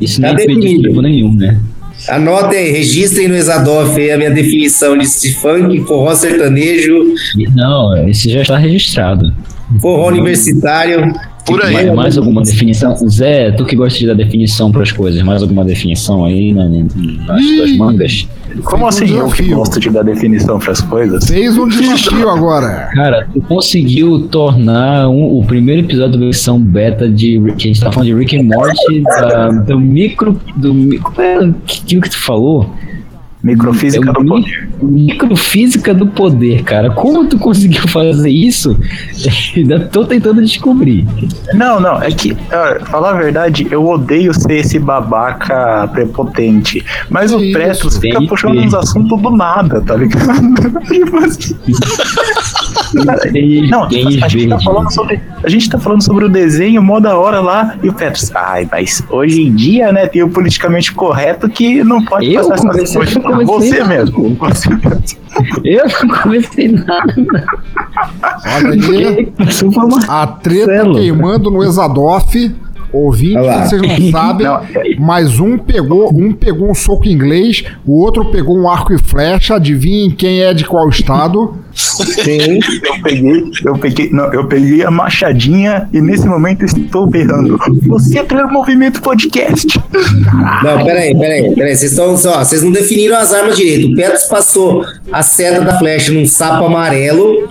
Isso 0.00 0.20
não 0.20 0.28
é 0.28 0.32
Tá 0.32 0.36
definido. 0.38 0.66
impeditivo 0.70 1.02
nenhum, 1.02 1.34
né? 1.34 1.60
Anotem 2.08 2.58
aí, 2.58 2.70
registrem 2.72 3.28
no 3.28 3.34
Exadoff 3.36 3.98
aí 3.98 4.10
a 4.12 4.16
minha 4.18 4.30
definição 4.30 4.96
de 4.96 5.06
funk, 5.34 5.80
forró 5.86 6.14
sertanejo, 6.14 7.14
Não, 7.54 8.08
esse 8.08 8.30
já 8.30 8.42
está 8.42 8.56
registrado. 8.56 9.32
forró 9.80 10.08
universitário. 10.08 11.12
Por 11.46 11.62
aí. 11.62 11.72
Mais, 11.74 11.94
mais 11.94 12.18
alguma 12.18 12.42
definição? 12.42 12.96
Zé, 13.08 13.50
tu 13.52 13.64
que 13.64 13.76
gosta 13.76 13.98
de 13.98 14.06
dar 14.06 14.14
definição 14.14 14.72
para 14.72 14.82
as 14.82 14.90
coisas, 14.92 15.22
mais 15.22 15.42
alguma 15.42 15.64
definição 15.64 16.24
aí 16.24 16.52
na- 16.52 16.68
nas 16.68 17.44
tuas 17.46 17.76
mangas? 17.76 18.26
como 18.64 18.78
Fez 18.78 18.82
um 18.82 18.86
assim 18.86 19.18
eu 19.18 19.28
que 19.28 19.42
gosto 19.54 19.80
de 19.80 19.90
dar 19.90 20.02
definição 20.04 20.58
pras 20.58 20.80
coisas? 20.80 21.26
Fez 21.26 21.58
um 21.58 21.68
desafio 21.68 22.28
agora. 22.30 22.88
Cara, 22.94 23.28
tu 23.32 23.40
conseguiu 23.42 24.28
tornar 24.28 25.08
um- 25.08 25.38
o 25.38 25.44
primeiro 25.44 25.82
episódio 25.82 26.12
da 26.12 26.18
versão 26.24 26.58
beta 26.60 27.08
de 27.08 27.40
que 27.58 27.64
a 27.64 27.72
gente 27.72 27.80
tá 27.80 27.90
falando 27.92 28.06
de 28.08 28.14
Rick 28.14 28.36
and 28.38 28.44
Morty 28.44 29.02
da- 29.02 29.48
do 29.48 29.78
micro 29.78 30.40
do 30.56 30.72
mi- 30.72 30.98
como 30.98 31.20
é 31.20 31.50
que, 31.66 32.00
que 32.00 32.08
tu 32.10 32.18
falou? 32.18 32.70
Microfísica 33.44 34.10
É 34.10 34.12
do 34.14 34.22
mi- 34.22 34.28
poder. 34.28 34.68
Microfísica 34.82 35.94
do 35.94 36.06
poder, 36.06 36.62
cara. 36.64 36.90
Como 36.90 37.26
tu 37.28 37.38
conseguiu 37.38 37.86
fazer 37.88 38.30
isso? 38.30 38.74
Ainda 39.54 39.80
tô 39.80 40.04
tentando 40.06 40.40
descobrir. 40.42 41.06
Não, 41.52 41.78
não, 41.78 42.02
é 42.02 42.10
que, 42.10 42.34
ah, 42.50 42.78
falar 42.86 43.10
a 43.10 43.18
verdade, 43.18 43.68
eu 43.70 43.86
odeio 43.86 44.32
ser 44.32 44.60
esse 44.60 44.78
babaca 44.78 45.86
prepotente. 45.92 46.82
Mas 47.10 47.32
o 47.32 47.38
Pretos 47.52 47.98
fica 47.98 48.18
puxando 48.26 48.58
uns 48.58 48.72
assuntos 48.72 49.20
do 49.20 49.30
nada, 49.30 49.80
tá 49.82 49.94
ligado? 49.94 50.24
Não, 53.70 53.84
a 53.84 53.88
gente, 53.88 54.18
tá 54.20 54.26
verde. 54.28 54.64
falando 54.64 54.90
sobre, 54.92 55.20
a 55.42 55.48
gente 55.48 55.68
tá 55.70 55.78
falando 55.78 56.02
sobre 56.02 56.24
o 56.24 56.28
desenho 56.28 56.82
mó 56.82 57.00
da 57.00 57.16
hora 57.18 57.40
lá 57.40 57.76
e 57.82 57.88
o 57.88 57.92
Petros. 57.92 58.30
Ai, 58.34 58.66
mas 58.70 59.02
hoje 59.10 59.42
em 59.42 59.54
dia, 59.54 59.92
né, 59.92 60.06
tem 60.06 60.22
o 60.22 60.28
politicamente 60.28 60.92
correto 60.92 61.48
que 61.48 61.82
não 61.84 62.04
pode 62.04 62.32
Eu 62.32 62.48
passar 62.48 62.54
essas 62.54 62.94
comecei- 62.94 62.96
coisas. 62.96 63.16
eu 63.16 63.22
comecei 63.22 63.46
Você 63.70 63.78
nada. 63.80 63.94
mesmo. 63.94 64.36
Você 64.38 64.68
mesmo. 64.74 65.24
Eu 65.64 65.84
não 66.08 66.16
comecei 66.22 66.68
nada. 66.68 67.14
Uma... 69.64 69.98
a 70.22 70.26
treta 70.26 70.66
Celo. 70.66 70.94
queimando 70.94 71.50
no 71.50 71.62
Exadoff. 71.62 72.54
Ouvinte, 72.94 73.36
Olha 73.38 73.46
lá. 73.56 73.66
vocês 73.66 73.82
não 73.82 73.88
sabem, 74.10 74.46
Não, 74.46 74.56
é- 74.56 74.94
mas 74.98 75.40
um 75.40 75.58
pegou, 75.58 76.10
um 76.14 76.32
pegou 76.32 76.70
um 76.70 76.74
soco 76.74 77.06
inglês, 77.08 77.64
o 77.86 78.00
outro 78.00 78.24
pegou 78.26 78.56
um 78.56 78.68
arco 78.68 78.92
e 78.92 78.98
flecha. 78.98 79.54
Adivinhem 79.56 80.10
quem 80.10 80.40
é 80.42 80.54
de 80.54 80.64
qual 80.64 80.88
estado? 80.88 81.56
Sim. 81.74 82.60
Eu 82.84 83.02
peguei, 83.02 83.42
eu 83.64 83.78
peguei, 83.78 84.10
não, 84.12 84.32
eu 84.32 84.46
peguei 84.46 84.84
a 84.84 84.90
machadinha 84.92 85.88
e 85.92 86.00
nesse 86.00 86.24
momento 86.26 86.64
estou 86.64 87.04
berrando. 87.06 87.58
Você 87.88 88.18
é 88.20 88.22
pelo 88.22 88.48
movimento 88.52 89.02
podcast. 89.02 89.66
Não, 90.62 90.84
peraí, 90.84 91.18
peraí, 91.18 91.52
peraí. 91.54 91.76
Vocês 91.76 91.90
estão 91.90 92.16
só, 92.16 92.44
vocês 92.44 92.62
não 92.62 92.70
definiram 92.70 93.16
as 93.16 93.32
armas 93.32 93.56
direito. 93.56 93.92
O 93.92 93.96
Petros 93.96 94.22
passou 94.24 94.84
a 95.10 95.22
seta 95.22 95.62
da 95.62 95.76
flecha 95.78 96.12
num 96.12 96.26
sapo 96.26 96.64
amarelo. 96.66 97.48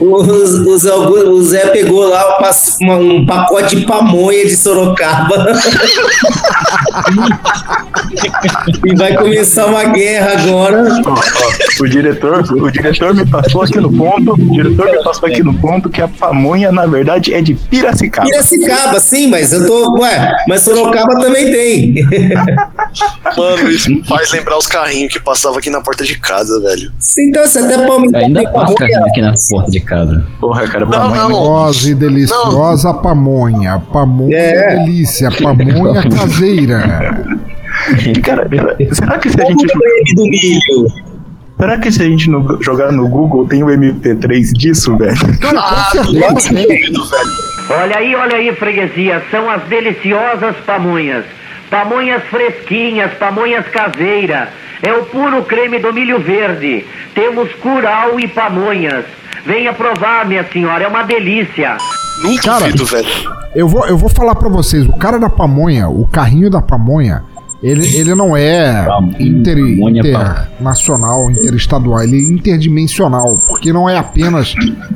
E 0.00 0.04
o, 0.04 0.06
o, 0.06 0.70
o 0.72 0.78
Zé 0.78 0.90
Augusto- 0.90 1.30
o 1.30 1.42
Zé 1.42 1.66
pegou 1.68 2.08
lá 2.08 2.38
um 2.82 2.92
um 3.22 3.26
pacote 3.26 3.76
de 3.76 3.84
pamonha 3.86 4.11
de 4.20 4.56
Sorocaba. 4.56 5.46
e 8.84 8.94
vai 8.96 9.16
começar 9.16 9.66
uma 9.66 9.84
guerra 9.84 10.32
agora. 10.42 10.84
Ó, 11.06 11.10
ó, 11.12 11.82
o 11.82 11.88
diretor, 11.88 12.40
o 12.52 12.70
diretor 12.70 13.14
me 13.14 13.26
passou 13.26 13.62
aqui 13.62 13.78
no 13.80 13.92
ponto, 13.92 14.32
o 14.32 14.50
diretor 14.52 14.86
me 14.90 15.02
passou 15.02 15.28
aqui 15.28 15.42
no 15.42 15.54
ponto 15.54 15.88
que 15.88 16.00
a 16.02 16.08
pamonha 16.08 16.70
na 16.70 16.86
verdade 16.86 17.32
é 17.34 17.40
de 17.40 17.54
Piracicaba. 17.54 18.26
Piracicaba, 18.28 19.00
sim, 19.00 19.28
mas 19.28 19.52
eu 19.52 19.66
tô. 19.66 19.98
Ué, 20.00 20.32
mas 20.48 20.62
Sorocaba 20.62 21.14
também 21.20 21.50
tem. 21.52 21.94
Mano, 23.36 23.70
isso 23.70 23.90
me 23.90 24.04
faz 24.04 24.30
lembrar 24.32 24.58
os 24.58 24.66
carrinhos 24.66 25.12
que 25.12 25.20
passavam 25.20 25.58
aqui 25.58 25.70
na 25.70 25.80
porta 25.80 26.04
de 26.04 26.18
casa, 26.18 26.60
velho. 26.60 26.92
então, 27.18 27.46
você 27.46 27.58
até 27.60 27.86
palmeiras. 27.86 28.22
Ainda 28.22 28.50
passa 28.50 28.74
carrinho 28.74 29.04
aqui 29.06 29.20
na 29.22 29.32
porta 29.50 29.70
de 29.70 29.80
casa. 29.80 30.26
Porra, 30.40 30.68
cara, 30.68 30.84
Não, 30.84 30.90
pamonha. 30.92 31.22
não. 31.22 31.30
Gostosa 31.30 31.90
e 31.90 31.94
deliciosa 31.94 32.94
pamonha. 32.94 33.78
Pamonha 33.92 34.01
É. 34.32 34.76
delícia. 34.76 35.30
Pamonha 35.30 36.02
caseira. 36.10 36.80
Cara, 38.22 38.48
será 38.92 39.18
que 39.18 39.30
se 39.30 39.40
a 39.40 39.44
gente 39.46 39.66
do 40.14 40.24
milho. 40.24 40.86
será 41.58 41.78
que 41.78 41.90
se 41.92 42.02
a 42.02 42.04
gente 42.04 42.28
no- 42.30 42.62
jogar 42.62 42.92
no 42.92 43.08
Google 43.08 43.46
tem 43.46 43.62
o 43.62 43.66
MP3 43.68 44.52
disso, 44.52 44.96
velho? 44.96 45.16
Ah. 45.56 45.90
Olha 47.70 47.96
aí, 47.96 48.14
olha 48.14 48.36
aí, 48.36 48.52
freguesia, 48.54 49.22
são 49.30 49.48
as 49.50 49.62
deliciosas 49.64 50.54
pamonhas. 50.66 51.24
Pamonhas 51.70 52.22
fresquinhas, 52.24 53.10
pamonhas 53.14 53.66
caseiras. 53.68 54.48
É 54.82 54.92
o 54.92 55.04
puro 55.06 55.42
creme 55.44 55.78
do 55.78 55.92
milho 55.92 56.18
verde. 56.18 56.84
Temos 57.14 57.50
curau 57.54 58.18
e 58.20 58.26
pamonhas. 58.28 59.04
Venha 59.46 59.72
provar, 59.72 60.26
minha 60.26 60.44
senhora, 60.52 60.84
é 60.84 60.88
uma 60.88 61.02
delícia. 61.04 61.76
Não 62.22 62.36
Cara, 62.36 62.66
duvido, 62.66 62.84
velho. 62.84 63.08
Eu 63.54 63.68
vou, 63.68 63.86
eu 63.86 63.96
vou 63.98 64.08
falar 64.08 64.34
pra 64.34 64.48
vocês, 64.48 64.86
o 64.86 64.92
cara 64.92 65.18
da 65.18 65.28
pamonha, 65.28 65.88
o 65.88 66.06
carrinho 66.06 66.48
da 66.48 66.62
pamonha, 66.62 67.22
ele, 67.62 67.86
ele 67.96 68.12
não 68.14 68.36
é 68.36 68.88
inter, 69.20 69.56
Pamonha, 69.56 70.00
internacional, 70.00 71.30
interestadual, 71.30 72.02
ele 72.02 72.16
é 72.16 72.32
interdimensional, 72.32 73.36
porque 73.46 73.72
não 73.72 73.88
é 73.88 73.96
apenas 73.96 74.52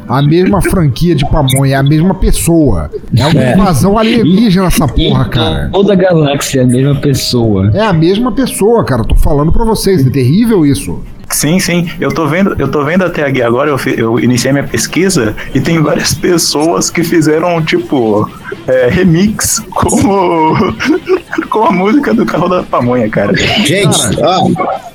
a 0.09 0.21
mesma 0.21 0.61
franquia 0.61 1.15
de 1.15 1.25
pamonha, 1.27 1.75
é 1.75 1.79
a 1.79 1.83
mesma 1.83 2.15
pessoa. 2.15 2.91
É 3.17 3.25
uma 3.25 3.53
invasão 3.53 3.97
alienígena 3.97 4.67
essa 4.67 4.89
porra, 4.89 5.27
cara. 5.27 5.71
Toda 5.73 5.93
a 5.93 5.97
galáxia 5.97 6.62
é 6.62 6.65
a 6.65 6.67
mesma 6.67 6.97
pessoa. 6.97 7.71
É 7.73 7.83
a 7.83 7.93
mesma 7.93 8.33
pessoa, 8.33 8.83
cara. 8.85 9.05
Tô 9.05 9.15
falando 9.15 9.53
pra 9.53 9.65
vocês, 9.65 10.05
é 10.05 10.11
terrível 10.11 10.67
isso. 10.67 10.99
Sim, 11.31 11.59
sim. 11.59 11.91
Eu 12.01 12.11
tô 12.12 12.27
vendo, 12.27 12.55
eu 12.59 12.69
tô 12.69 12.85
vendo 12.85 13.05
até 13.05 13.25
aqui 13.27 13.43
agora, 13.43 13.69
eu, 13.71 13.79
eu 13.97 14.21
iniciei 14.21 14.53
minha 14.53 14.65
pesquisa 14.65 15.35
e 15.55 15.61
tem 15.61 15.83
várias 15.83 16.15
pessoas 16.15 16.89
que 16.89 17.03
fizeram, 17.03 17.61
tipo, 17.65 18.31
é, 18.67 18.89
remix 18.89 19.61
com, 19.75 19.89
o- 20.07 20.75
com 21.51 21.65
a 21.65 21.73
música 21.73 22.15
do 22.15 22.25
carro 22.25 22.49
da 22.49 22.62
pamonha, 22.62 23.09
cara. 23.11 23.35
Gente, 23.37 23.99
ó, 24.23 24.49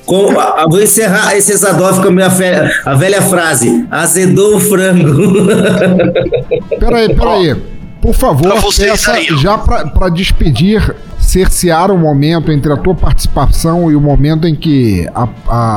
com, 0.06 0.38
a, 0.40 0.66
vou 0.68 0.80
encerrar 0.82 1.36
esse 1.36 1.52
Exadoff 1.52 2.00
com 2.00 2.08
a, 2.08 2.10
minha 2.10 2.30
fe- 2.30 2.70
a 2.84 2.94
velha 2.94 3.20
frase: 3.22 3.86
azedou 3.90 4.56
o 4.56 4.60
frango. 4.60 5.46
Pera 6.80 6.96
aí, 6.96 7.14
pera 7.14 7.30
aí. 7.34 7.56
Por 8.00 8.14
favor, 8.14 8.48
peça 8.90 9.12
aí, 9.12 9.26
já 9.38 9.56
pra 9.58 10.08
despedir 10.08 10.94
cercear 11.32 11.90
o 11.90 11.96
momento 11.98 12.52
entre 12.52 12.70
a 12.72 12.76
tua 12.76 12.94
participação 12.94 13.90
e 13.90 13.96
o 13.96 14.00
momento 14.00 14.46
em 14.46 14.54
que 14.54 15.06
a, 15.14 15.28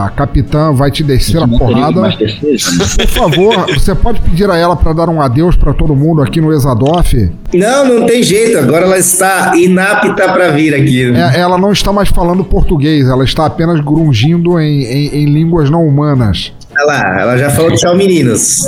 a 0.05 0.09
capitã 0.15 0.73
vai 0.73 0.91
te 0.91 1.01
descer 1.03 1.41
a 1.41 1.47
porrada. 1.47 2.09
defesa. 2.09 2.71
Por 2.97 3.07
favor, 3.07 3.65
você 3.73 3.95
pode 3.95 4.19
pedir 4.21 4.49
a 4.49 4.57
ela 4.57 4.75
para 4.75 4.91
dar 4.91 5.09
um 5.09 5.21
adeus 5.21 5.55
para 5.55 5.73
todo 5.73 5.95
mundo 5.95 6.21
aqui 6.21 6.41
no 6.41 6.51
Exadoff? 6.51 7.31
Não, 7.53 7.85
não 7.99 8.05
tem 8.05 8.21
jeito. 8.21 8.57
Agora 8.59 8.85
ela 8.85 8.97
está 8.97 9.55
inapta 9.55 10.27
pra 10.33 10.49
vir 10.51 10.75
aqui. 10.75 11.03
É, 11.15 11.39
ela 11.39 11.57
não 11.57 11.71
está 11.71 11.93
mais 11.93 12.09
falando 12.09 12.43
português, 12.43 13.07
ela 13.07 13.23
está 13.23 13.45
apenas 13.45 13.79
grungindo 13.79 14.59
em, 14.59 14.83
em- 14.83 15.15
em 15.23 15.25
línguas 15.25 15.69
não 15.69 15.87
humanas. 15.87 16.51
Olha 16.77 16.85
lá, 16.85 17.21
ela 17.21 17.37
já 17.37 17.49
falou 17.49 17.71
tchau, 17.75 17.95
meninos. 17.95 18.63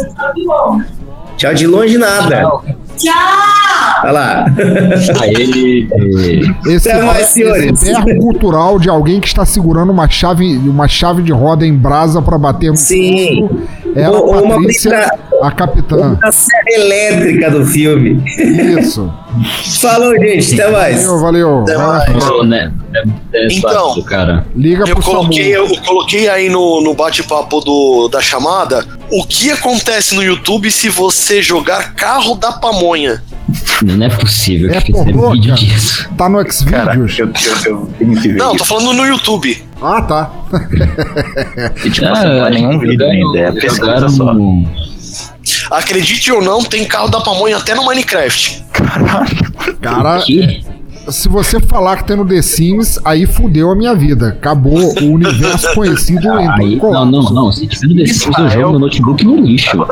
Tchau 1.35 1.53
de 1.53 1.67
longe 1.67 1.97
nada. 1.97 2.49
Olha 4.03 4.11
lá. 4.11 4.45
Aí, 5.21 5.87
é, 6.65 6.71
Esse, 6.73 6.89
Até 6.89 7.01
mais, 7.03 7.21
esse 7.21 7.33
senhores. 7.33 7.81
berro 7.83 8.19
cultural 8.19 8.79
de 8.79 8.89
alguém 8.89 9.19
que 9.19 9.27
está 9.27 9.45
segurando 9.45 9.91
uma 9.91 10.09
chave, 10.09 10.57
uma 10.57 10.87
chave 10.87 11.21
de 11.23 11.31
roda 11.31 11.65
em 11.65 11.73
brasa 11.73 12.21
para 12.21 12.37
bater 12.37 12.71
no 12.71 12.77
Sim. 12.77 13.49
é 13.95 14.03
a 14.05 14.11
Ou- 14.11 14.27
ou 14.35 14.43
uma 14.43 14.55
Patrícia, 14.57 14.91
brisa- 14.91 15.11
a 15.43 15.51
capitã. 15.51 16.17
A 16.23 16.31
serra 16.31 16.63
elétrica 16.69 17.51
do 17.51 17.65
filme. 17.65 18.23
Isso. 18.79 19.11
Falou, 19.81 20.13
gente. 20.17 20.59
Até 20.59 20.71
mais. 20.71 21.05
Valeu, 21.05 21.19
valeu. 21.19 21.61
Até 21.61 21.77
mais. 21.77 22.47
Né? 22.47 22.73
É, 23.33 23.43
é 23.43 23.47
Então. 23.51 23.87
fácil, 23.89 24.03
cara. 24.03 24.45
Liga 24.55 24.83
Eu 24.87 24.95
pro 24.95 25.03
coloquei, 25.03 25.53
Samu. 25.53 25.67
eu 25.67 25.81
coloquei 25.81 26.27
aí 26.29 26.49
no, 26.49 26.81
no 26.81 26.93
bate-papo 26.93 27.59
do- 27.61 28.07
da 28.07 28.19
chamada 28.21 28.83
o 29.11 29.23
que 29.25 29.51
acontece 29.51 30.15
no 30.15 30.23
YouTube 30.23 30.71
se 30.71 30.89
você 30.89 31.41
jogar 31.41 31.93
carro 31.93 32.35
da 32.35 32.51
pamonha. 32.53 33.21
Não 33.83 34.05
é 34.05 34.09
possível 34.09 34.69
É 34.71 34.81
que 34.81 34.87
fizeram 34.91 35.11
pornô, 35.13 35.31
vídeo 35.31 35.49
cara. 35.55 35.61
disso. 35.61 36.09
Tá 36.17 36.27
no 36.27 36.51
Xvideos. 36.51 37.19
eu, 37.19 37.27
eu, 37.65 37.89
eu 38.25 38.33
Não, 38.35 38.55
tô 38.57 38.65
falando 38.65 38.93
no 38.93 39.05
YouTube. 39.05 39.63
Ah, 39.81 40.01
tá. 40.01 40.31
E, 41.85 41.89
tipo, 41.91 42.07
Ah, 42.07 42.11
assim, 42.13 42.27
não 42.27 42.47
é 42.47 42.49
nenhum 42.49 42.79
vídeo 42.79 43.05
ainda, 43.05 43.39
é 43.39 43.51
pesquisa 43.51 44.09
só. 44.09 44.33
no- 44.33 44.65
Acredite 45.69 46.31
ou 46.31 46.41
não, 46.41 46.63
tem 46.63 46.85
carro 46.85 47.09
da 47.09 47.19
pamonha 47.21 47.57
até 47.57 47.75
no 47.75 47.85
Minecraft. 47.85 48.63
Cara, 49.81 50.21
Que? 50.21 50.63
se 51.09 51.27
você 51.27 51.59
falar 51.59 51.97
que 51.97 52.03
tem 52.05 52.15
no 52.15 52.25
The 52.25 52.41
Sims, 52.41 52.99
aí 53.03 53.25
fudeu 53.25 53.71
a 53.71 53.75
minha 53.75 53.93
vida. 53.95 54.29
Acabou 54.29 54.93
o 55.01 55.11
universo 55.13 55.73
conhecido 55.73 56.27
em 56.39 56.47
Aí, 56.49 56.75
não, 56.77 57.05
não, 57.05 57.23
não. 57.23 57.51
Se 57.51 57.67
tiver 57.67 57.87
no 57.87 57.95
The 57.95 58.05
Sims, 58.07 58.37
eu 58.37 58.49
jogo 58.49 58.69
meu 58.71 58.79
notebook 58.79 59.25
no 59.25 59.35
lixo. 59.41 59.77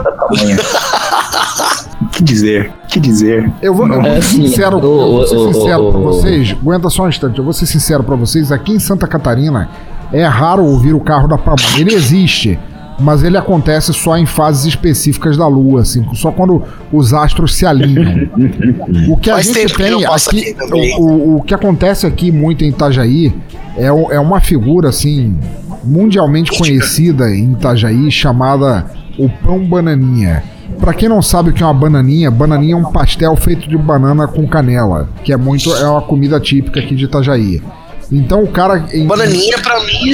que 2.12 2.24
dizer? 2.24 2.72
Que 2.88 3.00
dizer? 3.00 3.52
Eu 3.62 3.74
vou, 3.74 3.88
eu 3.88 4.02
vou 4.02 4.06
É 4.06 4.12
ser 4.14 4.18
assim, 4.20 4.48
sincero, 4.48 4.78
o- 4.78 4.82
eu 4.82 5.12
vou 5.12 5.28
ser 5.28 5.54
sincero 5.54 5.88
o- 5.88 5.92
pra 5.92 6.00
vocês. 6.02 6.52
Aguenta 6.52 6.90
só 6.90 7.04
um 7.04 7.10
instante, 7.10 7.38
eu 7.40 7.44
vou 7.44 7.54
ser 7.54 7.66
sincero 7.66 8.04
pra 8.04 8.16
vocês. 8.16 8.52
Aqui 8.52 8.74
em 8.74 8.80
Santa 8.80 9.08
Catarina 9.08 9.70
é 10.14 10.26
raro 10.26 10.64
ouvir 10.66 10.94
o 10.94 11.00
carro 11.00 11.28
da 11.28 11.38
pamonha. 11.38 11.80
Ele 11.80 11.94
existe, 11.94 12.60
mas 13.00 13.24
ele 13.24 13.38
acontece 13.38 13.94
só 13.94 14.18
em 14.18 14.26
fases 14.26 14.66
específicas 14.66 15.38
da 15.38 15.48
Lua, 15.48 15.82
assim, 15.82 16.06
só 16.14 16.32
quando 16.32 16.64
os 16.92 17.14
astros 17.14 17.56
se 17.56 17.66
alinham. 17.66 18.30
O 19.10 19.18
que 19.18 19.30
a 19.30 19.36
Faz 19.36 19.48
gente 19.48 19.74
tem 19.76 20.04
aqui, 20.06 20.06
aqui 20.06 20.56
o, 20.98 21.38
o, 21.38 21.42
que 21.44 21.54
acontece 21.54 22.06
aqui 22.06 22.32
muito 22.32 22.64
em 22.64 22.70
Itajaí 22.70 23.34
é, 23.78 23.88
é 23.88 24.20
uma 24.20 24.40
figura 24.40 24.90
assim 24.90 25.38
mundialmente 25.84 26.58
conhecida 26.58 27.30
em 27.30 27.54
Itajaí 27.54 28.10
chamada 28.12 28.86
o 29.18 29.30
pão 29.30 29.60
bananinha. 29.64 30.44
Pra 30.80 30.94
quem 30.94 31.08
não 31.08 31.22
sabe 31.22 31.50
o 31.50 31.54
que 31.54 31.62
é 31.64 31.66
uma 31.66 31.74
bananinha, 31.74 32.30
bananinha 32.32 32.74
é 32.74 32.78
um 32.78 32.92
pastel 32.92 33.36
feito 33.36 33.68
de 33.70 33.78
banana 33.78 34.28
com 34.28 34.48
canela, 34.48 35.10
que 35.24 35.32
é 35.32 35.38
muito 35.38 35.74
é 35.76 35.88
uma 35.88 36.02
comida 36.02 36.40
típica 36.40 36.80
aqui 36.80 36.96
de 36.96 37.06
Itajaí. 37.06 37.62
Então 38.12 38.44
o 38.44 38.48
cara 38.48 38.86
em- 38.94 39.06
Bananinha 39.08 39.58
pra 39.60 39.80
mim, 39.84 40.14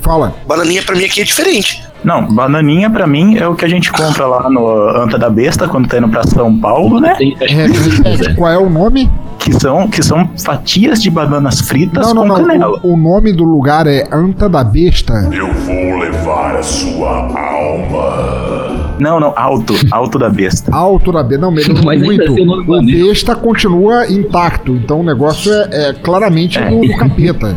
fala, 0.00 0.34
bananinha 0.46 0.82
pra 0.82 0.96
mim 0.96 1.04
aqui 1.04 1.20
é 1.20 1.24
diferente. 1.24 1.82
Não, 2.04 2.26
bananinha 2.26 2.90
pra 2.90 3.06
mim 3.06 3.36
é 3.36 3.46
o 3.46 3.54
que 3.54 3.64
a 3.64 3.68
gente 3.68 3.92
compra 3.92 4.26
lá 4.26 4.50
no 4.50 4.68
Anta 4.88 5.18
da 5.18 5.30
Besta 5.30 5.68
quando 5.68 5.88
tá 5.88 5.98
indo 5.98 6.08
pra 6.08 6.24
São 6.24 6.56
Paulo, 6.58 7.00
né? 7.00 7.16
É, 7.40 8.24
é, 8.26 8.34
qual 8.34 8.50
é 8.50 8.58
o 8.58 8.68
nome? 8.68 9.10
Que 9.38 9.52
são, 9.52 9.88
que 9.88 10.02
são 10.02 10.30
fatias 10.44 11.02
de 11.02 11.10
bananas 11.10 11.60
fritas 11.60 12.06
Não, 12.08 12.14
não, 12.14 12.22
com 12.22 12.28
não. 12.28 12.36
canela. 12.36 12.80
O, 12.82 12.94
o 12.94 12.96
nome 12.96 13.32
do 13.32 13.44
lugar 13.44 13.86
é 13.86 14.06
Anta 14.12 14.48
da 14.48 14.62
Besta. 14.62 15.28
Eu 15.32 15.52
vou 15.52 15.98
levar 15.98 16.56
a 16.56 16.62
sua 16.62 17.26
alma. 17.38 18.72
Não, 18.98 19.18
não, 19.18 19.32
alto, 19.36 19.74
alto 19.90 20.18
da 20.18 20.28
besta. 20.28 20.72
Alto 20.74 21.10
da 21.10 21.22
Besta. 21.24 21.40
Não, 21.40 21.50
melhorou 21.52 21.84
Mas 21.84 22.00
muito. 22.00 22.34
tem 22.34 22.48
o. 22.48 22.82
Besta 22.82 23.34
continua 23.34 24.06
intacto. 24.06 24.72
Então 24.72 25.00
o 25.00 25.02
negócio 25.02 25.52
é, 25.52 25.88
é 25.88 25.92
claramente 25.92 26.60
do, 26.60 26.80
do 26.80 26.96
capeta. 26.96 27.56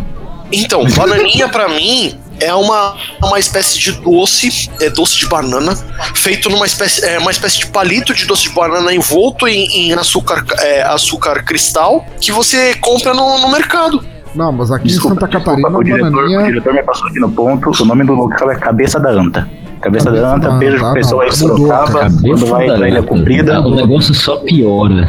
Então, 0.52 0.84
bananinha 0.98 1.48
pra 1.50 1.70
mim 1.70 2.16
é 2.40 2.54
uma, 2.54 2.96
uma 3.24 3.40
espécie 3.40 3.80
de 3.80 3.92
doce, 3.94 4.70
é 4.82 4.90
doce 4.90 5.18
de 5.18 5.28
banana, 5.28 5.76
feito 6.16 6.50
numa 6.50 6.66
espécie, 6.66 7.06
é 7.06 7.20
uma 7.20 7.32
espécie 7.32 7.60
de 7.60 7.68
palito 7.68 8.14
de 8.14 8.26
doce 8.26 8.44
de 8.44 8.50
banana 8.50 8.94
envolto 8.94 9.48
em, 9.48 9.90
em 9.90 9.94
açúcar, 9.94 10.44
é, 10.60 10.84
açúcar 10.84 11.44
cristal 11.44 12.06
que 12.20 12.32
você 12.32 12.76
compra 12.76 13.14
no, 13.14 13.40
no 13.40 13.50
mercado. 13.52 14.04
Não, 14.34 14.52
mas 14.52 14.70
aqui 14.70 14.88
Desculpa, 14.88 15.16
em 15.16 15.20
Santa 15.20 15.28
Catarina, 15.32 15.70
desculpa, 15.70 15.80
o, 15.80 15.84
diretor, 15.84 16.08
o 16.08 16.12
bananinha. 16.12 16.44
diretor 16.44 16.74
me 16.74 16.84
passou 16.84 17.08
aqui 17.08 17.20
no 17.20 17.32
ponto. 17.32 17.72
O 17.82 17.86
nome 17.86 18.04
do 18.04 18.14
local 18.14 18.52
é 18.52 18.56
Cabeça 18.56 19.00
da 19.00 19.12
Anta. 19.12 19.48
Cabeça, 19.80 20.06
Cabeça 20.06 20.12
da 20.12 20.36
Anta, 20.36 20.52
beijo 20.52 20.78
pro 20.78 20.94
pessoal 20.94 21.22
aí 21.22 21.30
de 21.30 21.38
Sorocaba, 21.38 22.08
quando 22.22 22.46
vai 22.48 22.66
pra 22.66 22.90
Ilha 22.90 23.04
Comprida. 23.04 23.62
O 23.62 23.74
negócio 23.74 24.14
só 24.14 24.38
piora. 24.38 25.08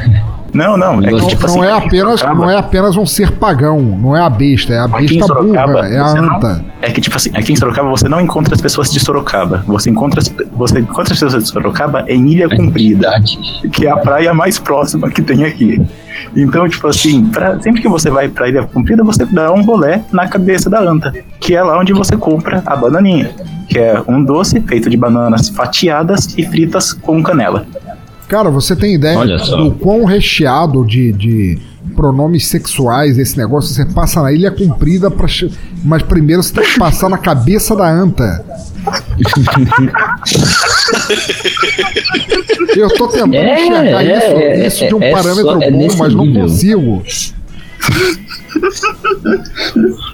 Não, 0.56 0.76
não, 0.76 1.00
é 1.00 1.06
que 1.06 1.12
Não, 1.12 1.26
tipo 1.28 1.46
não 1.46 1.54
assim, 1.62 1.64
é 1.64 1.72
apenas, 1.72 2.20
Sorocaba- 2.20 2.44
não 2.46 2.50
é 2.50 2.56
apenas 2.58 2.96
um 2.96 3.06
ser 3.06 3.32
pagão, 3.32 3.80
não 3.80 4.16
é 4.16 4.20
a 4.22 4.30
besta, 4.30 4.72
é 4.72 4.78
a 4.78 4.88
besta 4.88 5.26
Sorocaba, 5.26 5.72
burra, 5.74 5.88
é 5.88 5.98
a 5.98 6.04
você 6.08 6.20
não- 6.20 6.36
anta. 6.36 6.64
É 6.82 6.90
que, 6.90 7.00
tipo 7.00 7.16
assim, 7.16 7.30
aqui 7.34 7.52
em 7.52 7.56
Sorocaba 7.56 7.88
você 7.90 8.08
não 8.08 8.20
encontra 8.20 8.54
as 8.54 8.60
pessoas 8.60 8.90
de 8.90 8.98
Sorocaba. 9.00 9.62
Você 9.66 9.90
encontra 9.90 10.20
as, 10.20 10.32
você 10.52 10.78
encontra 10.80 11.12
as 11.14 11.20
pessoas 11.20 11.42
de 11.44 11.48
Sorocaba 11.50 12.04
em 12.08 12.26
Ilha 12.28 12.48
Comprida, 12.48 13.10
que 13.72 13.86
é 13.86 13.90
a 13.90 13.96
praia 13.96 14.32
mais 14.32 14.58
próxima 14.58 15.10
que 15.10 15.20
tem 15.22 15.44
aqui. 15.44 15.80
Então, 16.34 16.66
tipo 16.68 16.86
assim, 16.86 17.26
pra- 17.26 17.60
sempre 17.60 17.82
que 17.82 17.88
você 17.88 18.10
vai 18.10 18.28
pra 18.28 18.48
Ilha 18.48 18.62
Comprida, 18.64 19.04
você 19.04 19.24
dá 19.26 19.52
um 19.52 19.62
rolê 19.62 20.00
na 20.12 20.26
cabeça 20.26 20.70
da 20.70 20.80
anta, 20.80 21.12
que 21.40 21.54
é 21.54 21.62
lá 21.62 21.78
onde 21.78 21.92
você 21.92 22.16
compra 22.16 22.62
a 22.64 22.74
bananinha, 22.76 23.30
que 23.68 23.78
é 23.78 24.02
um 24.08 24.22
doce 24.24 24.60
feito 24.60 24.88
de 24.88 24.96
bananas 24.96 25.48
fatiadas 25.50 26.34
e 26.38 26.44
fritas 26.46 26.92
com 26.92 27.22
canela. 27.22 27.66
Cara, 28.28 28.50
você 28.50 28.74
tem 28.74 28.94
ideia 28.94 29.16
do 29.56 29.70
quão 29.72 30.04
recheado 30.04 30.84
de, 30.84 31.12
de 31.12 31.58
pronomes 31.94 32.46
sexuais 32.48 33.18
esse 33.18 33.36
negócio? 33.38 33.72
Você 33.72 33.84
passa 33.86 34.20
na 34.22 34.32
ilha 34.32 34.50
comprida, 34.50 35.10
pra, 35.10 35.26
mas 35.84 36.02
primeiro 36.02 36.42
você 36.42 36.52
tem 36.54 36.64
que 36.64 36.78
passar 36.78 37.08
na 37.08 37.18
cabeça 37.18 37.76
da 37.76 37.88
anta. 37.88 38.44
Eu 42.76 42.88
tô 42.94 43.08
tentando 43.08 43.34
É, 43.34 43.62
enxergar 43.64 44.04
é, 44.04 44.18
isso, 44.18 44.26
é, 44.36 44.66
isso 44.66 44.86
de 44.88 44.94
um 44.94 45.02
é 45.02 45.10
parâmetro 45.10 45.42
só- 45.44 45.62
é 45.62 45.70
bom, 45.70 45.88
mas 45.98 46.14
não 46.14 46.26
nível. 46.26 46.42
consigo. 46.42 47.02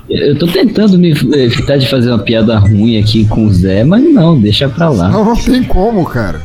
Eu 0.09 0.39
tô 0.39 0.47
tentando 0.47 0.99
me 0.99 1.11
evitar 1.11 1.77
de 1.79 1.89
fazer 1.89 2.11
uma 2.11 2.19
piada 2.19 2.59
ruim 2.59 2.99
aqui 2.99 3.25
com 3.27 3.47
o 3.47 3.53
Zé, 3.53 3.83
mas 3.85 4.03
não, 4.05 4.39
deixa 4.41 4.69
pra 4.69 4.89
lá. 4.91 5.09
Não, 5.09 5.25
não 5.25 5.37
tem 5.37 5.63
como, 5.65 6.05
cara. 6.05 6.41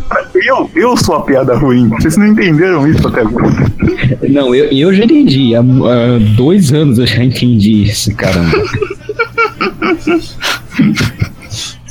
Eu, 0.45 0.69
eu 0.75 0.97
sou 0.97 1.15
a 1.15 1.21
piada 1.21 1.55
ruim, 1.57 1.89
vocês 1.89 2.15
não 2.17 2.27
entenderam 2.27 2.87
isso 2.87 3.07
até 3.07 3.21
agora. 3.21 3.71
Não, 4.29 4.53
eu, 4.53 4.65
eu 4.65 4.93
já 4.93 5.03
entendi. 5.05 5.55
Há, 5.55 5.59
há 5.59 6.19
dois 6.35 6.71
anos 6.73 6.99
eu 6.99 7.07
já 7.07 7.23
entendi 7.23 7.83
isso, 7.83 8.13
caramba. 8.15 8.51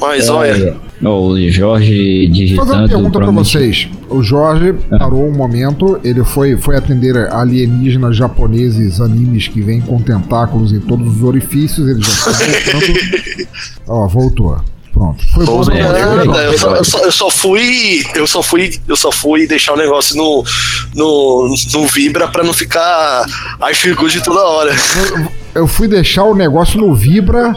Mas 0.01 0.29
olha, 0.29 0.77
Ó, 1.05 1.29
o 1.29 1.51
Jorge 1.51 2.27
Vou 2.55 2.65
fazer 2.65 2.73
uma 2.73 2.87
digitando. 2.87 2.89
pergunta 2.89 3.19
pra 3.19 3.31
vocês. 3.31 3.89
O 4.09 4.23
Jorge 4.23 4.75
Ah. 4.91 4.99
parou 4.99 5.27
um 5.29 5.33
momento, 5.33 5.99
ele 6.05 6.23
foi, 6.25 6.57
foi 6.57 6.77
atender 6.77 7.17
alienígenas 7.33 8.17
japoneses, 8.17 9.01
animes 9.01 9.49
que 9.49 9.61
vêm 9.61 9.81
com 9.81 10.01
tentáculos 10.01 10.73
em 10.73 10.81
todos 10.81 11.17
os 11.17 11.23
orifícios, 11.23 11.89
ele 11.89 12.01
já 12.03 12.09
está 12.09 12.31
voltando. 12.31 13.49
Ó, 13.89 14.07
voltou. 14.09 14.59
Pronto. 14.97 15.23
Foi 15.35 15.45
bom 15.45 15.63
é, 15.71 15.83
nada, 15.83 16.25
Jorge. 16.25 16.45
eu 16.47 16.59
só, 16.59 16.75
eu, 16.75 16.85
só, 16.85 16.99
eu 17.01 17.13
só 17.13 17.31
fui. 17.31 18.03
Eu 18.15 18.27
só 18.27 18.43
fui. 18.43 18.81
Eu 18.89 18.97
só 18.97 19.13
fui 19.13 19.47
deixar 19.47 19.75
o 19.75 19.77
negócio 19.77 20.17
no, 20.17 20.43
no, 20.95 21.55
no 21.75 21.87
Vibra 21.87 22.29
pra 22.29 22.43
não 22.43 22.55
ficar 22.55 23.27
I 23.71 23.75
feel 23.75 23.95
good 23.95 24.23
toda 24.25 24.41
hora. 24.41 24.75
Eu 25.55 25.67
fui 25.67 25.87
deixar 25.87 26.25
o 26.25 26.35
negócio 26.35 26.81
no 26.81 26.95
Vibra 26.95 27.55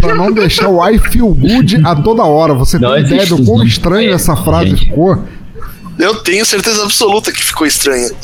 pra 0.00 0.14
não 0.14 0.30
deixar 0.30 0.68
o 0.68 0.88
I 0.88 0.96
feel 0.98 1.34
good 1.34 1.80
a 1.84 1.96
toda 1.96 2.22
hora. 2.22 2.54
Você 2.54 2.78
Não 2.78 2.92
tem 2.92 3.02
ideia 3.02 3.26
do 3.26 3.44
quão 3.44 3.64
estranho 3.64 4.14
essa 4.14 4.36
frase 4.36 4.70
Gente. 4.70 4.84
ficou? 4.84 5.24
Eu 5.98 6.14
tenho 6.22 6.46
certeza 6.46 6.84
absoluta 6.84 7.32
que 7.32 7.42
ficou 7.42 7.66
estranho. 7.66 8.14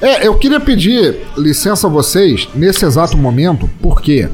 É, 0.00 0.24
eu 0.28 0.38
queria 0.38 0.60
pedir 0.60 1.16
licença 1.36 1.88
a 1.88 1.90
vocês 1.90 2.46
nesse 2.54 2.84
exato 2.84 3.16
momento, 3.16 3.68
porque 3.82 4.28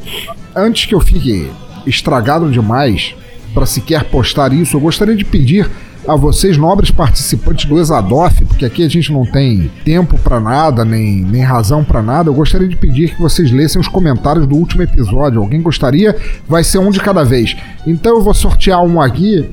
antes 0.55 0.85
que 0.85 0.95
eu 0.95 1.01
fique 1.01 1.51
estragado 1.87 2.51
demais 2.51 3.15
para 3.53 3.67
sequer 3.67 4.05
postar 4.05 4.53
isso, 4.53 4.77
eu 4.77 4.81
gostaria 4.81 5.17
de 5.17 5.25
pedir 5.25 5.69
a 6.07 6.17
vocês, 6.17 6.57
nobres 6.57 6.91
participantes 6.91 7.65
do 7.65 7.79
Exadoff, 7.79 8.45
porque 8.45 8.65
aqui 8.65 8.85
a 8.85 8.89
gente 8.89 9.13
não 9.13 9.25
tem 9.25 9.71
tempo 9.85 10.19
pra 10.19 10.41
nada, 10.41 10.85
nem, 10.85 11.23
nem 11.23 11.43
razão 11.43 11.85
pra 11.85 12.03
nada, 12.03 12.29
eu 12.29 12.35
gostaria 12.35 12.69
de 12.69 12.77
pedir 12.77 13.15
que 13.15 13.21
vocês 13.21 13.53
lessem 13.53 13.81
os 13.81 13.89
comentários 13.89 14.47
do 14.47 14.57
último 14.57 14.83
episódio. 14.83 15.41
Alguém 15.41 15.63
gostaria? 15.63 16.17
Vai 16.49 16.65
ser 16.65 16.79
um 16.79 16.91
de 16.91 16.99
cada 16.99 17.25
vez. 17.25 17.57
Então 17.87 18.17
eu 18.17 18.23
vou 18.23 18.35
sortear 18.35 18.83
um 18.83 19.01
aqui. 19.01 19.49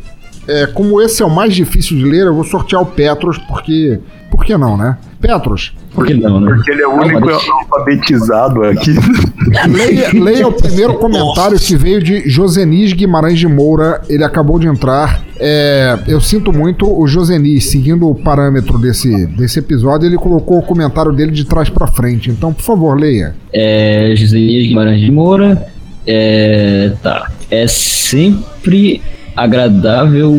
É, 0.48 0.66
como 0.66 1.00
esse 1.00 1.22
é 1.22 1.26
o 1.26 1.30
mais 1.30 1.54
difícil 1.54 1.98
de 1.98 2.04
ler, 2.04 2.26
eu 2.26 2.34
vou 2.34 2.44
sortear 2.44 2.82
o 2.82 2.86
Petros, 2.86 3.38
porque. 3.38 4.00
Por 4.30 4.46
que 4.46 4.58
não, 4.58 4.78
né? 4.78 4.98
Petros, 5.20 5.74
Por 5.94 6.06
que 6.06 6.14
não, 6.14 6.40
né? 6.40 6.54
Porque 6.56 6.72
ele 6.72 6.82
é 6.82 6.88
o 6.88 6.94
único 6.94 7.30
alfabetizado 7.30 8.64
aqui. 8.64 8.92
Leia, 9.68 10.10
leia 10.14 10.48
o 10.48 10.52
primeiro 10.54 10.94
comentário 10.96 11.58
que 11.60 11.76
veio 11.76 12.02
de 12.02 12.30
Josenis 12.30 12.94
Guimarães 12.94 13.38
de 13.38 13.48
Moura. 13.48 14.02
Ele 14.08 14.24
acabou 14.24 14.60
de 14.60 14.68
entrar. 14.68 15.22
É, 15.38 15.98
eu 16.08 16.22
sinto 16.22 16.54
muito 16.54 16.86
o 16.88 17.08
Josenis, 17.08 17.66
seguindo 17.66 18.08
o 18.08 18.16
parâmetro 18.16 18.78
desse, 18.78 19.26
desse 19.28 19.60
episódio, 19.60 20.08
ele 20.08 20.18
colocou 20.18 20.60
o 20.60 20.62
comentário 20.62 21.12
dele 21.12 21.32
de 21.32 21.46
trás 21.46 21.70
pra 21.70 21.88
frente. 21.88 22.30
Então, 22.30 22.54
por 22.54 22.62
favor, 22.64 22.98
leia. 22.98 23.36
É, 23.52 24.14
Joselias 24.16 24.68
Guimarães 24.68 25.02
de 25.02 25.12
Moura. 25.12 25.68
É, 26.06 26.94
tá. 27.02 27.30
É 27.50 27.68
sempre 27.68 29.02
agradável 29.36 30.34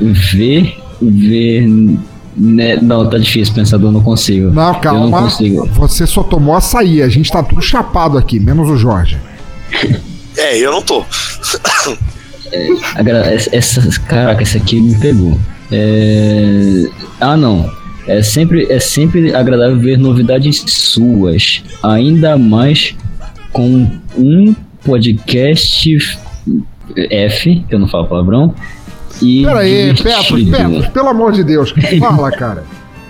ver. 0.00 0.76
ver. 1.00 1.68
Né, 2.36 2.76
não, 2.76 3.08
tá 3.08 3.18
difícil, 3.18 3.54
pensador, 3.54 3.88
eu 3.88 3.92
não 3.92 4.02
consigo. 4.02 4.50
Não, 4.50 4.68
Eu 4.68 4.72
não 4.72 4.80
calma. 4.80 5.22
consigo. 5.22 5.66
Você 5.74 6.06
só 6.06 6.22
tomou 6.22 6.54
açaí. 6.54 7.02
A 7.02 7.08
gente 7.08 7.30
tá 7.30 7.42
tudo 7.42 7.60
chapado 7.60 8.16
aqui, 8.16 8.38
menos 8.40 8.68
o 8.70 8.76
Jorge. 8.76 9.18
É, 10.36 10.56
eu 10.58 10.70
não 10.72 10.82
tô. 10.82 11.04
Essa, 13.32 13.56
essa- 13.56 14.00
caraca, 14.00 14.42
essa 14.42 14.58
aqui 14.58 14.80
me 14.80 14.94
pegou. 14.98 15.38
É, 15.70 16.84
ah, 17.20 17.36
não. 17.36 17.70
É 18.06 18.22
sempre, 18.22 18.66
é 18.70 18.80
sempre 18.80 19.34
agradável 19.34 19.78
ver 19.78 19.96
novidades 19.98 20.64
suas, 20.66 21.62
ainda 21.82 22.36
mais 22.36 22.94
com 23.52 23.86
um 24.16 24.54
podcast 24.84 25.96
F, 27.10 27.64
que 27.68 27.74
eu 27.74 27.78
não 27.78 27.86
falo 27.86 28.06
palavrão. 28.06 28.54
E 29.22 29.44
Pera 29.44 29.60
aí, 29.60 29.94
Petros. 29.94 30.44
Petros, 30.50 30.86
pelo 30.88 31.08
amor 31.08 31.32
de 31.32 31.44
Deus. 31.44 31.72
Fala, 32.00 32.30
cara. 32.30 32.64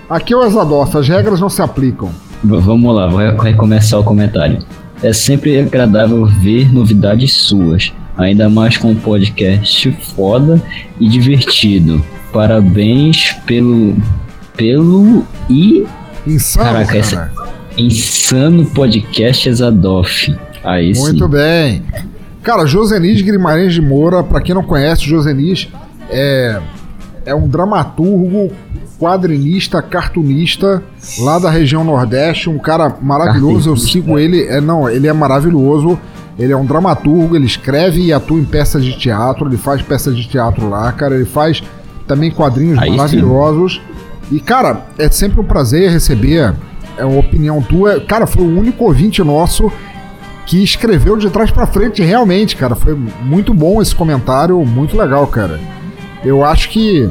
Aqui 0.09 0.33
é 0.35 0.37
o 0.37 0.45
Exadoff, 0.45 0.97
as 0.97 1.09
regras 1.09 1.41
não 1.41 1.49
se 1.49 1.63
aplicam. 1.63 2.11
Vamos 2.43 2.95
lá, 2.95 3.07
vai, 3.07 3.33
vai 3.35 3.55
começar 3.55 3.99
o 3.99 4.05
comentário. 4.05 4.59
É 5.03 5.13
sempre 5.13 5.59
agradável 5.59 6.27
ver 6.27 6.73
novidades 6.73 7.33
suas, 7.33 7.93
ainda 8.19 8.49
mais 8.49 8.77
com 8.77 8.91
um 8.91 8.95
podcast 8.97 9.91
foda 10.15 10.61
e 10.99 11.09
divertido. 11.09 12.05
Parabéns 12.33 13.33
pelo. 13.47 13.97
pelo 14.57 15.25
e. 15.49 15.87
Insano, 16.27 16.65
Caraca, 16.67 16.87
cara. 16.87 16.99
essa- 16.99 17.33
insano 17.79 18.67
podcast 18.67 19.49
Exadoff. 19.49 20.35
Aí 20.63 20.95
sim. 20.95 21.01
Muito 21.01 21.27
bem. 21.29 21.83
Cara, 22.43 22.67
Josenis 22.67 23.21
Guimarães 23.23 23.73
de 23.73 23.81
Moura, 23.81 24.23
pra 24.23 24.41
quem 24.41 24.55
não 24.55 24.63
conhece, 24.63 25.05
Josenis 25.05 25.69
é, 26.11 26.61
é 27.25 27.35
um 27.35 27.49
dramaturgo, 27.49 28.51
quadrinista, 28.99 29.81
cartunista 29.81 30.83
lá 31.21 31.39
da 31.39 31.51
região 31.51 31.83
Nordeste, 31.83 32.51
um 32.51 32.59
cara 32.59 32.95
maravilhoso. 33.01 33.71
Eu 33.71 33.77
sigo 33.77 34.19
ele, 34.19 34.45
é 34.45 34.61
não, 34.61 34.89
ele 34.89 35.07
é 35.07 35.13
maravilhoso. 35.13 35.99
Ele 36.39 36.53
é 36.53 36.57
um 36.57 36.65
dramaturgo, 36.65 37.37
ele 37.37 37.45
escreve 37.45 38.01
e 38.01 38.13
atua 38.13 38.39
em 38.39 38.45
peças 38.45 38.83
de 38.83 38.97
teatro, 38.97 39.47
ele 39.47 39.59
faz 39.59 39.83
peças 39.83 40.17
de 40.17 40.27
teatro 40.27 40.71
lá, 40.71 40.91
cara, 40.91 41.15
ele 41.15 41.27
faz 41.27 41.63
também 42.07 42.31
quadrinhos 42.31 42.79
Aí 42.79 42.91
sim. 42.91 42.97
maravilhosos. 42.97 43.81
E 44.31 44.41
cara, 44.41 44.87
é 44.99 45.11
sempre 45.11 45.39
um 45.41 45.45
prazer 45.45 45.91
receber 45.91 46.55
é, 46.97 47.03
a 47.03 47.07
opinião 47.07 47.61
tua. 47.61 48.01
Cara, 48.01 48.27
foi 48.27 48.43
o 48.43 48.59
único 48.59 48.85
ouvinte 48.85 49.23
nosso 49.23 49.71
que 50.47 50.63
escreveu 50.63 51.17
de 51.17 51.29
trás 51.31 51.51
pra 51.51 51.67
frente, 51.67 52.03
realmente, 52.03 52.57
cara. 52.57 52.75
Foi 52.75 52.95
muito 52.95 53.53
bom 53.53 53.81
esse 53.83 53.95
comentário, 53.95 54.59
muito 54.65 54.97
legal, 54.97 55.27
cara. 55.27 55.61
Eu 56.25 56.45
acho 56.45 56.69
que 56.71 57.09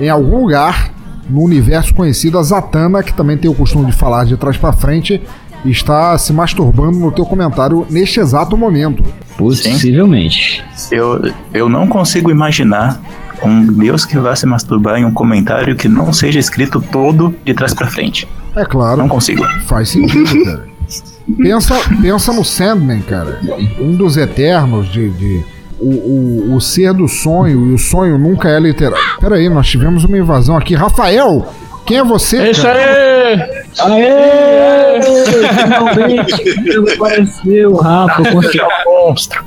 em 0.00 0.08
algum 0.08 0.42
lugar 0.42 0.90
no 1.28 1.42
universo 1.42 1.92
conhecido, 1.94 2.38
a 2.38 2.42
Zatanna, 2.42 3.02
que 3.02 3.12
também 3.12 3.36
tem 3.36 3.50
o 3.50 3.54
costume 3.54 3.86
de 3.86 3.92
falar 3.92 4.24
de 4.24 4.36
trás 4.36 4.56
pra 4.56 4.72
frente, 4.72 5.20
está 5.64 6.16
se 6.16 6.32
masturbando 6.32 6.98
no 6.98 7.12
teu 7.12 7.26
comentário 7.26 7.86
neste 7.90 8.18
exato 8.20 8.56
momento. 8.56 9.04
Possivelmente. 9.36 10.64
Eu, 10.90 11.20
eu 11.52 11.68
não 11.68 11.86
consigo 11.86 12.30
imaginar 12.30 13.00
um 13.42 13.64
Deus 13.66 14.04
que 14.04 14.18
vá 14.18 14.34
se 14.34 14.46
masturbar 14.46 14.98
em 14.98 15.04
um 15.04 15.12
comentário 15.12 15.76
que 15.76 15.88
não 15.88 16.12
seja 16.12 16.38
escrito 16.40 16.80
todo 16.80 17.34
de 17.44 17.54
trás 17.54 17.74
pra 17.74 17.86
frente. 17.88 18.26
É 18.56 18.64
claro. 18.64 18.96
Não 18.98 19.08
consigo. 19.08 19.44
Faz 19.66 19.90
sentido, 19.90 20.44
cara. 20.44 20.66
Pensa, 21.36 21.74
pensa 22.00 22.32
no 22.32 22.42
Sandman, 22.42 23.02
cara. 23.02 23.38
Um 23.78 23.94
dos 23.94 24.16
eternos 24.16 24.90
de. 24.90 25.10
de- 25.10 25.44
o, 25.80 26.50
o, 26.52 26.54
o 26.56 26.60
ser 26.60 26.92
do 26.92 27.08
sonho, 27.08 27.70
e 27.70 27.74
o 27.74 27.78
sonho 27.78 28.18
nunca 28.18 28.48
é 28.48 28.58
literal. 28.58 28.98
Pera 29.20 29.36
aí, 29.36 29.48
nós 29.48 29.66
tivemos 29.68 30.04
uma 30.04 30.18
invasão 30.18 30.56
aqui. 30.56 30.74
Rafael, 30.74 31.46
quem 31.86 31.98
é 31.98 32.04
você? 32.04 32.36
É 32.38 32.50
isso 32.50 32.66
aí! 32.66 33.58
Aê! 33.80 35.00
Finalmente 35.02 36.94
apareceu, 36.94 37.76
Rafa, 37.76 38.30
consegui. 38.30 38.58
monstro. 38.86 39.44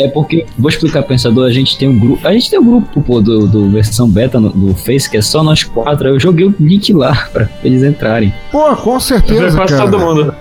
É 0.00 0.08
porque, 0.08 0.46
vou 0.58 0.68
explicar, 0.70 1.02
pensador, 1.02 1.46
a 1.46 1.52
gente 1.52 1.76
tem 1.76 1.88
um 1.88 1.98
grupo. 1.98 2.26
A 2.26 2.32
gente 2.32 2.48
tem 2.50 2.58
um 2.58 2.64
grupo 2.64 3.02
pô, 3.02 3.20
do, 3.20 3.46
do 3.46 3.70
versão 3.70 4.08
beta 4.08 4.38
no, 4.40 4.50
do 4.50 4.74
Face, 4.74 5.10
que 5.10 5.16
é 5.16 5.22
só 5.22 5.42
nós 5.42 5.64
quatro. 5.64 6.06
aí 6.08 6.14
Eu 6.14 6.20
joguei 6.20 6.46
o 6.46 6.54
link 6.58 6.92
lá 6.92 7.28
pra 7.32 7.48
eles 7.64 7.82
entrarem. 7.82 8.32
Pô, 8.50 8.74
com 8.76 8.98
certeza, 9.00 9.56
Quase 9.56 9.76
cara. 9.76 9.90
todo 9.90 9.98
mundo. 9.98 10.34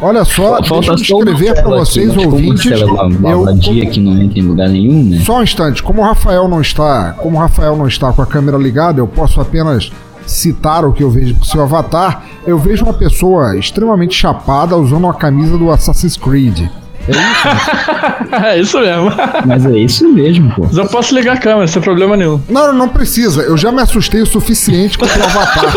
Olha 0.00 0.24
só, 0.24 0.60
deixa 0.60 1.12
eu 1.12 1.20
aqui, 1.20 1.62
vocês, 1.62 2.14
como 2.14 2.28
o 2.28 2.32
ouvintes. 2.32 2.64
Marcelo 2.70 2.98
é 2.98 3.02
uma 3.02 3.30
Eu, 3.30 3.44
vadia 3.44 3.86
que 3.86 4.00
não 4.00 4.20
entra 4.20 4.38
em 4.38 4.42
lugar 4.42 4.68
nenhum, 4.68 5.02
né? 5.04 5.22
Só 5.24 5.38
um 5.38 5.42
instante, 5.42 5.82
como 5.82 6.00
o 6.00 6.04
Rafael 6.04 6.48
não 6.48 6.60
está, 6.60 7.12
como 7.12 7.38
Rafael 7.38 7.76
não 7.76 7.86
está 7.86 8.12
com 8.12 8.22
a 8.22 8.26
câmera 8.26 8.56
ligada, 8.56 9.00
eu 9.00 9.06
posso 9.06 9.40
apenas 9.40 9.90
citar 10.26 10.84
o 10.84 10.92
que 10.92 11.02
eu 11.02 11.10
vejo 11.10 11.34
pro 11.36 11.44
seu 11.44 11.62
avatar. 11.62 12.24
Eu 12.46 12.58
vejo 12.58 12.84
uma 12.84 12.94
pessoa 12.94 13.56
extremamente 13.56 14.14
chapada 14.14 14.76
usando 14.76 15.04
uma 15.04 15.14
camisa 15.14 15.56
do 15.56 15.70
Assassin's 15.70 16.16
Creed. 16.16 16.68
É 17.08 17.12
isso? 17.12 18.36
é 18.44 18.60
isso 18.60 18.80
mesmo. 18.80 19.12
Mas 19.46 19.66
é 19.66 19.78
isso 19.78 20.12
mesmo, 20.12 20.52
pô. 20.54 20.64
Mas 20.64 20.76
eu 20.76 20.86
posso 20.86 21.14
ligar 21.14 21.36
a 21.36 21.38
câmera, 21.38 21.66
sem 21.66 21.80
problema 21.80 22.16
nenhum. 22.16 22.40
Não, 22.48 22.72
não 22.72 22.88
precisa. 22.88 23.42
Eu 23.42 23.56
já 23.56 23.70
me 23.70 23.80
assustei 23.82 24.20
o 24.20 24.26
suficiente 24.26 24.98
com 24.98 25.06
o 25.06 25.08
avatar. 25.08 25.72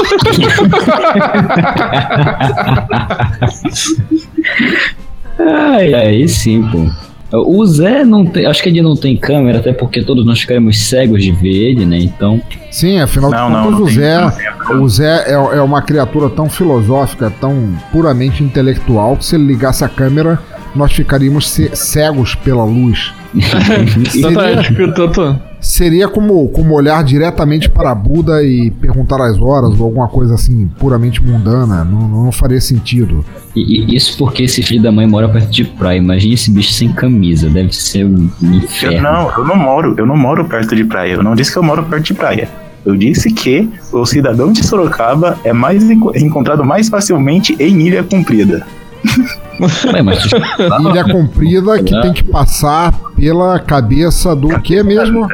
Ai, 5.39 5.93
aí 5.93 6.27
sim, 6.27 6.63
pô. 6.63 6.89
O 7.31 7.63
Zé 7.65 8.03
não 8.03 8.25
tem. 8.25 8.47
Acho 8.47 8.63
que 8.63 8.69
ele 8.69 8.81
não 8.81 8.95
tem 8.95 9.15
câmera, 9.15 9.59
até 9.59 9.71
porque 9.71 10.01
todos 10.01 10.25
nós 10.25 10.41
ficamos 10.41 10.79
cegos 10.79 11.23
de 11.23 11.31
ver 11.31 11.53
ele, 11.71 11.85
né? 11.85 11.99
Então. 11.99 12.41
Sim, 12.71 12.99
afinal 12.99 13.29
Não, 13.29 13.47
de 13.47 13.53
não, 13.53 13.63
contas, 13.63 13.79
não 13.79 13.85
o 13.85 13.89
Zé, 13.89 14.73
o 14.73 14.89
Zé 14.89 15.23
é, 15.27 15.33
é 15.33 15.61
uma 15.61 15.81
criatura 15.81 16.27
tão 16.29 16.49
filosófica, 16.49 17.31
tão 17.39 17.75
puramente 17.91 18.43
intelectual, 18.43 19.15
que 19.15 19.25
se 19.25 19.35
ele 19.35 19.45
ligasse 19.45 19.83
a 19.83 19.89
câmera, 19.89 20.39
nós 20.75 20.91
ficaríamos 20.91 21.49
ce- 21.49 21.71
cegos 21.75 22.35
pela 22.35 22.63
luz. 22.63 23.13
Eu 24.77 25.11
tô. 25.11 25.35
Seria 25.61 26.07
como, 26.07 26.47
como 26.49 26.73
olhar 26.73 27.03
diretamente 27.03 27.69
para 27.69 27.93
Buda 27.93 28.41
e 28.43 28.71
perguntar 28.71 29.21
as 29.21 29.37
horas, 29.39 29.77
ou 29.77 29.85
alguma 29.87 30.07
coisa 30.07 30.35
assim, 30.35 30.67
puramente 30.79 31.21
mundana. 31.23 31.83
Não, 31.83 32.07
não 32.07 32.31
faria 32.31 32.61
sentido. 32.61 33.25
E, 33.55 33.81
e 33.91 33.95
isso 33.95 34.17
porque 34.17 34.43
esse 34.43 34.63
filho 34.63 34.81
da 34.81 34.91
mãe 34.91 35.05
mora 35.05 35.27
perto 35.27 35.49
de 35.49 35.65
praia. 35.65 35.97
Imagina 35.97 36.33
esse 36.35 36.49
bicho 36.49 36.71
sem 36.71 36.91
camisa. 36.93 37.49
Deve 37.49 37.75
ser 37.75 38.05
um 38.05 38.29
Eu, 38.41 38.49
inferno. 38.53 39.01
não, 39.01 39.31
eu 39.37 39.45
não 39.45 39.55
moro, 39.57 39.95
eu 39.97 40.05
não 40.05 40.15
moro 40.15 40.45
perto 40.45 40.73
de 40.75 40.85
praia. 40.85 41.13
Eu 41.13 41.23
não 41.23 41.35
disse 41.35 41.51
que 41.51 41.57
eu 41.57 41.63
moro 41.63 41.83
perto 41.83 42.05
de 42.05 42.13
praia. 42.13 42.47
Eu 42.85 42.95
disse 42.95 43.29
que 43.33 43.69
o 43.91 44.05
cidadão 44.05 44.53
de 44.53 44.65
Sorocaba 44.65 45.37
é 45.43 45.51
mais 45.51 45.83
enco- 45.83 46.17
encontrado 46.17 46.63
mais 46.63 46.87
facilmente 46.87 47.53
em 47.59 47.81
Ilha 47.81 48.01
Comprida. 48.03 48.65
Ué, 49.59 50.01
mas. 50.01 50.23
Ilha 50.81 51.03
comprida 51.03 51.81
que 51.83 52.01
tem 52.01 52.13
que 52.13 52.23
passar 52.23 52.93
pela 53.15 53.59
cabeça 53.59 54.35
do 54.35 54.59
que 54.61 54.81
mesmo? 54.83 55.27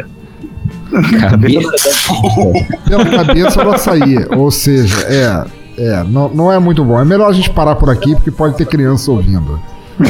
cabeça 1.20 2.14
Pela 2.88 3.06
cabeça 3.06 3.64
do 3.64 3.70
açaí. 3.72 4.26
Ou 4.36 4.52
seja, 4.52 5.02
é. 5.08 5.66
É, 5.78 6.04
não, 6.06 6.30
não 6.30 6.50
é 6.52 6.58
muito 6.58 6.86
bom. 6.86 6.98
É 6.98 7.04
melhor 7.04 7.30
a 7.30 7.34
gente 7.34 7.50
parar 7.50 7.76
por 7.76 7.90
aqui, 7.90 8.16
porque 8.16 8.32
pode 8.32 8.56
ter 8.56 8.66
criança 8.66 9.12
ouvindo. 9.12 9.60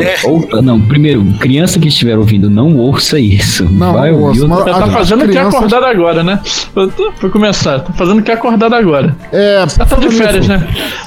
É, 0.00 0.26
ou- 0.26 0.62
não, 0.62 0.80
primeiro, 0.80 1.24
criança 1.40 1.78
que 1.78 1.88
estiver 1.88 2.16
ouvindo, 2.16 2.48
não 2.48 2.76
ouça 2.76 3.18
isso. 3.18 3.64
Não, 3.64 3.92
Vai 3.92 4.12
não 4.12 4.20
ouvir 4.22 4.42
ouça, 4.42 4.54
outra 4.54 4.72
mas- 4.74 4.84
Tá 4.84 4.90
fazendo 4.90 5.18
o 5.18 5.24
que 5.24 5.30
é 5.30 5.34
crianças- 5.34 5.54
acordado 5.54 5.84
agora, 5.86 6.22
né? 6.22 6.40
Eu 6.74 6.88
tô- 6.90 7.12
Pra 7.12 7.28
começar, 7.30 7.80
tá 7.80 7.92
fazendo 7.92 8.18
o 8.20 8.22
que 8.22 8.30
é 8.30 8.34
acordado 8.34 8.74
agora. 8.74 9.16
É, 9.32 9.64
Já 9.68 9.84
tá 9.84 9.96
de 9.96 10.10
férias, 10.10 10.46
né? 10.46 10.66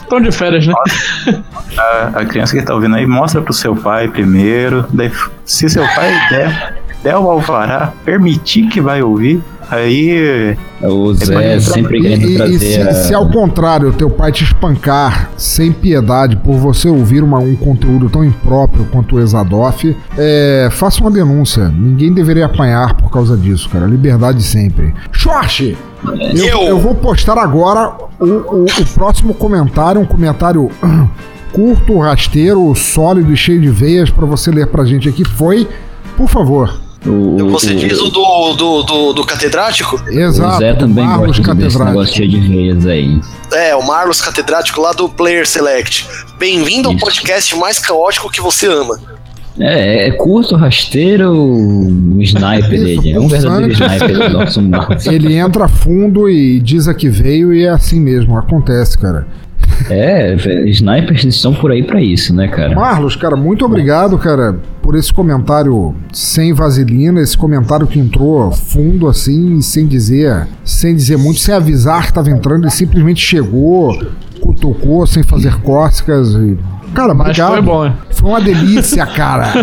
Tão 0.09 0.19
de 0.21 0.31
férias, 0.31 0.65
né? 0.67 0.73
A, 1.77 2.19
a 2.21 2.25
criança 2.25 2.57
que 2.57 2.63
tá 2.65 2.73
ouvindo 2.73 2.95
aí, 2.95 3.05
mostra 3.05 3.41
pro 3.41 3.53
seu 3.53 3.75
pai 3.75 4.07
primeiro. 4.07 4.85
Daí, 4.91 5.11
se 5.45 5.69
seu 5.69 5.83
pai 5.95 6.11
der, 6.29 6.75
der 7.03 7.15
o 7.17 7.29
alvará, 7.29 7.93
permitir 8.03 8.67
que 8.67 8.81
vai 8.81 9.01
ouvir, 9.01 9.41
Aí. 9.71 10.57
O 10.81 11.13
Zé 11.13 11.25
Zé 11.25 11.59
sempre 11.59 11.99
E, 11.99 12.01
querendo 12.01 12.27
e- 12.27 12.55
e 12.55 12.59
se, 12.59 12.81
a- 12.81 12.93
se 12.93 13.13
ao 13.13 13.29
contrário 13.29 13.91
teu 13.93 14.09
pai 14.09 14.31
te 14.31 14.43
espancar 14.43 15.29
sem 15.37 15.71
piedade 15.71 16.35
por 16.37 16.55
você 16.57 16.89
ouvir 16.89 17.21
uma- 17.23 17.39
um 17.39 17.55
conteúdo 17.55 18.09
tão 18.09 18.23
impróprio 18.23 18.85
quanto 18.91 19.15
o 19.15 19.19
Exadoff, 19.19 19.95
é, 20.17 20.69
faça 20.71 21.01
uma 21.01 21.11
denúncia. 21.11 21.67
Ninguém 21.69 22.11
deveria 22.13 22.45
apanhar 22.45 22.95
por 22.95 23.11
causa 23.11 23.35
disso, 23.37 23.69
cara. 23.69 23.85
Liberdade 23.85 24.41
sempre. 24.41 24.93
Short! 25.11 25.77
Eu, 26.33 26.61
eu 26.63 26.79
vou 26.79 26.95
postar 26.95 27.37
agora 27.37 27.91
o, 28.19 28.25
o- 28.25 28.65
o 28.65 28.85
próximo 28.95 29.33
comentário, 29.33 29.99
um 30.01 30.05
comentário 30.05 30.71
curto, 31.51 31.97
rasteiro, 31.99 32.73
sólido 32.75 33.33
e 33.33 33.35
cheio 33.37 33.59
de 33.59 33.69
veias 33.69 34.09
pra 34.09 34.25
você 34.25 34.49
ler 34.49 34.67
pra 34.67 34.85
gente 34.85 35.09
aqui. 35.09 35.25
Foi, 35.25 35.67
por 36.15 36.29
favor. 36.29 36.79
Você 37.01 37.75
diz 37.75 37.99
o 38.01 38.09
do, 38.09 38.53
do, 38.53 38.83
do, 38.83 39.13
do 39.13 39.25
catedrático? 39.25 40.01
Exato. 40.09 40.55
o 40.55 40.59
Zé 40.59 40.73
também 40.73 41.05
Marlos 41.05 41.39
gosta 41.39 41.55
desse 41.55 41.79
negócio 41.79 42.15
cheio 42.15 42.29
de 42.29 42.39
veias 42.41 42.85
aí. 42.85 43.21
É, 43.53 43.75
o 43.75 43.85
Marlos 43.85 44.21
Catedrático 44.21 44.81
lá 44.81 44.91
do 44.91 45.07
Player 45.07 45.47
Select. 45.47 46.05
Bem-vindo 46.37 46.89
ao 46.89 46.97
podcast 46.97 47.55
mais 47.55 47.79
caótico 47.79 48.29
que 48.29 48.41
você 48.41 48.67
ama. 48.67 48.99
É, 49.57 50.07
é 50.07 50.11
curto, 50.11 50.55
rasteiro, 50.55 51.31
o 51.31 52.21
sniper 52.21 52.69
dele. 52.69 53.11
É 53.11 53.19
um 53.19 53.27
verdadeiro 53.27 53.73
sniper 53.73 54.29
do 54.29 54.29
nosso 54.29 54.61
Marcos. 54.63 55.05
Ele 55.05 55.35
entra 55.35 55.67
fundo 55.67 56.29
e 56.29 56.59
diz 56.59 56.87
a 56.87 56.93
que 56.93 57.09
veio 57.09 57.53
e 57.53 57.63
é 57.63 57.69
assim 57.69 57.99
mesmo, 57.99 58.37
acontece, 58.37 58.97
cara. 58.97 59.25
É, 59.89 60.35
snipers 60.67 61.23
estão 61.23 61.53
por 61.53 61.71
aí 61.71 61.83
pra 61.83 62.01
isso, 62.01 62.33
né, 62.35 62.47
cara? 62.47 62.75
Marlos, 62.75 63.15
cara, 63.15 63.35
muito 63.35 63.65
obrigado, 63.65 64.17
cara, 64.17 64.59
por 64.81 64.95
esse 64.95 65.13
comentário 65.13 65.95
sem 66.11 66.53
vaselina, 66.53 67.21
esse 67.21 67.37
comentário 67.37 67.87
que 67.87 67.99
entrou 67.99 68.51
fundo 68.51 69.07
assim, 69.07 69.61
sem 69.61 69.85
dizer, 69.87 70.47
sem 70.63 70.95
dizer 70.95 71.17
muito, 71.17 71.39
sem 71.39 71.53
avisar 71.53 72.05
que 72.07 72.13
tava 72.13 72.29
entrando, 72.29 72.63
ele 72.63 72.71
simplesmente 72.71 73.21
chegou, 73.21 73.97
cutucou 74.41 75.05
sem 75.07 75.23
fazer 75.23 75.55
cócegas 75.61 76.29
e 76.33 76.57
Cara, 76.93 77.13
Mas 77.13 77.27
obrigado. 77.27 77.51
foi 77.51 77.61
bom? 77.61 77.93
Foi 78.09 78.29
uma 78.31 78.41
delícia, 78.41 79.05
cara. 79.05 79.53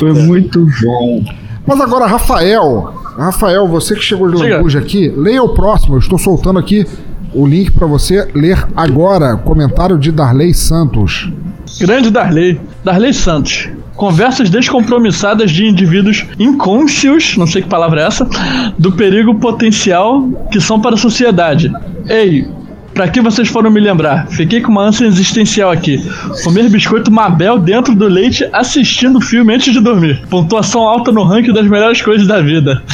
Foi 0.00 0.12
muito 0.12 0.66
bom. 0.82 1.24
Mas 1.66 1.80
agora, 1.80 2.06
Rafael, 2.06 2.94
Rafael, 3.16 3.66
você 3.66 3.94
que 3.94 4.02
chegou 4.02 4.30
de 4.30 4.36
lambuja 4.36 4.78
aqui, 4.78 5.08
leia 5.08 5.42
o 5.42 5.48
próximo. 5.50 5.94
Eu 5.94 5.98
estou 5.98 6.18
soltando 6.18 6.58
aqui 6.58 6.86
o 7.34 7.46
link 7.46 7.70
para 7.72 7.86
você 7.86 8.28
ler 8.34 8.66
agora. 8.76 9.36
Comentário 9.36 9.98
de 9.98 10.12
Darley 10.12 10.52
Santos. 10.54 11.30
Grande 11.80 12.10
Darley. 12.10 12.60
Darley 12.84 13.12
Santos. 13.12 13.68
Conversas 13.94 14.50
descompromissadas 14.50 15.50
de 15.50 15.64
indivíduos 15.64 16.26
incônscios, 16.38 17.36
não 17.38 17.46
sei 17.46 17.62
que 17.62 17.68
palavra 17.68 18.02
é 18.02 18.06
essa, 18.06 18.28
do 18.78 18.92
perigo 18.92 19.34
potencial 19.36 20.22
que 20.52 20.60
são 20.60 20.78
para 20.78 20.96
a 20.96 20.98
sociedade. 20.98 21.72
Ei, 22.06 22.46
pra 22.96 23.08
que 23.08 23.20
vocês 23.20 23.48
foram 23.48 23.70
me 23.70 23.78
lembrar? 23.78 24.26
Fiquei 24.28 24.62
com 24.62 24.72
uma 24.72 24.84
ânsia 24.84 25.04
existencial 25.04 25.70
aqui. 25.70 26.02
Comer 26.42 26.68
biscoito 26.70 27.12
Mabel 27.12 27.58
dentro 27.58 27.94
do 27.94 28.08
leite 28.08 28.48
assistindo 28.52 29.18
o 29.18 29.20
filme 29.20 29.54
antes 29.54 29.72
de 29.72 29.80
dormir. 29.80 30.22
Pontuação 30.30 30.80
alta 30.80 31.12
no 31.12 31.22
ranking 31.22 31.52
das 31.52 31.66
melhores 31.66 32.00
coisas 32.00 32.26
da 32.26 32.40
vida. 32.40 32.82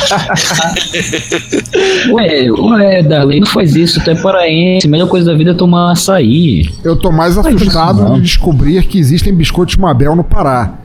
Ué, 2.10 2.50
ué, 2.50 3.02
Darley, 3.02 3.40
não 3.40 3.46
faz 3.46 3.76
isso, 3.76 4.02
tu 4.02 4.10
é 4.10 4.14
paraense. 4.16 4.86
A 4.86 4.90
melhor 4.90 5.06
coisa 5.06 5.30
da 5.30 5.38
vida 5.38 5.52
é 5.52 5.54
tomar 5.54 5.92
açaí. 5.92 6.68
Eu 6.82 6.96
tô 6.96 7.12
mais 7.12 7.38
assustado 7.38 8.14
de 8.14 8.22
descobrir 8.22 8.82
que 8.84 8.98
existem 8.98 9.32
biscoitos 9.32 9.76
Mabel 9.76 10.16
no 10.16 10.24
Pará. 10.24 10.81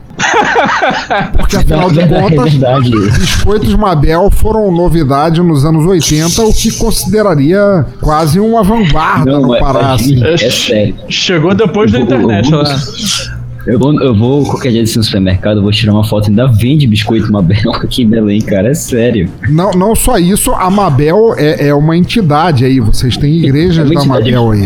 Porque 1.36 1.56
afinal 1.56 1.90
de 1.90 2.00
É 2.00 2.06
contas, 2.06 2.46
é 2.46 2.50
verdade. 2.58 2.90
biscoitos 3.18 3.74
Mabel 3.74 4.30
foram 4.30 4.70
novidade 4.72 5.40
nos 5.42 5.64
anos 5.64 5.86
80, 5.86 6.42
o 6.42 6.52
que 6.52 6.72
consideraria 6.76 7.86
quase 8.00 8.40
uma 8.40 8.62
vanguarda 8.62 9.30
Não, 9.32 9.42
no 9.42 9.54
é- 9.54 9.60
Pará. 9.60 9.80
é- 9.90 9.94
assim. 9.94 10.24
é 10.24 10.36
sério. 10.50 10.94
Chegou 11.08 11.54
depois 11.54 11.90
da 11.92 12.00
internet 12.00 12.50
lá. 12.50 12.64
Eu 13.68 13.78
vou, 13.78 14.02
eu 14.02 14.14
vou 14.14 14.44
qualquer 14.46 14.72
dia 14.72 14.80
desse 14.80 14.96
no 14.96 15.04
supermercado, 15.04 15.58
eu 15.58 15.62
vou 15.62 15.70
tirar 15.70 15.92
uma 15.92 16.02
foto. 16.02 16.30
Ainda 16.30 16.46
vende 16.46 16.86
biscoito 16.86 17.30
Mabel 17.30 17.70
aqui 17.76 18.02
em 18.02 18.08
Belém, 18.08 18.40
cara. 18.40 18.70
É 18.70 18.74
sério. 18.74 19.30
Não, 19.46 19.72
não 19.72 19.94
só 19.94 20.18
isso, 20.18 20.52
a 20.52 20.70
Mabel 20.70 21.34
é, 21.36 21.68
é 21.68 21.74
uma 21.74 21.94
entidade 21.94 22.64
aí. 22.64 22.80
Vocês 22.80 23.18
têm 23.18 23.44
igrejas 23.44 23.90
É 23.90 23.94
da 23.94 24.04
Mabel 24.06 24.52
aí. 24.52 24.64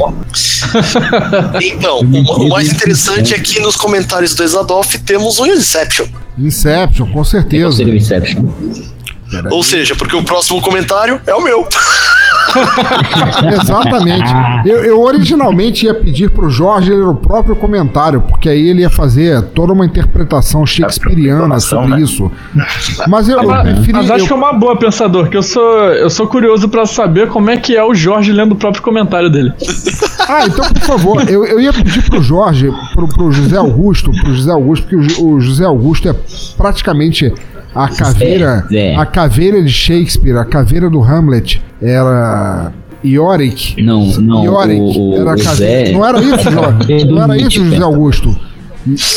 Então, 1.60 1.98
o, 1.98 2.44
o 2.44 2.48
mais 2.48 2.72
interessante 2.72 3.34
é 3.34 3.40
que 3.40 3.58
nos 3.58 3.74
comentários 3.74 4.36
do 4.36 4.44
Exadoff 4.44 4.96
temos 5.00 5.40
um 5.40 5.46
Inception. 5.46 6.06
Inception, 6.38 7.10
com 7.10 7.24
certeza. 7.24 7.78
Seria 7.78 7.94
o 7.94 7.96
Inception. 7.96 8.48
Ou 9.50 9.64
seja, 9.64 9.96
porque 9.96 10.14
o 10.14 10.22
próximo 10.22 10.62
comentário 10.62 11.20
é 11.26 11.34
o 11.34 11.42
meu. 11.42 11.66
Exatamente. 13.60 14.30
Eu, 14.64 14.84
eu 14.84 15.00
originalmente 15.00 15.86
ia 15.86 15.94
pedir 15.94 16.30
pro 16.30 16.48
Jorge 16.50 16.90
ler 16.90 17.06
o 17.06 17.14
próprio 17.14 17.54
comentário, 17.56 18.20
porque 18.22 18.48
aí 18.48 18.68
ele 18.68 18.82
ia 18.82 18.90
fazer 18.90 19.42
toda 19.54 19.72
uma 19.72 19.84
interpretação 19.86 20.64
shakespeariana 20.66 21.58
sobre 21.60 22.00
isso. 22.02 22.30
Mas 23.08 23.28
eu, 23.28 23.40
eu 23.40 23.48
Mas, 23.48 23.62
preferi. 23.62 23.92
mas 23.92 24.10
acho 24.10 24.24
eu- 24.24 24.26
que 24.26 24.32
é 24.32 24.36
uma 24.36 24.52
boa, 24.52 24.76
pensador, 24.76 25.28
que 25.28 25.36
eu 25.36 25.42
sou, 25.42 25.62
eu 25.92 26.10
sou 26.10 26.26
curioso 26.26 26.68
pra 26.68 26.86
saber 26.86 27.28
como 27.28 27.50
é 27.50 27.56
que 27.56 27.76
é 27.76 27.84
o 27.84 27.94
Jorge 27.94 28.32
lendo 28.32 28.52
o 28.52 28.56
próprio 28.56 28.82
comentário 28.82 29.30
dele. 29.30 29.52
Ah, 30.28 30.46
então, 30.46 30.64
por 30.72 30.82
favor, 30.82 31.28
eu, 31.28 31.44
eu 31.44 31.60
ia 31.60 31.72
pedir 31.72 32.02
pro 32.08 32.22
Jorge, 32.22 32.72
pro, 32.94 33.08
pro 33.08 33.30
José 33.32 33.56
Augusto, 33.56 34.10
pro 34.22 34.34
José 34.34 34.50
Augusto, 34.52 34.86
porque 34.86 35.20
o, 35.22 35.26
o 35.34 35.40
José 35.40 35.64
Augusto 35.64 36.08
é 36.08 36.14
praticamente 36.56 37.32
a 37.74 37.88
caveira, 37.88 38.66
a 38.98 39.06
caveira 39.06 39.62
de 39.62 39.70
Shakespeare, 39.70 40.36
a 40.36 40.44
caveira 40.44 40.90
do 40.90 41.02
Hamlet 41.02 41.62
era 41.80 42.72
Yorick. 43.04 43.82
Não, 43.82 44.06
não. 44.18 44.44
Yorick 44.44 44.80
o, 44.80 45.10
o, 45.10 45.16
era 45.16 45.32
a 45.32 45.36
caveira. 45.36 45.86
Zé... 45.86 45.92
Não 45.92 46.06
era 46.06 46.20
isso, 46.20 46.50
Jorge? 46.50 47.04
Não 47.04 47.22
era 47.22 47.36
isso, 47.36 47.64
José 47.64 47.82
Augusto. 47.82 48.36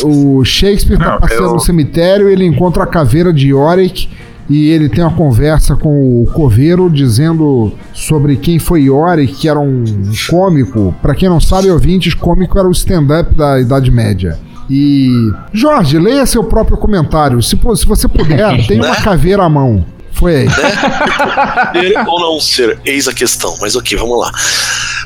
O 0.03 0.43
Shakespeare 0.45 0.97
tá 0.97 1.13
Não, 1.13 1.19
passeando 1.19 1.45
eu- 1.45 1.53
no 1.53 1.59
cemitério, 1.59 2.29
ele 2.29 2.45
encontra 2.45 2.83
a 2.83 2.87
caveira 2.87 3.33
de 3.33 3.49
Yorick 3.49 4.07
e 4.47 4.69
ele 4.69 4.87
tem 4.89 5.03
uma 5.03 5.13
conversa 5.15 5.75
com 5.75 6.21
o 6.21 6.27
coveiro 6.27 6.87
dizendo 6.89 7.73
sobre 7.93 8.35
quem 8.37 8.59
foi 8.59 8.83
Yorick, 8.83 9.33
que 9.33 9.49
era 9.49 9.59
um 9.59 9.83
cômico. 10.29 10.93
Pra 11.01 11.15
quem 11.15 11.27
não 11.27 11.39
sabe, 11.39 11.69
ouvintes, 11.71 12.13
cômico 12.13 12.59
era 12.59 12.67
o 12.67 12.71
stand-up 12.71 13.33
da 13.35 13.59
Idade 13.59 13.89
Média. 13.89 14.37
E. 14.69 15.31
Jorge, 15.53 15.99
leia 15.99 16.25
seu 16.25 16.43
próprio 16.43 16.77
comentário. 16.77 17.41
Se, 17.43 17.57
se 17.75 17.85
você 17.85 18.07
puder, 18.07 18.55
tem 18.67 18.79
uma 18.79 18.89
Né? 18.89 18.95
caveira 19.01 19.43
à 19.43 19.49
mão. 19.49 19.85
Foi 20.13 20.35
aí. 20.37 20.49
Ser 20.49 21.97
ou 22.07 22.19
não 22.19 22.39
ser, 22.39 22.79
eis 22.85 23.07
a 23.07 23.13
questão. 23.13 23.57
Mas 23.59 23.75
ok, 23.75 23.97
vamos 23.97 24.17
lá. 24.19 24.31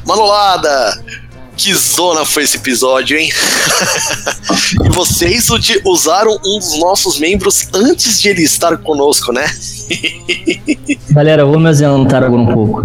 Manolada! 0.05 1.03
Que 1.57 1.73
zona 1.73 2.23
foi 2.23 2.43
esse 2.43 2.55
episódio, 2.55 3.17
hein? 3.17 3.29
e 4.85 4.89
vocês 4.89 5.49
usaram 5.83 6.31
um 6.45 6.57
dos 6.59 6.79
nossos 6.79 7.19
membros 7.19 7.67
antes 7.73 8.21
de 8.21 8.29
ele 8.29 8.43
estar 8.43 8.77
conosco, 8.77 9.33
né? 9.33 9.45
Galera, 11.11 11.43
vou 11.43 11.59
me 11.59 11.67
adiantar 11.69 12.23
agora 12.23 12.41
um 12.43 12.53
pouco. 12.53 12.83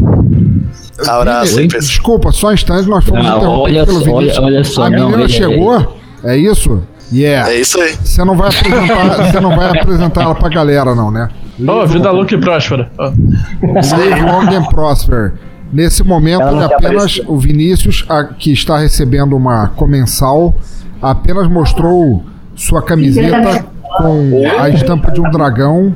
Abraço. 1.07 1.64
Desculpa, 1.68 2.33
só 2.33 2.49
um 2.49 2.53
instante, 2.55 2.89
nós 2.89 3.05
fomos 3.05 3.25
Ah, 3.25 3.37
interrompidos 3.37 3.62
olha 3.77 3.87
pelo 3.87 4.01
Vinícius. 4.01 4.39
olha- 4.39 4.47
olha 4.47 4.64
só, 4.64 4.83
a 4.85 4.91
menina 4.91 5.29
chegou? 5.29 5.99
É 6.25 6.37
isso? 6.37 6.83
Yeah. 7.12 7.51
É 7.53 7.61
isso 7.61 7.81
aí. 7.81 7.95
Você 8.03 8.25
não 8.25 8.37
vai 8.37 8.49
apresentar, 8.49 9.16
você 9.31 9.41
não 9.41 9.55
vai 9.57 9.79
apresentar 9.79 10.22
ela 10.22 10.35
pra 10.35 10.49
galera, 10.49 10.95
não, 10.95 11.11
né? 11.11 11.29
Ô, 11.66 11.87
vida 11.87 12.11
louca 12.11 12.35
e 12.35 12.39
próspera. 12.39 12.91
Live 12.99 14.20
long 14.22 14.57
and 14.57 14.64
prosper. 14.64 15.35
Nesse 15.72 16.03
momento, 16.05 16.43
apenas 16.43 16.72
aparecer. 16.72 17.25
o 17.29 17.37
Vinícius, 17.39 18.05
a- 18.09 18.25
que 18.25 18.53
está 18.53 18.79
recebendo 18.79 19.37
uma 19.37 19.68
comensal, 19.68 20.55
apenas 21.03 21.49
mostrou 21.49 22.25
sua 22.55 22.81
camiseta 22.83 23.64
com 23.99 24.31
a 24.61 24.68
estampa 24.70 25.11
de 25.12 25.20
um 25.20 25.31
dragão. 25.31 25.95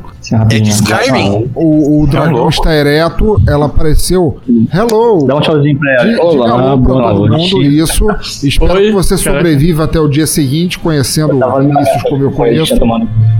É 0.50 0.60
de 0.60 0.70
Skyrim. 0.70 1.50
O, 1.54 2.02
o 2.02 2.06
dragão 2.06 2.48
está 2.48 2.74
ereto, 2.74 3.40
ela 3.46 3.66
apareceu. 3.66 4.38
Hello! 4.72 5.26
Dá 5.26 5.36
um 5.36 5.40
tchauzinho 5.40 5.78
pra 5.78 5.92
ela. 5.92 6.04
diga 6.10 6.22
Olá, 6.22 6.76
boa 6.76 7.14
noite. 7.14 7.54
mundo, 7.54 7.62
isso. 7.62 8.06
Espero 8.44 8.74
Oi, 8.74 8.86
que 8.86 8.92
você 8.92 9.16
cara. 9.16 9.38
sobreviva 9.38 9.84
até 9.84 9.98
o 9.98 10.08
dia 10.08 10.26
seguinte, 10.26 10.78
conhecendo 10.78 11.38
o 11.42 11.58
Vinícius 11.60 12.02
como 12.02 12.24
eu 12.24 12.30
conheço. 12.32 12.74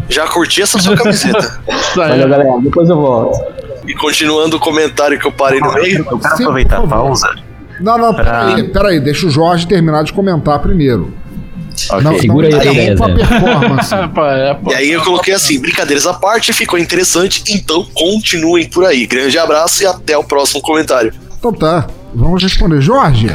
Já 0.09 0.27
curti 0.29 0.63
essa 0.63 0.79
sua 0.79 0.97
camiseta. 0.97 1.61
Valeu, 1.95 2.29
galera. 2.29 2.59
Depois 2.63 2.89
eu 2.89 2.97
volto. 2.97 3.39
e 3.87 3.95
continuando 3.95 4.57
o 4.57 4.61
comentário 4.61 5.19
que 5.19 5.27
eu 5.27 5.33
parei 5.33 5.61
no 5.61 5.73
meio. 5.75 6.07
Eu 6.11 6.19
quero 6.19 6.35
aproveitar 6.35 6.79
a 6.79 6.87
pausa. 6.87 7.29
Não, 7.81 7.97
não, 7.97 8.13
peraí, 8.15 8.65
peraí, 8.65 9.01
deixa 9.01 9.27
o 9.27 9.31
Jorge 9.31 9.67
terminar 9.67 10.03
de 10.03 10.13
comentar 10.13 10.59
primeiro. 10.59 11.13
Ok. 11.91 12.03
Não, 12.03 12.19
Segura 12.19 12.49
não 12.51 12.61
aí 12.61 12.69
a 12.69 12.73
interrompa 12.73 13.11
ideia, 13.11 13.25
a 13.25 13.29
Zé. 13.29 13.39
performance. 13.41 13.95
É, 14.39 14.55
pô. 14.55 14.71
E 14.71 14.75
aí 14.75 14.91
eu 14.91 15.03
coloquei 15.03 15.35
assim, 15.35 15.61
brincadeiras 15.61 16.07
à 16.07 16.15
parte, 16.15 16.53
ficou 16.53 16.79
interessante, 16.79 17.43
então 17.49 17.87
continuem 17.95 18.69
por 18.69 18.85
aí. 18.85 19.07
Grande 19.07 19.39
abraço 19.39 19.83
e 19.83 19.87
até 19.87 20.17
o 20.17 20.25
próximo 20.25 20.61
comentário. 20.63 21.13
Então 21.39 21.53
tá. 21.53 21.87
Vamos 22.15 22.43
responder. 22.43 22.81
Jorge, 22.81 23.31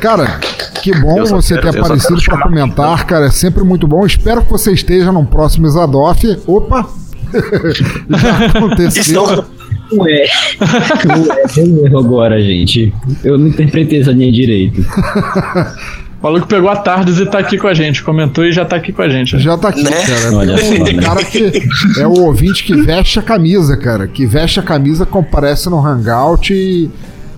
cara, 0.00 0.40
que 0.82 0.92
bom 1.00 1.18
Eu 1.18 1.26
você 1.26 1.54
quero- 1.54 1.70
ter 1.72 1.78
eu 1.78 1.84
aparecido 1.84 2.20
para 2.22 2.38
comentar, 2.42 3.06
cara. 3.06 3.26
É 3.26 3.30
sempre 3.30 3.62
muito 3.62 3.86
bom. 3.86 4.04
Espero 4.04 4.42
que 4.44 4.50
você 4.50 4.72
esteja 4.72 5.12
no 5.12 5.24
próximo 5.24 5.68
Zadoff. 5.70 6.26
Opa! 6.46 6.86
Já 8.10 8.46
aconteceu. 8.46 9.44
Ué, 9.92 10.24
ué, 10.26 11.44
deu 11.54 11.64
um 11.66 11.86
erro 11.86 11.98
agora, 11.98 12.40
gente. 12.42 12.92
Eu 13.22 13.38
não 13.38 13.48
interpretei 13.48 14.00
essa 14.00 14.10
linha 14.12 14.32
direito. 14.32 14.84
O 16.24 16.26
maluco 16.26 16.46
pegou 16.46 16.70
a 16.70 16.76
Tardes 16.76 17.18
e 17.18 17.26
tá 17.26 17.38
aqui 17.38 17.58
com 17.58 17.66
a 17.66 17.74
gente. 17.74 18.02
Comentou 18.02 18.46
e 18.46 18.50
já 18.50 18.64
tá 18.64 18.76
aqui 18.76 18.94
com 18.94 19.02
a 19.02 19.08
gente. 19.10 19.38
Já 19.38 19.58
tá 19.58 19.68
aqui, 19.68 19.84
cara. 19.84 20.34
Olha 20.34 20.54
né? 20.54 21.02
cara 21.02 21.22
que 21.22 21.52
é 21.98 22.06
o 22.06 22.18
ouvinte 22.22 22.64
que 22.64 22.74
veste 22.74 23.18
a 23.18 23.22
camisa, 23.22 23.76
cara. 23.76 24.08
Que 24.08 24.24
veste 24.24 24.58
a 24.58 24.62
camisa, 24.62 25.04
comparece 25.04 25.68
no 25.68 25.78
hangout 25.78 26.50
e, 26.50 26.90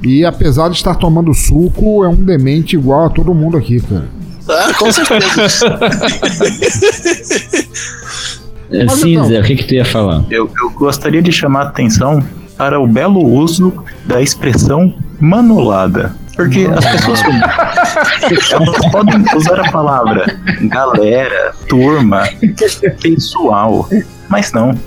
e 0.04 0.24
apesar 0.24 0.68
de 0.68 0.76
estar 0.76 0.94
tomando 0.94 1.34
suco, 1.34 2.04
é 2.04 2.08
um 2.08 2.14
demente 2.14 2.76
igual 2.76 3.06
a 3.06 3.10
todo 3.10 3.34
mundo 3.34 3.56
aqui, 3.56 3.80
cara. 3.80 4.08
Ah, 4.48 4.72
com 4.78 4.92
certeza. 4.92 5.66
É, 8.70 8.86
Sim, 8.86 9.14
então- 9.14 9.28
Zé, 9.28 9.40
o 9.40 9.42
que, 9.42 9.56
que 9.56 9.64
tu 9.64 9.74
ia 9.74 9.84
falar? 9.84 10.24
Eu, 10.30 10.48
eu 10.62 10.70
gostaria 10.70 11.20
de 11.20 11.32
chamar 11.32 11.62
a 11.62 11.68
atenção 11.70 12.22
para 12.56 12.78
o 12.78 12.86
belo 12.86 13.20
uso 13.20 13.72
da 14.04 14.22
expressão 14.22 14.94
manolada. 15.20 16.14
Porque 16.36 16.68
as 16.76 16.84
pessoas 16.84 17.20
elas 18.52 18.90
podem 18.92 19.24
usar 19.34 19.58
a 19.58 19.72
palavra 19.72 20.38
galera, 20.62 21.54
turma, 21.66 22.28
pessoal, 23.02 23.88
mas 24.28 24.52
não. 24.52 24.78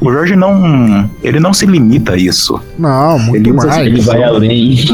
O 0.00 0.12
Jorge 0.12 0.36
não. 0.36 1.10
Ele 1.22 1.40
não 1.40 1.54
se 1.54 1.64
limita 1.64 2.12
a 2.12 2.16
isso. 2.16 2.60
Não, 2.78 3.18
muito 3.18 3.48
Ele 3.48 3.52
mais. 3.52 3.76
Ele 3.78 4.00
vai 4.02 4.22
além. 4.22 4.84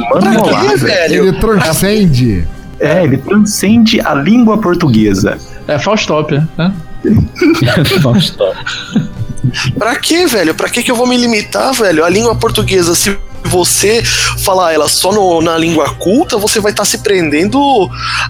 Velho? 0.77 1.29
Ele 1.29 1.33
transcende. 1.41 2.47
É, 2.79 3.03
ele 3.03 3.17
transcende 3.17 4.01
a 4.01 4.15
língua 4.15 4.59
portuguesa. 4.59 5.39
É 5.67 5.79
Faustop, 5.79 6.35
né? 6.57 6.73
Fausto. 8.01 8.45
Pra 9.77 9.97
quê, 9.97 10.27
velho? 10.27 10.55
Pra 10.55 10.69
que 10.69 10.83
que 10.83 10.91
eu 10.91 10.95
vou 10.95 11.07
me 11.07 11.17
limitar, 11.17 11.73
velho? 11.75 12.05
A 12.05 12.09
língua 12.09 12.35
portuguesa, 12.35 12.95
se 12.95 13.19
você 13.45 14.03
falar 14.45 14.73
ela 14.73 14.89
só 14.89 15.13
no- 15.13 15.41
na 15.43 15.57
língua 15.59 15.89
culta, 15.95 16.37
você 16.37 16.61
vai 16.61 16.73
estar 16.73 16.85
se 16.85 16.99
prendendo 16.99 17.59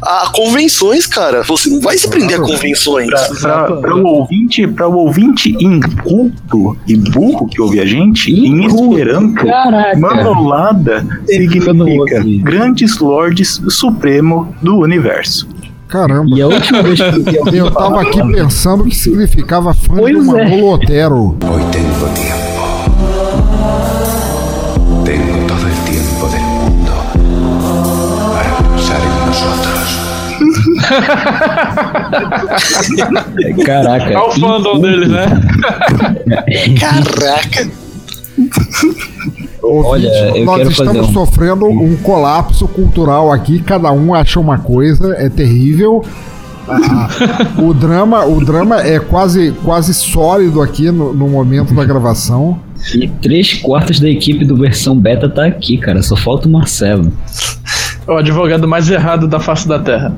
a 0.02 0.30
convenções, 0.34 1.06
cara. 1.06 1.42
Você 1.44 1.68
não 1.70 1.80
vai 1.80 1.96
se 1.98 2.08
prender 2.08 2.38
a 2.38 2.42
convenções. 2.42 3.08
Para 3.40 3.94
o 3.96 4.04
ouvinte, 4.06 4.66
para 4.66 4.88
o 4.88 4.96
ouvinte 4.96 5.56
inculto 5.60 6.76
e 6.86 6.96
burro 6.96 7.46
que 7.46 7.60
ouve 7.60 7.80
a 7.80 7.86
gente, 7.86 8.30
em 8.32 8.66
Esperanto, 8.66 9.44
caraca. 9.46 9.98
manolada 9.98 11.06
significa 11.26 12.22
grandes 12.42 12.98
lordes 12.98 13.60
supremo 13.68 14.54
do 14.62 14.78
universo. 14.78 15.46
Caramba. 15.88 16.34
E 16.34 16.40
a 16.40 16.46
última 16.46 16.82
vez 16.82 16.98
que 16.98 17.36
eu 17.36 17.46
Eu 17.66 17.70
tava 17.70 18.00
aqui 18.00 18.18
pensando 18.32 18.84
que 18.84 18.94
significava 18.96 19.74
fã 19.74 19.94
Pois 19.96 20.14
do 20.26 20.38
é. 20.38 20.44
Manolo 20.44 20.72
Otero. 20.72 21.36
Hoy 21.44 21.62
tengo 21.70 22.41
Caraca. 33.64 34.12
É 34.12 34.18
o 34.18 34.30
fandom 34.32 34.80
deles, 34.80 35.08
né? 35.08 35.26
Caraca! 36.78 37.68
Olha, 39.62 40.08
eu 40.36 40.44
Nós 40.44 40.56
quero 40.58 40.70
estamos 40.70 40.96
fazer 40.96 41.00
um- 41.00 41.12
sofrendo 41.12 41.66
um 41.66 41.96
colapso 41.96 42.66
cultural 42.68 43.32
aqui, 43.32 43.60
cada 43.60 43.90
um 43.92 44.14
acha 44.14 44.38
uma 44.40 44.58
coisa, 44.58 45.14
é 45.16 45.28
terrível. 45.28 46.04
Ah, 46.68 47.08
o 47.58 47.74
drama, 47.74 48.24
o 48.24 48.42
drama 48.44 48.80
é 48.80 48.98
quase, 49.00 49.52
quase 49.64 49.92
sólido 49.92 50.62
aqui 50.62 50.90
no, 50.92 51.12
no 51.12 51.28
momento 51.28 51.74
da 51.74 51.84
gravação. 51.84 52.58
E 52.94 53.08
três 53.08 53.54
quartos 53.54 53.98
da 54.00 54.08
equipe 54.08 54.44
do 54.44 54.56
versão 54.56 54.96
beta 54.96 55.28
tá 55.28 55.44
aqui, 55.44 55.76
cara. 55.78 56.00
Só 56.02 56.16
falta 56.16 56.48
o 56.48 56.52
Marcelo. 56.52 57.12
O 58.06 58.12
advogado 58.16 58.66
mais 58.66 58.90
errado 58.90 59.28
da 59.28 59.38
face 59.38 59.66
da 59.68 59.78
Terra. 59.78 60.12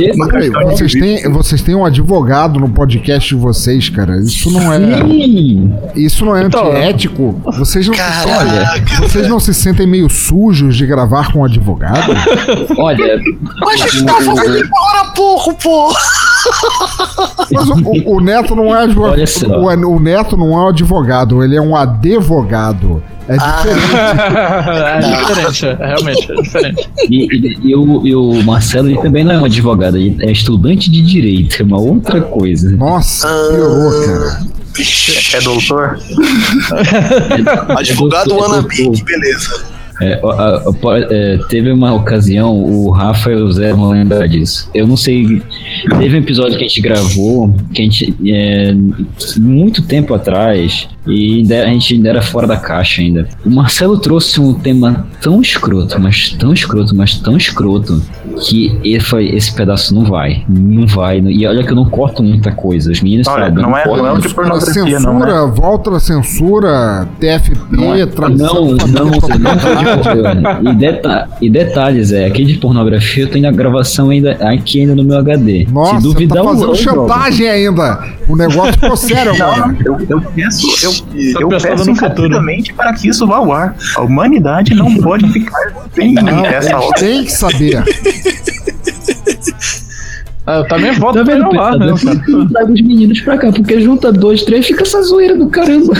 É 0.00 0.12
Peraí, 0.26 0.50
cara- 0.50 0.66
vocês 0.70 0.92
têm, 0.92 1.30
vocês 1.30 1.62
têm 1.62 1.74
um 1.74 1.84
advogado 1.84 2.58
no 2.58 2.68
podcast 2.68 3.28
de 3.28 3.34
vocês, 3.40 3.88
cara. 3.88 4.18
Isso 4.18 4.50
não 4.50 4.72
é, 4.72 4.78
Sim. 5.02 5.74
isso 5.94 6.24
não 6.24 6.36
é 6.36 6.44
Então, 6.44 6.68
antiético. 6.70 7.40
Vocês 7.58 7.86
não, 7.86 7.94
se, 7.94 8.00
Caraca! 8.00 8.96
vocês 9.02 9.28
não 9.28 9.40
se 9.40 9.52
sentem 9.54 9.86
meio 9.86 10.08
sujos 10.08 10.76
de 10.76 10.86
gravar 10.86 11.32
com 11.32 11.40
um 11.40 11.44
advogado? 11.44 12.12
Olha, 12.78 13.20
Mas 13.60 13.82
a 13.82 13.86
gente 13.88 14.04
tava 14.04 14.22
falando 14.22 14.40
agora 14.40 15.00
há 15.00 15.12
pouco, 15.14 15.54
pô! 15.54 15.92
Mas 17.52 17.68
o, 17.68 17.74
o- 17.74 18.16
o 18.16 18.20
Neto 18.20 18.54
não 18.56 18.74
é 18.76 18.82
advogado. 18.84 19.18
O, 19.48 19.90
o 19.96 20.00
Neto 20.00 20.36
não 20.36 20.52
é 20.52 20.64
um 20.64 20.68
advogado, 20.68 21.42
ele 21.44 21.56
é 21.56 21.60
um 21.60 21.74
advogado. 21.76 23.02
É 23.28 23.36
diferente. 23.36 23.94
é 24.84 24.98
diferente, 25.00 25.66
é, 25.66 25.86
realmente, 25.86 26.32
é 26.32 26.34
diferente. 26.42 26.90
e, 27.08 27.26
e- 27.36 27.58
e 27.70 27.76
o, 27.76 28.06
e 28.06 28.14
o 28.14 28.42
Marcelo 28.42 28.88
ele 28.88 28.98
também 29.00 29.22
não 29.24 29.32
é 29.34 29.38
um 29.38 29.44
advogado, 29.44 29.96
ele 29.96 30.16
é 30.20 30.32
estudante 30.32 30.90
de 30.90 31.00
direito, 31.02 31.60
é 31.60 31.64
uma 31.64 31.78
outra 31.80 32.20
coisa. 32.22 32.70
Nossa, 32.70 33.28
piorou, 33.28 34.04
cara. 34.04 34.50
É 35.34 35.40
doutor? 35.42 35.98
Advogado 37.76 38.30
É 38.32 38.34
doutor, 38.34 38.58
é 38.58 38.62
doutor. 38.62 38.92
que 38.94 39.04
beleza. 39.04 39.64
É, 40.00 40.14
a- 40.24 40.62
a- 40.66 40.98
é, 41.10 41.38
teve 41.48 41.70
uma 41.70 41.92
ocasião, 41.94 42.56
o 42.58 42.90
Rafa 42.90 43.30
e 43.30 43.34
o 43.34 43.52
Zé 43.52 43.72
vão 43.72 43.90
lembrar 43.90 44.26
disso. 44.26 44.70
Eu 44.74 44.86
não 44.86 44.96
sei. 44.96 45.42
Teve 45.98 46.16
um 46.16 46.20
episódio 46.20 46.56
que 46.58 46.64
a 46.64 46.68
gente 46.68 46.80
gravou, 46.80 47.54
que 47.74 47.82
a 47.82 47.84
gente. 47.84 48.14
é, 48.26 48.74
muito 49.38 49.82
tempo 49.82 50.14
atrás, 50.14 50.88
e 51.10 51.52
a 51.52 51.66
gente 51.66 51.94
ainda 51.94 52.08
era 52.08 52.22
fora 52.22 52.46
da 52.46 52.56
caixa 52.56 53.02
ainda. 53.02 53.28
O 53.44 53.50
Marcelo 53.50 53.98
trouxe 53.98 54.40
um 54.40 54.54
tema 54.54 55.06
tão 55.20 55.40
escroto, 55.40 55.98
mas 56.00 56.30
tão 56.30 56.52
escroto, 56.52 56.94
mas 56.94 57.14
tão 57.18 57.36
escroto, 57.36 58.02
que 58.46 58.78
ele 58.84 59.00
foi, 59.00 59.28
esse 59.28 59.52
pedaço 59.52 59.94
não 59.94 60.04
vai. 60.04 60.44
Não 60.48 60.86
vai. 60.86 61.18
E 61.20 61.46
olha 61.46 61.62
que 61.64 61.70
eu 61.70 61.76
não 61.76 61.84
corto 61.84 62.22
muita 62.22 62.52
coisa. 62.52 62.90
Os 62.90 63.00
meninos 63.00 63.26
Olha, 63.26 63.46
sabem. 63.46 63.62
não 63.62 63.76
é- 63.76 63.82
corto 63.82 64.02
não 64.02 64.06
é 64.08 64.12
o 64.12 64.18
de 64.18 64.28
pornografia, 64.34 64.72
censura, 64.72 65.00
não, 65.00 65.18
né? 65.18 65.52
volta 65.54 65.96
a 65.96 66.00
censura, 66.00 67.08
TFP, 67.18 67.56
Não, 67.70 67.94
é- 67.94 68.06
tradução. 68.06 68.76
não, 68.76 68.86
não, 69.10 69.20
família, 69.20 70.34
não, 70.62 70.72
e, 70.72 70.74
deta 70.76 71.28
e 71.40 71.50
detalhes, 71.50 72.12
é, 72.12 72.26
aqui 72.26 72.44
de 72.44 72.54
pornografia 72.54 73.24
eu 73.24 73.28
tenho 73.30 73.48
a 73.48 73.52
gravação 73.52 74.10
ainda 74.10 74.32
aqui 74.40 74.80
ainda 74.80 74.94
no 74.94 75.04
meu 75.04 75.18
HD. 75.18 75.66
Nossa, 75.70 75.96
Se 75.96 76.02
duvidar, 76.02 76.42
tá 76.42 76.44
fazendo 76.50 76.68
eu 76.70 76.74
chantagem 76.74 77.48
ainda. 77.48 78.04
O 78.28 78.36
negócio 78.36 78.72
ficou 78.74 78.96
sério 78.96 79.32
agora. 79.34 79.66
Não, 79.68 79.76
eu, 79.84 80.06
eu 80.08 80.20
peço, 80.20 80.66
eu, 80.84 80.92
Tá 81.04 81.40
eu 81.40 81.48
pensando 81.48 81.70
peço 81.70 81.90
no 81.90 81.94
futuro. 81.96 82.26
encarecidamente 82.26 82.72
para 82.74 82.92
que 82.94 83.08
isso 83.08 83.26
vá 83.26 83.36
ao 83.36 83.52
ar. 83.52 83.76
A 83.96 84.02
humanidade 84.02 84.74
não 84.74 84.94
pode 85.02 85.28
ficar 85.32 85.72
sem 85.94 86.14
Não, 86.14 86.44
essa 86.46 86.78
hora. 86.78 86.94
têm 86.98 87.24
que 87.24 87.32
saber. 87.32 87.82
Ah, 90.46 90.56
eu 90.56 90.68
também 90.68 90.90
voto 90.92 91.18
Tá 91.18 91.24
pra 91.24 91.34
vendo, 91.34 91.60
ar, 91.60 91.78
né, 91.78 91.92
trago 92.50 92.72
os 92.72 92.80
meninos 92.80 93.20
pra 93.20 93.36
cá, 93.38 93.52
porque 93.52 93.80
junta 93.80 94.10
dois, 94.10 94.42
três, 94.42 94.66
fica 94.66 94.82
essa 94.82 95.00
zoeira 95.02 95.36
do 95.36 95.48
caramba. 95.48 95.92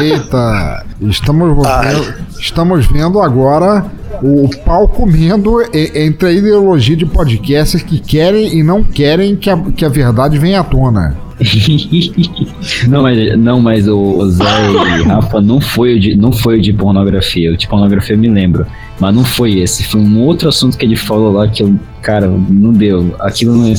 Eita, 0.00 0.84
estamos 1.02 1.56
vendo, 1.56 2.14
estamos 2.38 2.86
vendo 2.86 3.20
agora 3.20 3.86
o 4.22 4.50
pau 4.66 4.86
comendo 4.88 5.62
entre 5.72 6.28
a 6.28 6.32
ideologia 6.32 6.96
de 6.96 7.06
podcasters 7.06 7.82
que 7.82 7.98
querem 8.00 8.58
e 8.58 8.62
não 8.62 8.82
querem 8.82 9.34
que 9.36 9.48
a, 9.48 9.56
que 9.56 9.84
a 9.84 9.88
verdade 9.88 10.36
venha 10.36 10.60
à 10.60 10.64
tona. 10.64 11.16
não, 12.88 13.02
mas, 13.02 13.38
não, 13.38 13.60
mas 13.60 13.88
o, 13.88 14.28
Zé 14.28 14.44
e 15.00 15.02
Rafa 15.08 15.40
não 15.40 15.60
foi, 15.60 15.96
o 15.96 16.00
de, 16.00 16.14
não 16.14 16.32
foi 16.32 16.58
o 16.58 16.62
de 16.62 16.72
pornografia. 16.72 17.52
O 17.52 17.56
de 17.56 17.66
pornografia 17.66 18.14
eu 18.14 18.18
me 18.18 18.28
lembro. 18.28 18.66
Mas 18.98 19.14
não 19.14 19.24
foi 19.24 19.58
esse. 19.60 19.84
Foi 19.84 20.00
um 20.00 20.20
outro 20.20 20.48
assunto 20.48 20.76
que 20.76 20.84
ele 20.84 20.96
falou 20.96 21.32
lá 21.32 21.48
que 21.48 21.62
eu, 21.62 21.74
cara, 22.02 22.28
não 22.28 22.72
deu. 22.72 23.14
Aquilo 23.20 23.54
não. 23.54 23.72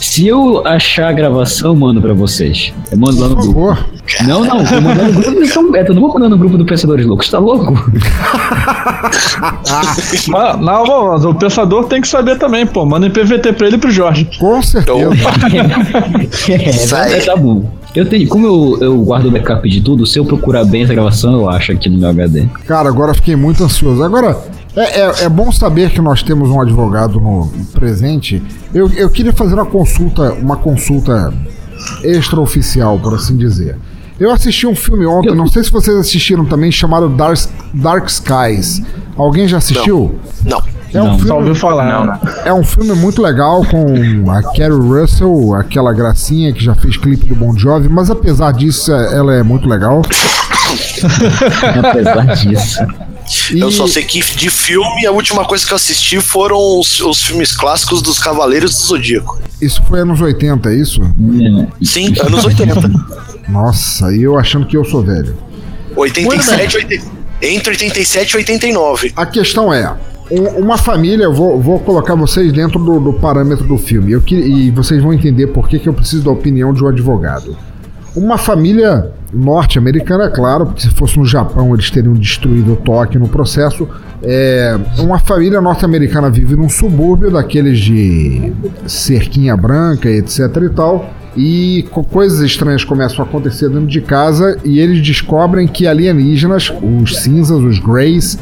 Se 0.00 0.26
eu 0.26 0.66
achar 0.66 1.08
a 1.08 1.12
gravação, 1.12 1.76
mando 1.76 2.00
pra 2.00 2.14
vocês. 2.14 2.72
Eu 2.90 2.98
mando 2.98 3.20
lá 3.20 3.28
no 3.28 3.36
Por 3.36 3.42
grupo. 3.42 3.74
favor. 3.74 3.86
Não, 4.26 4.44
não, 4.44 4.64
vou 4.64 4.80
mandar 4.80 5.04
no 5.04 5.12
grupo 5.12 5.40
do 5.40 5.46
São 5.46 5.70
Beto. 5.70 5.90
Eu 5.90 5.94
não 5.94 6.02
vou 6.02 6.14
mandar 6.14 6.28
no 6.30 6.38
grupo 6.38 6.56
do 6.56 6.64
Pensadores 6.64 7.06
Loucos, 7.06 7.30
tá 7.30 7.38
louco? 7.38 7.72
Mas, 10.28 10.58
não, 10.60 11.06
mas 11.12 11.24
o 11.24 11.34
pensador 11.34 11.84
tem 11.84 12.00
que 12.00 12.08
saber 12.08 12.38
também, 12.38 12.66
pô. 12.66 12.84
Manda 12.86 13.06
em 13.06 13.10
PVT 13.10 13.52
pra 13.52 13.66
ele 13.66 13.76
e 13.76 13.78
pro 13.78 13.90
Jorge. 13.90 14.28
Com 14.38 14.62
certeza. 14.62 15.10
é, 17.06 17.18
é, 17.18 17.20
tá 17.20 17.36
bom. 17.36 17.70
Eu 17.94 18.06
tenho, 18.06 18.28
como 18.28 18.46
eu, 18.46 18.78
eu 18.80 18.98
guardo 19.02 19.26
o 19.26 19.30
backup 19.30 19.68
de 19.68 19.80
tudo, 19.80 20.06
se 20.06 20.18
eu 20.18 20.24
procurar 20.24 20.64
bem 20.64 20.82
essa 20.84 20.94
gravação, 20.94 21.32
eu 21.32 21.50
acho 21.50 21.72
aqui 21.72 21.88
no 21.88 21.98
meu 21.98 22.08
HD. 22.08 22.46
Cara, 22.66 22.88
agora 22.88 23.12
fiquei 23.14 23.36
muito 23.36 23.62
ansioso. 23.64 24.02
Agora, 24.02 24.36
é, 24.76 25.00
é, 25.00 25.24
é 25.24 25.28
bom 25.28 25.50
saber 25.52 25.90
que 25.90 26.00
nós 26.00 26.22
temos 26.22 26.48
um 26.50 26.60
advogado 26.60 27.20
no 27.20 27.50
presente. 27.72 28.42
Eu, 28.72 28.88
eu 28.92 29.10
queria 29.10 29.32
fazer 29.32 29.54
uma 29.54 29.66
consulta, 29.66 30.32
uma 30.34 30.56
consulta 30.56 31.32
extraoficial, 32.02 32.98
por 32.98 33.14
assim 33.14 33.36
dizer. 33.36 33.76
Eu 34.18 34.30
assisti 34.30 34.66
um 34.66 34.74
filme 34.74 35.06
ontem, 35.06 35.34
não 35.34 35.46
sei 35.46 35.64
se 35.64 35.70
vocês 35.72 35.96
assistiram 35.96 36.44
também, 36.44 36.70
chamado 36.70 37.08
Dark, 37.08 37.38
Dark 37.72 38.06
Skies. 38.08 38.82
Alguém 39.16 39.48
já 39.48 39.58
assistiu? 39.58 40.18
Não. 40.44 40.62
É 40.92 41.00
um 41.00 41.04
Não, 41.06 41.14
filme, 41.14 41.28
só 41.28 41.36
ouviu 41.38 41.54
falar. 41.54 42.04
Não, 42.04 42.18
É 42.44 42.52
um 42.52 42.64
filme 42.64 42.92
muito 42.94 43.22
legal 43.22 43.64
com 43.64 44.28
a 44.30 44.42
Carrie 44.42 44.72
Russell, 44.72 45.54
aquela 45.54 45.92
gracinha 45.92 46.52
que 46.52 46.62
já 46.62 46.74
fez 46.74 46.96
clipe 46.96 47.26
do 47.26 47.34
Bon 47.36 47.56
Jovi, 47.56 47.88
mas 47.88 48.10
apesar 48.10 48.52
disso, 48.52 48.92
é- 48.92 49.16
ela 49.16 49.32
é 49.34 49.42
muito 49.42 49.68
legal. 49.68 50.02
Apesar 51.82 52.36
disso. 52.36 52.78
Eu 53.56 53.70
só 53.70 53.86
sei 53.86 54.02
que 54.04 54.18
de 54.36 54.50
filme 54.50 55.06
a 55.06 55.12
última 55.12 55.44
coisa 55.44 55.64
que 55.64 55.72
eu 55.72 55.76
assisti 55.76 56.20
foram 56.20 56.56
os, 56.80 57.00
os 57.00 57.22
filmes 57.22 57.52
clássicos 57.56 58.02
dos 58.02 58.18
Cavaleiros 58.18 58.74
do 58.74 58.82
Zodíaco. 58.86 59.38
Isso 59.60 59.80
foi 59.84 60.00
anos 60.00 60.20
80, 60.20 60.68
é 60.70 60.74
isso? 60.74 61.00
Sim, 61.82 62.12
anos 62.20 62.44
80. 62.44 62.90
Nossa, 63.48 64.12
e 64.12 64.22
eu 64.22 64.36
achando 64.38 64.66
que 64.66 64.76
eu 64.76 64.84
sou 64.84 65.02
velho. 65.02 65.36
87, 65.94 66.76
80, 66.76 67.06
entre 67.42 67.70
87 67.70 68.30
e 68.32 68.36
89. 68.38 69.12
A 69.16 69.26
questão 69.26 69.72
é, 69.72 69.94
um- 70.30 70.60
uma 70.64 70.76
família, 70.78 71.24
eu 71.24 71.32
vou, 71.34 71.60
vou 71.60 71.78
colocar 71.80 72.14
vocês 72.14 72.52
dentro 72.52 72.78
do, 72.82 72.98
do 73.00 73.12
parâmetro 73.14 73.66
do 73.66 73.76
filme, 73.78 74.12
eu 74.12 74.20
que, 74.20 74.34
e 74.34 74.70
vocês 74.70 75.02
vão 75.02 75.12
entender 75.12 75.48
por 75.48 75.68
que, 75.68 75.78
que 75.78 75.88
eu 75.88 75.92
preciso 75.94 76.24
da 76.24 76.30
opinião 76.30 76.72
de 76.72 76.82
um 76.82 76.88
advogado. 76.88 77.56
Uma 78.16 78.36
família 78.38 79.12
norte-americana, 79.32 80.28
claro, 80.28 80.66
porque 80.66 80.80
se 80.82 80.90
fosse 80.90 81.16
no 81.18 81.24
Japão 81.24 81.72
eles 81.72 81.90
teriam 81.90 82.14
destruído 82.14 82.76
Tóquio 82.76 83.20
no 83.20 83.28
processo. 83.28 83.88
É, 84.22 84.76
uma 84.98 85.18
família 85.18 85.60
norte-americana 85.60 86.28
vive 86.28 86.56
num 86.56 86.68
subúrbio 86.68 87.30
daqueles 87.30 87.78
de 87.78 88.52
cerquinha 88.86 89.56
branca, 89.56 90.08
etc 90.10 90.40
e 90.62 90.68
tal. 90.70 91.10
E 91.36 91.86
co- 91.92 92.02
coisas 92.02 92.40
estranhas 92.40 92.82
começam 92.82 93.24
a 93.24 93.28
acontecer 93.28 93.68
dentro 93.68 93.86
de 93.86 94.00
casa 94.00 94.58
e 94.64 94.80
eles 94.80 95.00
descobrem 95.06 95.68
que 95.68 95.86
alienígenas, 95.86 96.72
os 96.82 97.18
cinzas, 97.18 97.60
os 97.62 97.78
greys, 97.78 98.36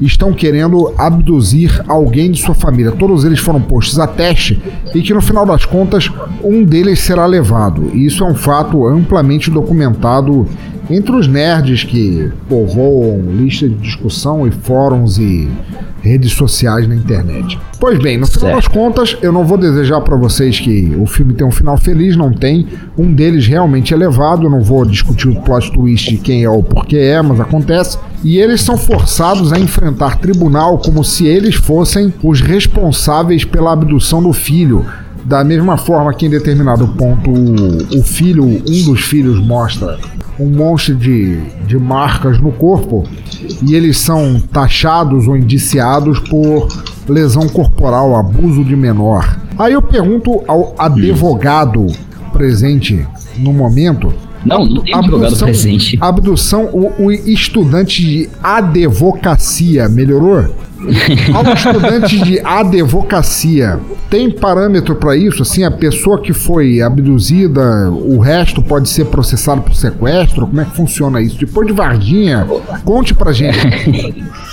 estão 0.00 0.32
querendo 0.32 0.92
abduzir 0.98 1.82
alguém 1.88 2.30
de 2.30 2.40
sua 2.40 2.54
família. 2.54 2.92
Todos 2.92 3.24
eles 3.24 3.38
foram 3.38 3.60
postos 3.60 3.98
a 3.98 4.06
teste 4.06 4.60
e 4.94 5.02
que 5.02 5.14
no 5.14 5.20
final 5.20 5.46
das 5.46 5.64
contas 5.64 6.10
um 6.42 6.64
deles 6.64 7.00
será 7.00 7.26
levado. 7.26 7.90
E 7.94 8.06
isso 8.06 8.24
é 8.24 8.26
um 8.26 8.34
fato 8.34 8.86
amplamente 8.86 9.50
documentado 9.50 10.46
entre 10.90 11.12
os 11.12 11.26
nerds 11.26 11.84
que 11.84 12.30
povoam 12.48 13.22
lista 13.30 13.68
de 13.68 13.76
discussão 13.76 14.46
e 14.46 14.50
fóruns 14.50 15.18
e 15.18 15.48
redes 16.04 16.32
sociais 16.32 16.86
na 16.86 16.94
internet. 16.94 17.58
Pois 17.80 17.98
bem, 17.98 18.18
no 18.18 18.26
final 18.26 18.54
das 18.54 18.68
contas, 18.68 19.16
eu 19.22 19.32
não 19.32 19.44
vou 19.44 19.56
desejar 19.56 20.02
para 20.02 20.16
vocês 20.16 20.60
que 20.60 20.94
o 21.00 21.06
filme 21.06 21.32
tenha 21.32 21.48
um 21.48 21.52
final 21.52 21.78
feliz, 21.78 22.14
não 22.14 22.30
tem. 22.30 22.68
Um 22.96 23.10
deles 23.10 23.46
realmente 23.46 23.94
é 23.94 23.96
levado, 23.96 24.44
eu 24.44 24.50
não 24.50 24.62
vou 24.62 24.84
discutir 24.84 25.28
o 25.28 25.40
plot 25.40 25.72
twist 25.72 26.10
de 26.10 26.18
quem 26.18 26.44
é 26.44 26.48
ou 26.48 26.62
porquê 26.62 26.98
é, 26.98 27.22
mas 27.22 27.40
acontece. 27.40 27.98
E 28.22 28.38
eles 28.38 28.60
são 28.60 28.76
forçados 28.76 29.50
a 29.50 29.58
enfrentar 29.58 30.18
tribunal 30.18 30.78
como 30.78 31.02
se 31.02 31.26
eles 31.26 31.54
fossem 31.54 32.12
os 32.22 32.40
responsáveis 32.40 33.44
pela 33.44 33.72
abdução 33.72 34.22
do 34.22 34.32
filho. 34.32 34.84
Da 35.24 35.42
mesma 35.42 35.78
forma 35.78 36.12
que 36.12 36.26
em 36.26 36.30
determinado 36.30 36.86
ponto 36.88 37.30
o 37.30 38.02
filho, 38.02 38.44
um 38.44 38.84
dos 38.84 39.00
filhos 39.00 39.40
mostra 39.40 39.98
um 40.38 40.46
monte 40.46 40.94
de, 40.94 41.40
de 41.66 41.78
marcas 41.78 42.40
no 42.40 42.50
corpo 42.52 43.04
e 43.62 43.74
eles 43.74 43.98
são 43.98 44.40
taxados 44.40 45.28
ou 45.28 45.36
indiciados 45.36 46.18
por 46.18 46.68
lesão 47.08 47.48
corporal, 47.48 48.16
abuso 48.16 48.64
de 48.64 48.74
menor. 48.74 49.38
Aí 49.58 49.72
eu 49.72 49.82
pergunto 49.82 50.42
ao 50.48 50.74
advogado 50.78 51.86
presente 52.32 53.06
no 53.38 53.52
momento. 53.52 54.12
Não, 54.44 54.64
não 54.64 54.82
tem 54.82 54.94
advogado 54.94 55.36
presente. 55.36 55.96
Abdução, 56.00 56.64
o, 56.72 57.04
o 57.04 57.12
estudante 57.12 58.02
de 58.02 58.28
advocacia 58.42 59.88
melhorou? 59.88 60.54
Ao 61.34 61.54
estudante 61.54 62.18
de 62.22 62.40
advocacia, 62.40 63.78
tem 64.10 64.30
parâmetro 64.30 64.94
para 64.96 65.16
isso? 65.16 65.42
Assim, 65.42 65.64
a 65.64 65.70
pessoa 65.70 66.20
que 66.20 66.32
foi 66.32 66.80
abduzida, 66.80 67.90
o 67.90 68.18
resto 68.18 68.62
pode 68.62 68.88
ser 68.88 69.06
processado 69.06 69.62
por 69.62 69.74
sequestro? 69.74 70.46
Como 70.46 70.60
é 70.60 70.64
que 70.64 70.76
funciona 70.76 71.20
isso? 71.20 71.38
Depois 71.38 71.66
de 71.66 71.72
Varginha, 71.72 72.46
conte 72.84 73.14
pra 73.14 73.32
gente. 73.32 74.24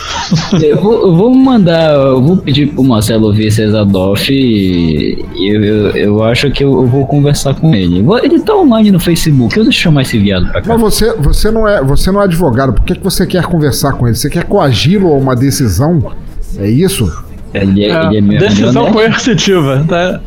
Eu 0.62 0.82
vou, 0.82 1.02
eu 1.02 1.16
vou 1.16 1.36
mandar, 1.36 1.94
eu 1.94 2.22
vou 2.22 2.38
pedir 2.38 2.68
pro 2.68 2.84
Marcelo 2.84 3.34
ver 3.34 3.52
César 3.52 3.86
Doff 3.86 4.32
e 4.32 5.26
eu, 5.36 5.64
eu, 5.64 5.88
eu 5.90 6.24
acho 6.24 6.50
que 6.52 6.64
eu, 6.64 6.72
eu 6.72 6.88
vou 6.88 7.06
conversar 7.06 7.54
com 7.56 7.74
ele. 7.74 8.06
Ele 8.24 8.40
tá 8.40 8.56
online 8.56 8.92
no 8.92 9.00
Facebook, 9.00 9.58
eu 9.58 9.64
deixo 9.64 9.80
eu 9.80 9.84
chamar 9.84 10.04
esse 10.04 10.18
viado 10.18 10.50
pra 10.52 10.62
cá. 10.62 10.74
Mas 10.74 10.82
você, 10.82 11.14
você, 11.18 11.52
não 11.52 11.68
é, 11.68 11.84
você 11.84 12.12
não 12.12 12.22
é 12.22 12.26
advogado, 12.26 12.74
por 12.74 12.84
que, 12.84 12.96
que 12.96 13.04
você 13.04 13.26
quer 13.26 13.44
conversar 13.44 13.94
com 13.94 14.08
ele? 14.08 14.16
Você 14.16 14.30
quer 14.30 14.44
coagi-lo 14.46 15.08
a 15.14 15.18
uma 15.18 15.36
decisão? 15.36 16.14
É 16.58 16.70
isso? 16.70 17.12
Ele 17.54 17.84
é, 17.84 18.06
ele 18.06 18.18
é 18.18 18.22
meu 18.22 18.40
Decisão 18.40 18.84
meu 18.86 18.94
nerd. 18.94 18.94
coercitiva, 18.94 19.86
tá? 19.88 20.22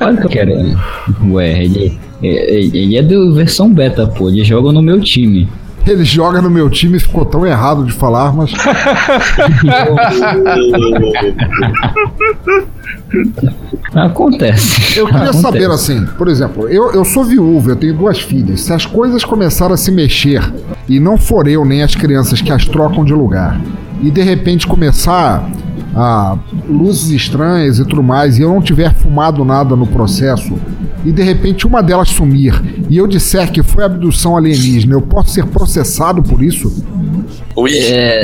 Olha 0.00 0.14
o 0.14 0.18
que 0.18 0.26
eu 0.26 0.30
quero. 0.30 0.52
Ué, 1.32 1.64
ele, 1.64 1.98
ele 2.22 2.78
ele 2.78 2.96
é 2.96 3.02
do 3.02 3.34
versão 3.34 3.72
beta, 3.72 4.06
pô. 4.06 4.28
Ele 4.28 4.44
joga 4.44 4.70
no 4.70 4.80
meu 4.80 5.00
time. 5.00 5.48
Ele 5.86 6.04
joga 6.04 6.42
no 6.42 6.50
meu 6.50 6.68
time 6.68 6.96
e 6.98 7.00
ficou 7.00 7.24
tão 7.24 7.46
errado 7.46 7.84
de 7.84 7.92
falar, 7.92 8.32
mas. 8.32 8.52
Acontece. 13.94 14.98
Eu 14.98 15.06
queria 15.06 15.22
Acontece. 15.22 15.42
saber 15.42 15.70
assim, 15.70 16.06
por 16.16 16.28
exemplo, 16.28 16.68
eu, 16.68 16.92
eu 16.92 17.04
sou 17.04 17.24
viúva, 17.24 17.70
eu 17.70 17.76
tenho 17.76 17.94
duas 17.94 18.20
filhas. 18.20 18.60
Se 18.62 18.72
as 18.72 18.86
coisas 18.86 19.24
começarem 19.24 19.74
a 19.74 19.76
se 19.76 19.90
mexer 19.90 20.42
e 20.88 21.00
não 21.00 21.18
for 21.18 21.48
eu 21.48 21.64
nem 21.64 21.82
as 21.82 21.94
crianças 21.94 22.40
que 22.40 22.52
as 22.52 22.64
trocam 22.64 23.04
de 23.04 23.12
lugar, 23.12 23.60
e 24.00 24.10
de 24.10 24.22
repente 24.22 24.66
começar 24.66 25.48
a 25.94 26.36
luzes 26.68 27.10
estranhas 27.10 27.78
e 27.78 27.84
tudo 27.84 28.02
mais, 28.02 28.38
e 28.38 28.42
eu 28.42 28.48
não 28.48 28.62
tiver 28.62 28.94
fumado 28.94 29.44
nada 29.44 29.74
no 29.74 29.86
processo, 29.86 30.54
e 31.04 31.12
de 31.12 31.22
repente 31.22 31.66
uma 31.66 31.82
delas 31.82 32.08
sumir, 32.08 32.60
e 32.88 32.96
eu 32.96 33.06
disser 33.06 33.50
que 33.50 33.62
foi 33.62 33.84
abdução 33.84 34.36
alienígena, 34.36 34.94
eu 34.94 35.02
posso 35.02 35.30
ser 35.30 35.46
processado 35.46 36.22
por 36.22 36.42
isso? 36.42 36.84
É, 37.92 38.22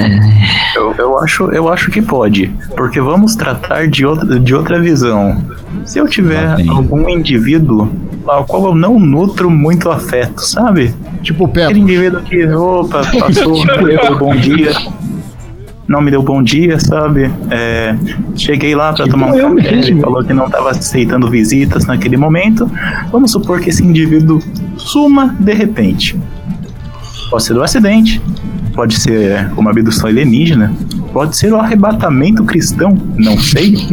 Eu, 0.76 0.94
eu 0.98 1.18
acho, 1.18 1.50
eu 1.50 1.68
acho 1.68 1.90
que 1.90 2.00
pode, 2.00 2.50
porque 2.76 3.00
vamos 3.00 3.34
tratar 3.34 3.88
de 3.88 4.04
outra, 4.06 4.38
de 4.38 4.54
outra 4.54 4.80
visão. 4.80 5.42
Se 5.84 5.98
eu 5.98 6.06
tiver 6.08 6.56
algum 6.68 7.08
indivíduo 7.08 7.90
ao 8.26 8.44
qual 8.44 8.66
eu 8.66 8.74
não 8.74 8.98
nutro 8.98 9.50
muito 9.50 9.90
afeto, 9.90 10.40
sabe? 10.40 10.94
Tipo 11.22 11.46
Pedro. 11.48 11.70
Aquele 11.70 11.80
indivíduo 11.80 12.20
que, 12.22 12.46
opa, 12.46 13.02
passou, 13.18 13.64
deu 13.84 14.18
bom 14.18 14.34
dia. 14.34 14.72
Não 15.88 16.00
me 16.00 16.10
deu 16.10 16.22
bom 16.22 16.42
dia, 16.42 16.80
sabe? 16.80 17.30
É, 17.50 17.96
cheguei 18.34 18.74
lá 18.74 18.92
pra 18.92 19.06
tomar 19.06 19.28
um 19.28 19.56
café, 19.56 19.72
ele 19.72 20.00
falou 20.00 20.24
que 20.24 20.32
não 20.32 20.46
estava 20.46 20.70
aceitando 20.70 21.30
visitas 21.30 21.86
naquele 21.86 22.16
momento. 22.16 22.70
Vamos 23.12 23.30
supor 23.30 23.60
que 23.60 23.70
esse 23.70 23.84
indivíduo 23.84 24.40
suma 24.76 25.34
de 25.38 25.52
repente. 25.52 26.18
Pode 27.30 27.44
ser 27.44 27.54
do 27.54 27.62
acidente, 27.62 28.20
pode 28.74 28.98
ser 28.98 29.50
uma 29.56 29.70
abdução 29.70 30.08
alienígena, 30.08 30.72
pode 31.12 31.36
ser 31.36 31.52
o 31.52 31.56
arrebatamento 31.56 32.44
cristão, 32.44 32.96
não 33.16 33.38
sei. 33.38 33.76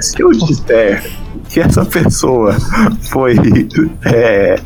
Se 0.00 0.20
eu 0.20 0.30
disser 0.32 1.02
que 1.48 1.60
essa 1.60 1.84
pessoa 1.84 2.56
foi 3.10 3.36
é, 4.04 4.58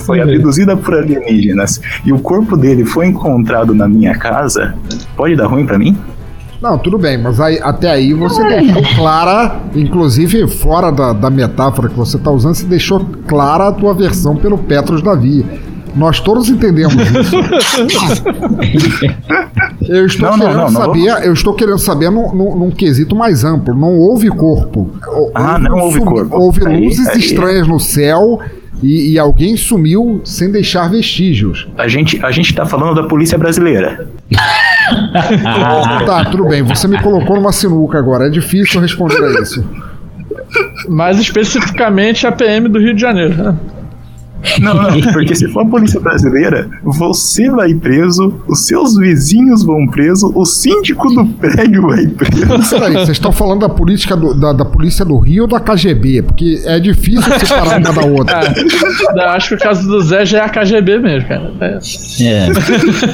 foi 0.00 0.20
abduzida 0.20 0.76
por 0.76 0.94
alienígenas 0.94 1.80
e 2.04 2.12
o 2.12 2.18
corpo 2.18 2.56
dele 2.56 2.84
foi 2.84 3.06
encontrado 3.06 3.74
na 3.74 3.88
minha 3.88 4.16
casa, 4.16 4.74
pode 5.16 5.36
dar 5.36 5.46
ruim 5.46 5.66
pra 5.66 5.78
mim? 5.78 5.96
Não, 6.62 6.78
tudo 6.78 6.96
bem, 6.96 7.18
mas 7.18 7.38
aí, 7.40 7.58
até 7.62 7.90
aí 7.90 8.14
você 8.14 8.42
deixou 8.48 8.82
clara, 8.96 9.60
inclusive 9.74 10.48
fora 10.48 10.90
da, 10.90 11.12
da 11.12 11.28
metáfora 11.28 11.88
que 11.90 11.96
você 11.96 12.16
está 12.16 12.30
usando, 12.30 12.54
você 12.54 12.64
deixou 12.64 13.04
clara 13.26 13.68
a 13.68 13.72
tua 13.72 13.92
versão 13.92 14.34
pelo 14.36 14.56
Petros 14.56 15.02
Davi. 15.02 15.44
Nós 15.94 16.20
todos 16.20 16.48
entendemos 16.48 16.94
isso. 16.94 17.36
Eu 19.88 20.06
estou 20.06 20.30
Não, 20.30 20.38
querendo 20.38 20.56
não, 20.56 20.70
não 20.70 20.70
saber, 20.70 21.26
eu 21.26 21.32
estou 21.32 21.54
querendo 21.54 21.78
saber 21.78 22.10
num, 22.10 22.34
num- 22.34 22.56
num 22.56 22.70
quesito 22.70 23.14
mais 23.14 23.44
amplo. 23.44 23.74
Não 23.74 23.96
houve 23.98 24.28
corpo. 24.28 24.90
Ah, 25.34 25.58
não 25.58 25.78
houve 25.78 26.00
corpo. 26.00 26.34
Houve 26.36 26.60
luzes 26.64 27.06
aí- 27.08 27.18
estranhas 27.18 27.68
no 27.68 27.78
céu 27.78 28.40
e, 28.84 29.12
e 29.12 29.18
alguém 29.18 29.56
sumiu 29.56 30.20
sem 30.24 30.52
deixar 30.52 30.90
vestígios. 30.90 31.66
A 31.78 31.88
gente, 31.88 32.22
a 32.24 32.30
gente 32.30 32.54
tá 32.54 32.66
falando 32.66 32.94
da 32.94 33.08
polícia 33.08 33.38
brasileira. 33.38 34.06
Tá, 36.04 36.26
tudo 36.26 36.46
bem. 36.46 36.62
Você 36.62 36.86
me 36.86 37.00
colocou 37.00 37.36
numa 37.36 37.52
sinuca 37.52 37.98
agora. 37.98 38.26
É 38.26 38.28
difícil 38.28 38.78
responder 38.82 39.16
a 39.24 39.40
isso. 39.40 39.64
Mais 40.90 41.18
especificamente 41.18 42.26
a 42.26 42.32
PM 42.32 42.68
do 42.68 42.78
Rio 42.78 42.94
de 42.94 43.00
Janeiro. 43.00 43.34
né? 43.34 43.56
Não, 44.60 44.74
não, 44.74 45.00
porque 45.12 45.34
se 45.34 45.48
for 45.48 45.60
a 45.60 45.66
polícia 45.66 46.00
brasileira, 46.00 46.68
você 46.82 47.50
vai 47.50 47.74
preso, 47.74 48.40
os 48.46 48.66
seus 48.66 48.96
vizinhos 48.96 49.62
vão 49.64 49.86
preso, 49.88 50.32
o 50.34 50.44
síndico 50.44 51.08
do 51.14 51.24
prédio 51.26 51.82
vai 51.82 52.06
preso. 52.06 52.70
Peraí, 52.70 52.92
vocês 52.94 53.10
estão 53.10 53.32
falando 53.32 53.60
da 53.60 53.68
política 53.68 54.16
do- 54.16 54.34
da, 54.34 54.52
da 54.52 54.64
polícia 54.64 55.04
do 55.04 55.18
Rio 55.18 55.42
ou 55.44 55.48
da 55.48 55.60
KGB? 55.60 56.22
Porque 56.22 56.60
é 56.64 56.78
difícil 56.80 57.22
separar 57.38 57.78
uma 57.80 57.92
da 57.92 58.04
outra. 58.06 58.40
Ah, 59.16 59.22
eu 59.24 59.28
acho 59.30 59.48
que 59.50 59.54
o 59.54 59.58
caso 59.58 59.86
do 59.88 60.00
Zé 60.02 60.24
já 60.26 60.38
é 60.38 60.40
a 60.42 60.48
KGB 60.48 60.98
mesmo, 60.98 61.28
cara. 61.28 61.52
É. 61.60 61.78
É. 62.20 62.48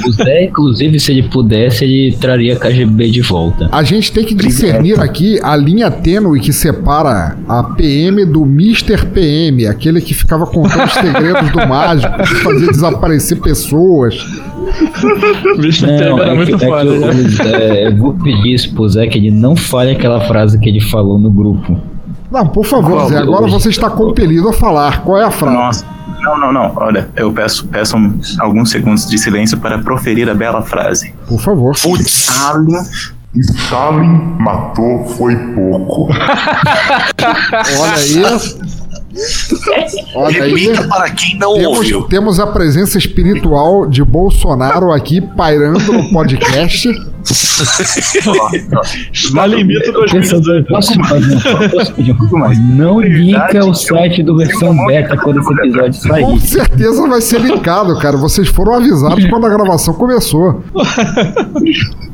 O 0.07 0.11
Zé, 0.11 0.43
inclusive, 0.45 0.99
se 0.99 1.11
ele 1.11 1.23
pudesse, 1.23 1.83
ele 1.83 2.15
traria 2.19 2.53
a 2.53 2.59
KGB 2.59 3.09
de 3.11 3.21
volta. 3.21 3.69
A 3.71 3.83
gente 3.83 4.11
tem 4.11 4.23
que 4.25 4.33
discernir 4.33 4.99
aqui 4.99 5.39
a 5.43 5.55
linha 5.55 5.89
tênue 5.91 6.39
que 6.39 6.51
separa 6.51 7.37
a 7.47 7.63
PM 7.63 8.25
do 8.25 8.43
Mr. 8.43 9.05
PM, 9.13 9.67
aquele 9.67 10.01
que 10.01 10.13
ficava 10.13 10.45
contando 10.45 10.85
os 10.85 10.93
segredos 10.93 11.20
do 11.23 11.67
mágico, 11.67 12.17
que 12.17 12.35
fazia 12.35 12.67
desaparecer 12.67 13.39
pessoas. 13.39 14.15
Bicho, 15.59 15.85
Não, 15.85 15.93
era 15.93 16.31
é 16.31 16.35
muito 16.35 16.57
que, 16.57 16.65
é 16.65 16.67
foda. 16.67 16.91
que 16.91 16.99
né? 16.99 17.09
eu, 17.39 17.55
é, 17.55 17.87
eu 17.87 17.97
vou 17.97 18.13
pedir 18.13 18.53
isso 18.53 18.73
pro 18.73 18.87
Zé 18.87 19.07
que 19.07 19.17
ele 19.17 19.31
não 19.31 19.55
fale 19.55 19.91
aquela 19.91 20.21
frase 20.21 20.57
que 20.59 20.69
ele 20.69 20.81
falou 20.81 21.17
no 21.19 21.29
grupo. 21.29 21.79
Não, 22.31 22.47
por 22.47 22.65
favor, 22.65 22.91
Qual 22.93 23.09
Zé, 23.09 23.17
agora 23.17 23.43
hoje? 23.45 23.53
você 23.53 23.69
está 23.69 23.89
compelido 23.89 24.47
a 24.49 24.53
falar. 24.53 25.01
Qual 25.03 25.17
é 25.19 25.25
a 25.25 25.31
frase? 25.31 25.55
Nossa. 25.57 25.85
Não, 26.21 26.39
não, 26.39 26.53
não. 26.53 26.71
Olha, 26.75 27.09
eu 27.15 27.31
peço, 27.33 27.67
peço 27.67 27.97
um- 27.97 28.19
alguns 28.39 28.69
segundos 28.69 29.07
de 29.07 29.17
silêncio 29.17 29.57
para 29.57 29.79
proferir 29.79 30.29
a 30.29 30.33
bela 30.35 30.61
frase. 30.61 31.13
Por 31.27 31.41
favor. 31.41 31.73
Stalin. 31.73 32.77
Stalin 33.35 34.35
matou 34.39 35.05
foi 35.17 35.35
pouco. 35.35 36.09
Olha 37.79 37.93
aí. 37.95 38.23
Olha 40.15 40.43
aí. 40.43 40.53
Repita 40.53 40.87
para 40.87 41.09
quem 41.11 41.37
não 41.37 41.51
ouviu. 41.51 41.97
Temos, 42.03 42.09
temos 42.09 42.39
a 42.39 42.47
presença 42.47 42.97
espiritual 42.97 43.85
de 43.87 44.03
Bolsonaro 44.03 44.91
aqui 44.91 45.21
pairando 45.21 45.79
no 45.91 46.09
podcast. 46.11 46.89
Está 49.13 49.45
limite 49.45 49.91
dos 49.91 50.11
Pensador, 50.11 50.65
posso 50.67 50.93
um- 50.93 50.97
Não 52.75 52.99
linka 52.99 53.63
o 53.65 53.73
site 53.73 54.23
do 54.23 54.35
versão 54.37 54.75
beta 54.87 55.15
quando 55.17 55.39
esse 55.39 55.53
episódio 55.53 55.93
sair. 55.93 56.23
Com 56.23 56.39
certeza 56.39 57.07
vai 57.07 57.21
ser 57.21 57.39
linkado, 57.41 57.97
cara. 57.99 58.17
Vocês 58.17 58.47
foram 58.47 58.73
avisados 58.73 59.23
quando 59.29 59.45
a 59.45 59.49
gravação 59.49 59.93
começou. 59.93 60.63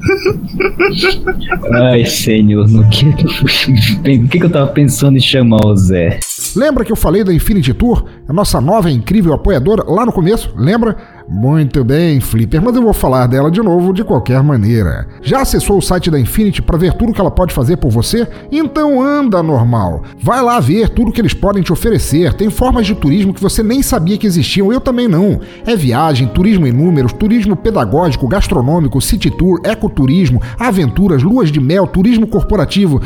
Ai, 1.73 2.05
senhor, 2.05 2.67
no 2.67 2.87
que, 2.89 3.11
que 3.13 4.27
que, 4.27 4.43
eu 4.43 4.49
tava 4.49 4.67
pensando 4.67 5.17
em 5.17 5.21
chamar 5.21 5.65
o 5.65 5.75
Zé? 5.75 6.19
Lembra 6.55 6.85
que 6.85 6.91
eu 6.91 6.95
falei 6.95 7.23
da 7.23 7.33
Infinity 7.33 7.73
Tour? 7.73 8.05
A 8.27 8.33
nossa 8.33 8.59
nova 8.59 8.89
incrível 8.91 9.33
apoiadora 9.33 9.83
lá 9.87 10.05
no 10.05 10.11
começo? 10.11 10.53
Lembra? 10.55 10.97
Muito 11.29 11.83
bem, 11.83 12.21
Flipper, 12.21 12.61
mas 12.61 12.73
eu 12.73 12.81
vou 12.81 12.93
falar 12.93 13.27
dela 13.27 13.51
de 13.51 13.61
novo 13.61 13.91
de 13.91 14.01
qualquer 14.01 14.41
maneira. 14.41 15.07
Já 15.21 15.41
acessou 15.41 15.77
o 15.77 15.81
site 15.81 16.09
da 16.09 16.17
Infinity 16.17 16.61
para 16.61 16.77
ver 16.77 16.93
tudo 16.93 17.11
que 17.11 17.19
ela 17.19 17.29
pode 17.29 17.53
fazer 17.53 17.75
por 17.75 17.91
você? 17.91 18.25
Então 18.49 19.01
anda 19.01 19.43
normal. 19.43 20.03
Vai 20.21 20.41
lá 20.41 20.57
ver 20.61 20.87
tudo 20.87 21.11
que 21.11 21.19
eles 21.19 21.33
podem 21.33 21.61
te 21.61 21.73
oferecer. 21.73 22.33
Tem 22.33 22.49
formas 22.49 22.87
de 22.87 22.95
turismo 22.95 23.33
que 23.33 23.41
você 23.41 23.61
nem 23.61 23.83
sabia 23.83 24.17
que 24.17 24.25
existiam, 24.25 24.71
eu 24.71 24.79
também 24.79 25.07
não. 25.07 25.41
É 25.65 25.75
viagem, 25.75 26.29
turismo 26.29 26.65
em 26.65 26.71
números, 26.71 27.11
turismo 27.11 27.57
pedagógico, 27.57 28.27
gastronômico, 28.27 29.01
city 29.01 29.29
tour, 29.29 29.59
ecoturismo, 29.97 30.39
aventuras, 30.59 31.23
luas 31.23 31.51
de 31.51 31.59
mel, 31.59 31.87
turismo 31.87 32.27
corporativo. 32.27 33.01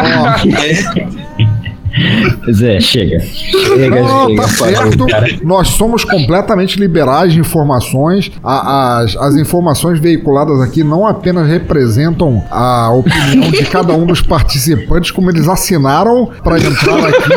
Zé, 2.51 2.79
chega. 2.79 3.19
Chega, 3.21 4.01
Não, 4.01 4.27
chega. 4.29 4.41
tá 4.41 4.47
certo. 4.49 5.05
cara. 5.07 5.27
Nós 5.43 5.69
somos 5.69 6.03
completamente 6.03 6.79
liberais 6.79 7.33
de 7.33 7.39
informações. 7.39 8.31
A- 8.43 8.99
as, 8.99 9.15
as 9.15 9.35
informações 9.35 9.99
veiculadas 9.99 10.59
aqui 10.61 10.83
não 10.83 11.05
apenas 11.07 11.47
representam 11.47 12.43
a 12.51 12.91
opinião 12.91 13.49
de 13.51 13.65
cada 13.65 13.93
um 13.93 14.05
dos 14.05 14.21
participantes, 14.21 15.11
como 15.11 15.29
eles 15.31 15.47
assinaram 15.47 16.29
para 16.43 16.57
entrar 16.59 16.99
aqui. 17.07 17.33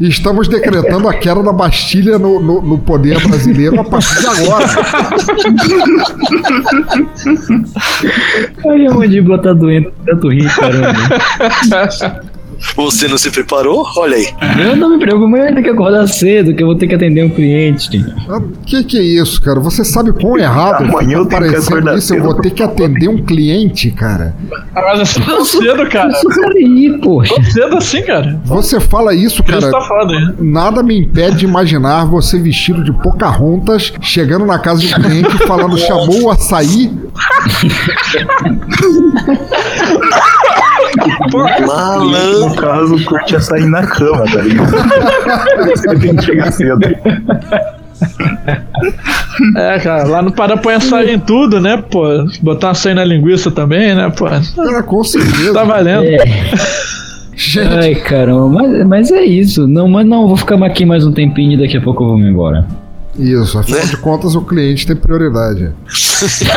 Estamos 0.06 0.48
decretando 0.48 1.08
a 1.08 1.14
queda 1.14 1.42
da 1.42 1.52
Bastilha 1.52 2.18
no, 2.18 2.40
no- 2.40 2.62
no 2.62 2.78
poder 2.78 3.20
brasileiro 3.26 3.80
a 3.80 3.84
partir 3.84 4.20
de 4.20 4.26
agora. 4.26 4.66
Ai, 8.68 8.86
a 8.86 8.94
mandíbula 8.94 9.40
tá 9.42 9.52
doendo, 9.52 9.92
tanto 10.04 10.28
rir, 10.30 10.48
caramba. 10.54 10.92
Você 12.74 13.06
não 13.06 13.18
se 13.18 13.30
preparou? 13.30 13.86
Olha 13.98 14.16
aí. 14.16 14.28
Eu 14.58 14.74
não 14.76 14.88
me 14.88 14.98
preocupo, 14.98 15.28
mas 15.28 15.42
eu 15.42 15.48
ainda 15.48 15.62
que 15.62 15.68
acordar 15.68 16.06
cedo, 16.08 16.54
que 16.54 16.62
eu 16.62 16.66
vou 16.66 16.74
ter 16.76 16.86
que 16.86 16.94
atender 16.94 17.22
um 17.22 17.28
cliente. 17.28 18.02
Ah, 18.30 18.40
Que 18.64 18.82
que 18.82 18.96
é 18.98 19.02
isso, 19.02 19.42
cara? 19.42 19.60
Você 19.60 19.84
sabe 19.84 20.10
quão 20.14 20.38
errado 20.38 20.84
Amanhã 20.84 21.18
eu 21.18 21.26
tá 21.26 21.36
tenho 21.38 21.50
que 21.50 21.56
parecendo 21.56 21.76
acordar 21.76 21.98
isso? 21.98 22.14
Eu 22.14 22.22
vou 22.22 22.32
cedo. 22.32 22.42
ter 22.42 22.50
que 22.50 22.62
atender 22.62 23.08
um 23.08 23.18
cliente, 23.22 23.90
cara. 23.90 24.34
Mas 24.74 25.18
é 25.18 25.20
tão 25.22 25.44
cedo, 25.44 25.86
cara. 25.90 26.10
Pô. 27.02 27.22
Tão 27.22 27.42
cedo 27.44 27.76
assim, 27.76 28.02
cara. 28.02 28.40
Você 28.46 28.80
fala 28.80 29.14
isso, 29.14 29.26
isso 29.26 29.44
cara. 29.44 29.70
tá 29.70 29.80
foda, 29.82 30.14
hein? 30.14 30.34
Nada 30.40 30.82
me 30.82 30.98
impede 30.98 31.36
de 31.36 31.44
imaginar 31.44 32.06
você 32.06 32.38
vestido 32.38 32.82
de 32.82 32.92
Pocahontas, 33.02 33.92
chegando 34.00 34.46
na 34.46 34.58
casa 34.58 34.80
de 34.80 34.94
um 34.94 35.02
cliente 35.02 35.36
falando 35.46 35.76
chamou 35.76 36.22
o 36.22 36.30
açaí. 36.30 36.90
Malandro. 41.66 42.48
No 42.48 42.56
caso, 42.56 43.04
curte 43.04 43.36
a 43.36 43.40
sair 43.40 43.66
na 43.66 43.86
cama, 43.86 44.24
tá 44.24 44.42
ligado? 44.42 44.70
Você 45.70 45.98
tem 45.98 46.16
que 46.16 46.24
chegar 46.24 46.52
cedo. 46.52 46.80
É, 49.56 49.78
cara, 49.78 50.04
lá 50.04 50.22
no 50.22 50.32
Pará 50.32 50.56
põe 50.56 50.74
açaí 50.74 51.14
em 51.14 51.18
tudo, 51.18 51.60
né, 51.60 51.82
pô? 51.90 52.04
Botar 52.42 52.70
açaí 52.70 52.94
na 52.94 53.04
linguiça 53.04 53.50
também, 53.50 53.94
né, 53.94 54.10
pô? 54.16 54.26
Cara, 54.26 54.82
com 54.82 55.02
certeza. 55.02 55.52
Tá 55.54 55.64
valendo. 55.64 56.04
É. 56.04 56.18
Gente, 57.34 57.68
Ai, 57.68 57.94
caramba, 57.94 58.48
mas, 58.48 58.86
mas 58.86 59.12
é 59.12 59.22
isso. 59.22 59.66
Não, 59.68 59.86
mas 59.86 60.06
não, 60.06 60.26
vou 60.26 60.38
ficar 60.38 60.62
aqui 60.64 60.86
mais 60.86 61.06
um 61.06 61.12
tempinho 61.12 61.52
e 61.52 61.56
daqui 61.58 61.76
a 61.76 61.80
pouco 61.82 62.02
eu 62.02 62.08
vou 62.08 62.18
me 62.18 62.30
embora. 62.30 62.66
Isso, 63.18 63.58
afinal 63.58 63.80
Né? 63.80 63.86
de 63.86 63.96
contas 63.98 64.34
o 64.34 64.40
cliente 64.42 64.86
tem 64.86 64.96
prioridade. 64.96 65.72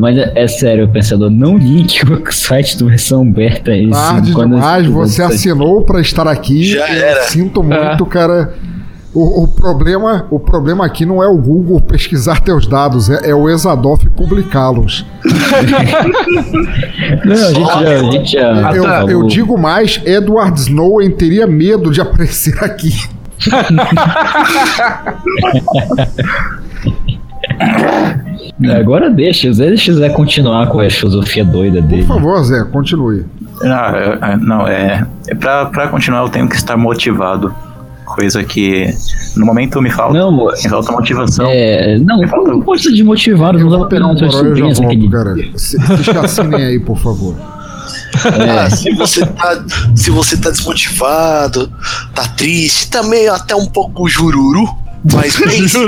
Mas 0.00 0.16
é, 0.16 0.32
é 0.36 0.46
sério, 0.46 0.88
pensador, 0.88 1.28
não 1.30 1.56
link 1.58 2.00
o 2.04 2.32
site 2.32 2.78
do 2.78 2.88
versão 2.88 3.28
beta 3.30 3.72
aí. 3.72 3.90
Tarde 3.90 4.32
demais, 4.34 4.84
esse 4.84 4.92
você 4.92 5.22
assinou 5.22 5.82
pra 5.82 6.00
estar 6.00 6.26
aqui. 6.28 6.62
Já 6.64 6.88
Eu 6.88 7.04
era. 7.04 7.22
Sinto 7.24 7.62
muito, 7.62 8.06
cara. 8.06 8.54
O, 9.14 9.42
o 9.42 9.48
problema, 9.48 10.26
o 10.30 10.40
problema 10.40 10.86
aqui 10.86 11.04
não 11.04 11.22
é 11.22 11.26
o 11.28 11.36
Google 11.36 11.78
pesquisar 11.82 12.40
teus 12.40 12.66
dados, 12.66 13.10
é, 13.10 13.28
é 13.28 13.34
o 13.34 13.46
Exadoff 13.50 14.08
publicá-los. 14.10 15.04
Não, 17.22 17.34
a 17.34 17.52
gente 17.52 17.66
já. 17.66 17.78
A 17.78 18.10
gente 18.10 18.32
já 18.32 18.72
Eu, 18.74 18.84
falou. 18.84 19.10
eu 19.10 19.26
digo 19.26 19.58
mais, 19.58 20.00
Edward 20.06 20.58
Snowden 20.58 21.10
teria 21.10 21.46
medo 21.46 21.90
de 21.90 22.00
aparecer 22.00 22.56
aqui. 22.64 22.94
Agora 28.78 29.10
deixa, 29.10 29.48
o 29.48 29.52
Zé 29.54 29.68
deixa 29.68 29.92
o 29.92 29.94
Zé 29.96 30.08
continuar 30.10 30.68
com 30.68 30.80
a 30.80 30.88
filosofia 30.88 31.44
doida 31.44 31.80
dele. 31.80 32.04
Por 32.04 32.16
favor, 32.16 32.42
Zé, 32.44 32.64
continue. 32.64 33.24
Não, 33.60 33.74
é, 33.76 34.18
é- 34.22 34.36
não, 34.36 34.68
é, 34.68 35.06
é 35.28 35.34
pra, 35.34 35.66
pra 35.66 35.88
continuar 35.88 36.22
eu 36.22 36.28
tenho 36.28 36.48
que 36.48 36.56
estar 36.56 36.76
motivado. 36.76 37.52
Coisa 38.04 38.44
que 38.44 38.92
no 39.36 39.46
momento 39.46 39.80
me 39.80 39.88
falta. 39.90 40.18
Não, 40.18 40.30
me 40.30 40.68
falta 40.68 40.92
motivação. 40.92 41.46
É, 41.48 41.96
não, 41.98 42.20
não 42.20 42.60
pode 42.60 42.82
ser 42.82 42.90
desmotivado, 42.90 43.58
não 43.58 43.70
dá 43.70 43.78
pra 43.78 43.86
pegar 43.86 44.06
um 44.06 44.12
eu 44.12 44.18
já 44.18 44.30
sobrinhas 44.30 44.78
volto, 44.78 44.92
aquele. 44.92 45.10
cara. 45.10 45.34
Se- 45.56 45.78
assinem 46.22 46.62
aí, 46.62 46.78
por 46.78 46.98
favor. 46.98 47.34
Ah, 48.24 48.70
se 48.70 48.94
você 48.94 49.26
tá, 49.26 49.64
se 49.96 50.10
você 50.10 50.36
tá 50.36 50.50
desmotivado, 50.50 51.72
tá 52.14 52.28
triste, 52.28 52.88
também 52.90 53.28
até 53.28 53.54
um 53.56 53.66
pouco 53.66 54.08
jururu, 54.08 54.64
mas 55.12 55.34
pense, 55.36 55.78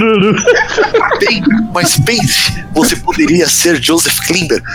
bem, 1.21 1.43
mas 1.73 1.97
pense, 2.01 2.53
você 2.75 2.97
poderia 2.97 3.49
ser 3.49 3.81
Joseph 3.83 4.19
Klimber. 4.27 4.61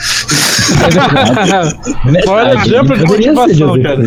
Olha, 2.27 2.57
Verdade, 2.57 2.69
exemplo 2.69 2.97
de 2.97 3.05
motivação, 3.05 3.81
cara. 3.81 3.99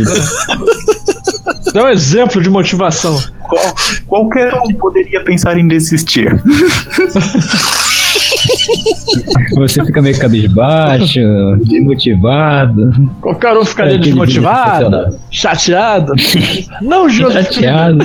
Dá 1.75 1.85
um 1.85 1.89
exemplo 1.89 2.43
de 2.43 2.51
motivação. 2.51 3.23
Qual- 3.41 3.75
qualquer 4.07 4.53
um 4.55 4.73
poderia 4.75 5.23
pensar 5.25 5.57
em 5.59 5.67
desistir. 5.69 6.29
Você 9.57 9.85
fica 9.85 10.03
meio 10.03 10.19
cabisbaixo, 10.19 11.21
desmotivado. 11.65 13.11
Qualquer 13.21 13.57
um 13.57 13.65
ficaria 13.65 13.93
vídeo 13.95 14.05
desmotivado, 14.05 15.19
chateado. 15.31 16.13
Não, 16.81 17.09
Joseph. 17.09 17.53
Chateado. 17.53 17.99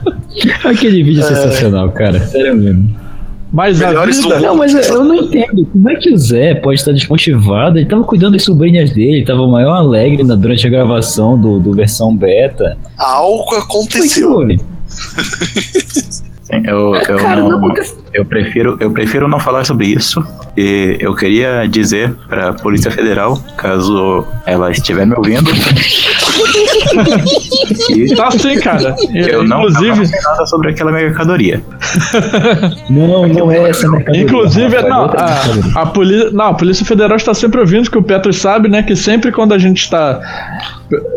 Aquele 0.64 1.02
vídeo 1.02 1.20
é 1.20 1.24
sensacional, 1.26 1.90
cara. 1.90 2.20
Sério 2.26 2.56
mesmo. 2.56 3.06
Mas 3.52 3.80
a 3.80 3.88
Melhores 3.88 4.20
vida. 4.22 4.36
do 4.36 4.42
Não, 4.42 4.56
mas 4.56 4.74
eu- 4.88 5.04
não 5.04 5.14
entendo. 5.14 5.64
Como 5.72 5.88
é 5.88 5.94
que 5.94 6.12
o 6.12 6.18
Zé 6.18 6.54
pode 6.56 6.80
estar 6.80 6.92
desmotivado? 6.92 7.78
Ele 7.78 7.86
tava 7.86 8.02
cuidando 8.04 8.32
das 8.32 8.42
sobrinhas 8.42 8.90
dele, 8.90 9.24
tava 9.24 9.46
maior 9.48 9.74
alegre 9.76 10.22
na- 10.24 10.34
durante 10.34 10.66
a 10.66 10.70
gravação 10.70 11.40
do, 11.40 11.58
do 11.58 11.72
versão 11.72 12.14
beta. 12.14 12.76
Algo 12.98 13.54
é 13.54 13.58
aconteceu. 13.58 14.34
foi? 14.34 14.58
Sim, 16.46 16.62
Eu, 16.64 16.94
eu, 16.94 17.18
Cara, 17.18 17.40
não 17.40 17.60
não, 17.60 17.74
eu, 18.14 18.24
prefiro, 18.24 18.76
eu 18.78 18.92
prefiro 18.92 19.26
não 19.26 19.40
falar 19.40 19.64
sobre 19.64 19.88
isso. 19.88 20.24
E 20.56 20.96
eu 21.00 21.12
queria 21.14 21.66
dizer 21.66 22.14
para 22.28 22.50
a 22.50 22.52
Polícia 22.52 22.88
Federal, 22.88 23.36
caso 23.56 24.24
ela 24.46 24.70
estiver 24.70 25.04
me 25.06 25.16
ouvindo, 25.16 25.50
Tá 28.16 28.30
sim, 28.30 28.58
cara. 28.60 28.94
eu 29.14 29.44
Inclusive, 29.44 29.90
não 30.12 30.22
nada 30.32 30.46
sobre 30.46 30.70
aquela 30.70 30.92
mercadoria. 30.92 31.62
Não, 32.90 33.26
não 33.26 33.50
é 33.50 33.70
essa 33.70 33.88
mercadoria. 33.88 34.22
Inclusive, 34.22 34.76
é 34.76 34.88
não, 34.88 35.04
a, 35.06 35.82
a, 35.82 35.86
polícia, 35.86 36.30
não, 36.30 36.46
a 36.46 36.54
Polícia 36.54 36.84
Federal 36.84 37.16
está 37.16 37.34
sempre 37.34 37.60
ouvindo, 37.60 37.90
que 37.90 37.98
o 37.98 38.02
Petros 38.02 38.38
sabe, 38.38 38.68
né? 38.68 38.82
Que 38.82 38.96
sempre 38.96 39.32
quando 39.32 39.52
a 39.52 39.58
gente 39.58 39.82
está 39.82 40.20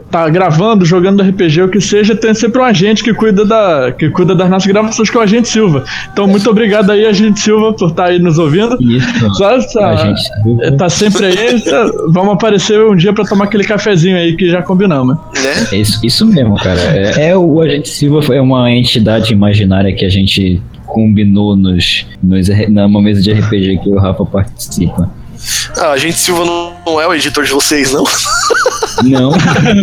tá 0.10 0.28
gravando, 0.30 0.84
jogando 0.84 1.22
RPG, 1.22 1.62
o 1.62 1.70
que 1.70 1.80
seja, 1.80 2.16
tem 2.16 2.34
sempre 2.34 2.60
um 2.60 2.66
agente 2.66 3.04
que 3.04 3.14
cuida, 3.14 3.46
da, 3.46 3.92
que 3.92 4.10
cuida 4.10 4.34
das 4.34 4.50
nossas 4.50 4.68
gravações, 4.68 5.10
que 5.10 5.16
é 5.18 5.20
o 5.20 5.24
agente 5.24 5.48
Silva. 5.48 5.84
Então, 6.12 6.28
muito 6.28 6.50
obrigado 6.50 6.92
aí, 6.92 7.06
agente 7.06 7.40
Silva, 7.40 7.74
por 7.74 7.90
estar 7.90 8.06
aí 8.06 8.20
nos 8.20 8.40
ouvindo. 8.40 8.78
Isso. 8.82 9.08
Só, 9.36 9.60
só- 9.62 9.86
A 9.86 9.96
gente 9.96 10.22
tá 10.78 10.90
sempre 10.90 11.28
aí. 11.28 11.62
tá- 11.62 11.92
Vamos 12.10 12.34
aparecer 12.34 12.80
um 12.82 12.96
dia 12.96 13.14
pra 13.14 13.24
tomar 13.26 13.46
aquele 13.46 13.64
cafezinho 13.64 14.18
aí 14.18 14.36
que 14.36 14.50
já 14.50 14.62
combinamos. 14.64 15.18
Né? 15.18 15.59
É 15.72 15.78
isso, 15.78 16.00
isso 16.04 16.26
mesmo, 16.26 16.56
cara. 16.56 16.80
É, 16.80 17.30
é 17.30 17.38
o 17.38 17.62
Agente 17.62 17.90
Silva 17.90 18.34
é 18.34 18.42
uma 18.42 18.72
entidade 18.72 19.34
imaginária 19.34 19.94
que 19.94 20.06
a 20.06 20.10
gente 20.10 20.62
combinou 20.86 21.56
nos, 21.56 22.06
nos 22.22 22.48
numa 22.70 23.02
mesa 23.02 23.22
de 23.22 23.32
RPG 23.32 23.80
que 23.84 23.90
o 23.90 23.98
Rafa 23.98 24.26
participa. 24.26 25.10
Ah, 25.78 25.92
a 25.92 25.98
gente 25.98 26.20
Silva 26.20 26.44
não, 26.44 27.00
é 27.00 27.08
o 27.08 27.14
editor 27.14 27.46
de 27.46 27.52
vocês, 27.52 27.94
não? 27.94 28.04
Não, 29.04 29.32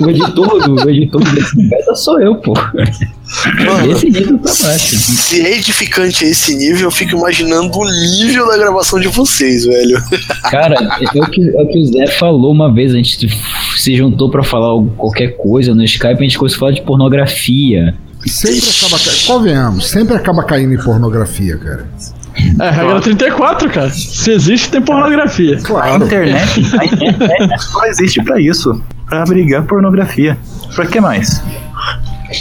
o 0.05 0.11
editor 0.11 0.63
do 0.63 0.85
o 0.85 0.91
editor 0.91 1.23
desse 1.33 1.69
beta 1.69 1.95
sou 1.95 2.21
eu, 2.21 2.35
pô. 2.35 2.53
Mano, 3.65 3.93
Esse 3.93 4.11
nível 4.11 4.39
tá 4.39 4.53
baixo. 4.63 4.97
se 4.97 5.41
é 5.41 5.57
edificante 5.57 6.25
esse 6.25 6.55
nível, 6.55 6.83
eu 6.83 6.91
fico 6.91 7.17
imaginando 7.17 7.77
o 7.79 7.91
nível 8.19 8.47
da 8.47 8.59
gravação 8.59 9.01
de 9.01 9.09
vocês, 9.09 9.65
velho. 9.65 9.99
Cara, 10.51 10.77
é 10.77 11.23
o, 11.23 11.31
que, 11.31 11.41
é 11.43 11.63
o 11.63 11.67
que 11.67 11.79
o 11.79 11.87
Zé 11.87 12.07
falou 12.19 12.53
uma 12.53 12.73
vez, 12.73 12.93
a 12.93 12.97
gente 12.99 13.27
se 13.87 13.97
juntou 13.97 14.29
pra 14.29 14.43
falar 14.43 14.83
qualquer 14.97 15.37
coisa 15.37 15.73
no 15.73 15.85
Skype, 15.85 16.19
a 16.19 16.23
gente 16.25 16.37
começou 16.37 16.57
a 16.57 16.59
falar 16.61 16.73
de 16.73 16.83
pornografia. 16.83 17.95
Sempre 18.27 18.69
acaba 18.69 18.99
caindo. 18.99 19.27
Convenhamos, 19.27 19.87
sempre 19.87 20.17
acaba 20.17 20.43
caindo 20.43 20.75
em 20.75 20.83
pornografia, 20.83 21.57
cara. 21.57 21.87
É, 22.61 22.71
regra 22.71 23.01
34, 23.01 23.71
cara. 23.71 23.89
Se 23.91 24.33
existe, 24.33 24.71
tem 24.71 24.83
pornografia. 24.83 25.57
A 25.57 25.61
Claro. 25.61 26.05
internet, 26.05 26.61
a 26.81 26.85
internet 26.85 27.63
só 27.63 27.87
existe 27.87 28.23
para 28.25 28.41
isso, 28.41 28.83
para 29.09 29.23
abrigar 29.23 29.65
pornografia. 29.65 30.37
Pra 30.75 30.85
que 30.87 31.01
mais? 31.01 31.41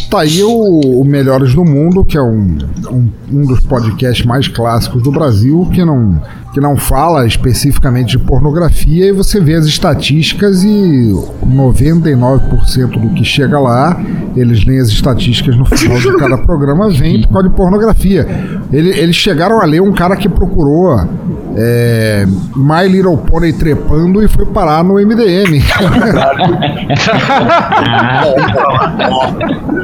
Tá 0.10 0.22
aí 0.22 0.44
o, 0.44 1.02
o 1.02 1.06
Melhores 1.06 1.54
do 1.54 1.64
Mundo, 1.64 2.04
que 2.04 2.18
é 2.18 2.22
um, 2.22 2.58
um, 2.92 3.10
um 3.32 3.46
dos 3.46 3.60
podcasts 3.62 4.26
mais 4.26 4.48
clássicos 4.48 5.04
do 5.04 5.12
Brasil, 5.12 5.68
que 5.74 5.84
não, 5.86 6.20
que 6.54 6.60
não 6.60 6.76
fala 6.76 7.26
especificamente 7.28 8.18
de 8.18 8.20
pornografia, 8.20 9.06
e 9.08 9.12
você 9.12 9.40
vê 9.40 9.54
as 9.56 9.66
estatísticas 9.66 10.64
e 10.64 11.14
99% 11.46 13.00
do 13.00 13.10
que 13.14 13.24
chega 13.24 13.60
lá, 13.60 14.00
eles 14.36 14.66
leem 14.66 14.80
as 14.80 14.88
estatísticas 14.90 15.56
no 15.58 15.66
final 15.66 15.98
de 16.00 16.16
cada 16.18 16.38
programa, 16.46 16.90
vem 16.90 17.22
por 17.22 17.34
causa 17.34 17.50
de 17.50 17.56
pornografia. 17.56 18.28
Ele- 18.72 18.98
eles 18.98 19.16
chegaram 19.16 19.62
a 19.62 19.66
ler 19.66 19.82
um 19.82 19.94
cara 19.94 20.16
que 20.16 20.28
procurou 20.30 21.00
é, 21.58 22.26
My 22.56 22.88
Little 22.88 23.18
Pony 23.18 23.54
trepando 23.54 24.22
e 24.22 24.28
foi 24.28 24.46
parar 24.46 24.84
no 24.84 24.96
MDM. 24.96 25.64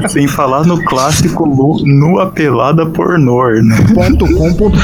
Sem 0.10 0.28
falar 0.28 0.66
no 0.66 0.84
clássico 0.84 1.46
nu, 1.46 1.78
nua 1.86 2.28
pelada 2.32 2.86
pornô, 2.86 3.48
né? 3.50 3.78
.com.br. 4.20 4.76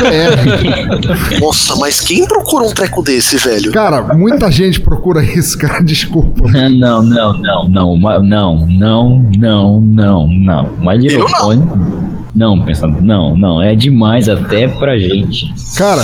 Nossa, 1.42 1.76
mas 1.76 2.00
quem 2.00 2.26
procura 2.26 2.66
um 2.66 2.74
treco 2.74 3.02
desse, 3.04 3.38
velho? 3.38 3.72
Cara, 3.72 4.14
muita 4.14 4.50
gente 4.52 4.80
procura 4.80 5.22
isso, 5.24 5.58
cara. 5.58 5.84
Desculpa. 5.84 6.50
Não, 6.52 7.02
não, 7.02 7.34
não, 7.34 7.68
não, 7.68 7.98
não, 7.98 8.68
não, 8.68 9.28
não, 9.38 9.82
não, 9.82 10.28
não. 10.28 10.70
My 10.80 10.98
Little 10.98 11.20
Eu 11.20 11.30
não. 11.30 11.40
Pony. 11.40 12.18
Não, 12.38 12.62
pensando, 12.62 13.02
não, 13.02 13.36
não, 13.36 13.60
é 13.60 13.74
demais 13.76 14.30
até 14.30 14.68
pra 14.68 14.96
gente. 15.00 15.52
Cara, 15.76 16.04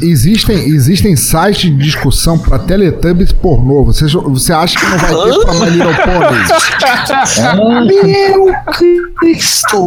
existem, 0.00 0.56
existem 0.68 1.16
sites 1.16 1.70
de 1.70 1.76
discussão 1.76 2.38
pra 2.38 2.58
Teletubbies 2.58 3.32
pornô. 3.32 3.84
Você, 3.84 4.06
você 4.06 4.52
acha 4.52 4.78
que 4.78 4.86
não 4.86 4.98
vai 4.98 5.14
ter 5.14 5.44
pra 5.44 5.54
My 5.54 5.70
Little 5.70 5.94
Pony? 6.04 7.88
Meu 8.04 8.52
Cristo! 9.18 9.86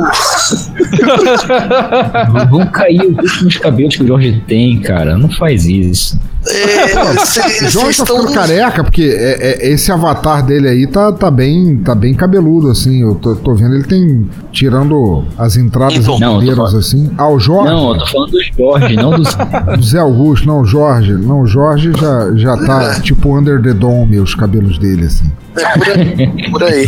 Vão 2.49 2.65
cair 2.67 3.01
os 3.01 3.17
últimos 3.31 3.57
cabelos 3.57 3.95
que 3.95 4.03
o 4.03 4.07
Jorge 4.07 4.43
tem, 4.47 4.79
cara. 4.81 5.17
Não 5.17 5.29
faz 5.29 5.65
isso. 5.65 6.19
É, 6.47 6.85
O 7.03 7.13
vocês 7.13 7.71
Jorge 7.71 7.97
tá 7.97 8.03
estão. 8.03 8.17
ficando 8.21 8.33
careca, 8.33 8.83
porque 8.83 9.03
é- 9.03 9.59
é- 9.67 9.69
esse 9.73 9.91
avatar 9.91 10.43
dele 10.43 10.67
aí 10.67 10.87
tá, 10.87 11.11
tá, 11.11 11.29
bem, 11.29 11.77
tá 11.77 11.93
bem 11.93 12.15
cabeludo, 12.15 12.71
assim. 12.71 12.99
Eu 13.03 13.13
tô, 13.13 13.35
tô 13.35 13.53
vendo 13.53 13.75
ele 13.75 13.83
tem. 13.83 14.27
Tirando 14.51 15.23
as 15.37 15.55
entradas 15.55 15.97
Então. 15.97 16.17
Não, 16.19 16.37
inteiras, 16.37 16.57
falando- 16.57 16.77
assim. 16.79 17.11
Ah, 17.17 17.29
o 17.29 17.39
Jorge. 17.39 17.71
Não, 17.71 17.93
eu 17.93 17.99
tô 17.99 18.07
falando 18.07 18.31
do 18.31 18.39
Jorge, 18.57 18.95
não. 18.95 19.11
Do 19.77 19.83
Zé 19.83 20.00
Augusto, 20.01 20.45
não, 20.47 20.65
Jorge. 20.65 21.13
Não, 21.13 21.41
o 21.41 21.47
Jorge 21.47 21.91
já, 21.97 22.31
já 22.35 22.57
tá 22.65 22.99
tipo 23.01 23.37
under 23.37 23.61
the 23.61 23.73
dome, 23.73 24.19
os 24.19 24.35
cabelos 24.35 24.77
dele, 24.77 25.05
assim. 25.05 25.31
É, 25.55 25.77
por 25.77 25.87
aí. 25.89 26.49
Por 26.51 26.63
aí. 26.63 26.87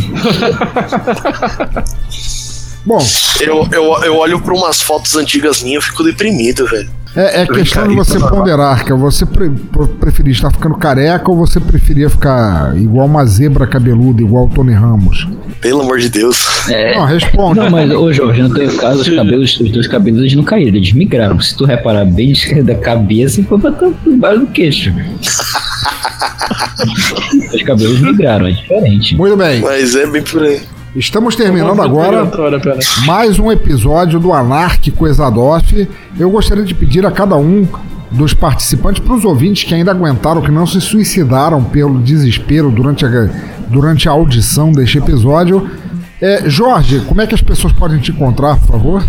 Bom, 2.86 3.00
Eu, 3.40 3.68
eu, 3.72 4.04
eu 4.04 4.18
olho 4.18 4.42
pra 4.42 4.54
umas 4.54 4.82
fotos 4.82 5.16
antigas 5.16 5.64
minhas 5.64 5.84
e 5.86 5.88
fico 5.88 6.04
deprimido, 6.04 6.68
velho. 6.68 6.90
É, 7.16 7.42
é 7.42 7.46
questão 7.46 7.88
de 7.88 7.96
você 7.96 8.20
ponderar, 8.20 8.84
que 8.84 8.94
você 8.94 9.26
pre 9.26 9.50
pre- 9.50 9.88
preferir 10.00 10.34
estar 10.34 10.52
ficando 10.52 10.76
careca 10.76 11.30
ou 11.30 11.38
você 11.38 11.60
preferia 11.60 12.10
ficar 12.10 12.76
igual 12.76 13.06
uma 13.06 13.24
zebra 13.26 13.68
cabeluda, 13.68 14.22
igual 14.22 14.46
o 14.46 14.50
Tony 14.50 14.74
Ramos? 14.74 15.28
Pelo 15.62 15.82
amor 15.82 16.00
de 16.00 16.10
Deus. 16.10 16.68
É. 16.70 16.98
Não, 16.98 17.06
responda. 17.06 17.64
Não, 17.64 17.70
mas, 17.70 17.90
ô 17.92 18.12
Jorge, 18.12 18.42
no 18.42 18.54
teu 18.54 18.76
caso, 18.78 19.02
os 19.02 19.10
cabelos, 19.10 19.60
os 19.60 19.72
teus 19.72 19.88
cabelos 19.88 20.20
eles 20.22 20.36
não 20.36 20.44
caíram, 20.44 20.76
eles 20.76 20.92
migraram. 20.92 21.40
Se 21.40 21.56
tu 21.56 21.66
reparar 21.66 22.06
bem 22.06 22.34
da 22.64 22.76
cabeça 22.76 23.42
e 23.42 23.44
foi 23.44 23.60
pra 23.60 23.72
tu- 23.72 23.96
embaixo 24.08 24.40
do 24.42 24.48
queixo. 24.48 24.92
os 27.54 27.62
cabelos 27.64 28.00
migraram, 28.02 28.48
é 28.48 28.52
diferente. 28.52 29.16
Muito 29.16 29.38
bem, 29.38 29.62
Mas 29.62 29.96
é 29.96 30.06
bem 30.08 30.22
por 30.24 30.44
aí. 30.44 30.62
Estamos 30.96 31.36
terminando 31.36 31.82
agora 31.82 32.30
mais 33.06 33.40
um 33.40 33.52
episódio 33.52 34.20
do 34.20 34.32
Anárquico 34.32 35.08
Exadoff. 35.08 35.90
Eu 36.20 36.30
gostaria 36.30 36.64
de 36.64 36.74
pedir 36.74 37.06
a 37.06 37.12
cada 37.12 37.36
um 37.36 37.68
dos 38.12 38.34
participantes, 38.34 39.04
para 39.04 39.14
os 39.16 39.26
ouvintes 39.26 39.64
que 39.64 39.74
ainda 39.74 39.90
aguentaram, 39.90 40.42
que 40.42 40.52
não 40.52 40.68
se 40.68 40.80
suicidaram 40.80 41.64
pelo 41.64 42.00
desespero 42.00 42.70
durante 42.70 43.06
a, 43.06 43.10
durante 43.70 44.08
a 44.08 44.12
audição 44.12 44.72
deste 44.72 45.00
episódio. 45.00 45.68
É, 46.26 46.50
Jorge, 46.50 47.02
como 47.02 47.20
é 47.22 47.28
que 47.28 47.36
as 47.36 47.42
pessoas 47.42 47.74
podem 47.74 48.00
te 48.00 48.12
encontrar, 48.12 48.56
por 48.58 48.68
favor? 48.68 49.06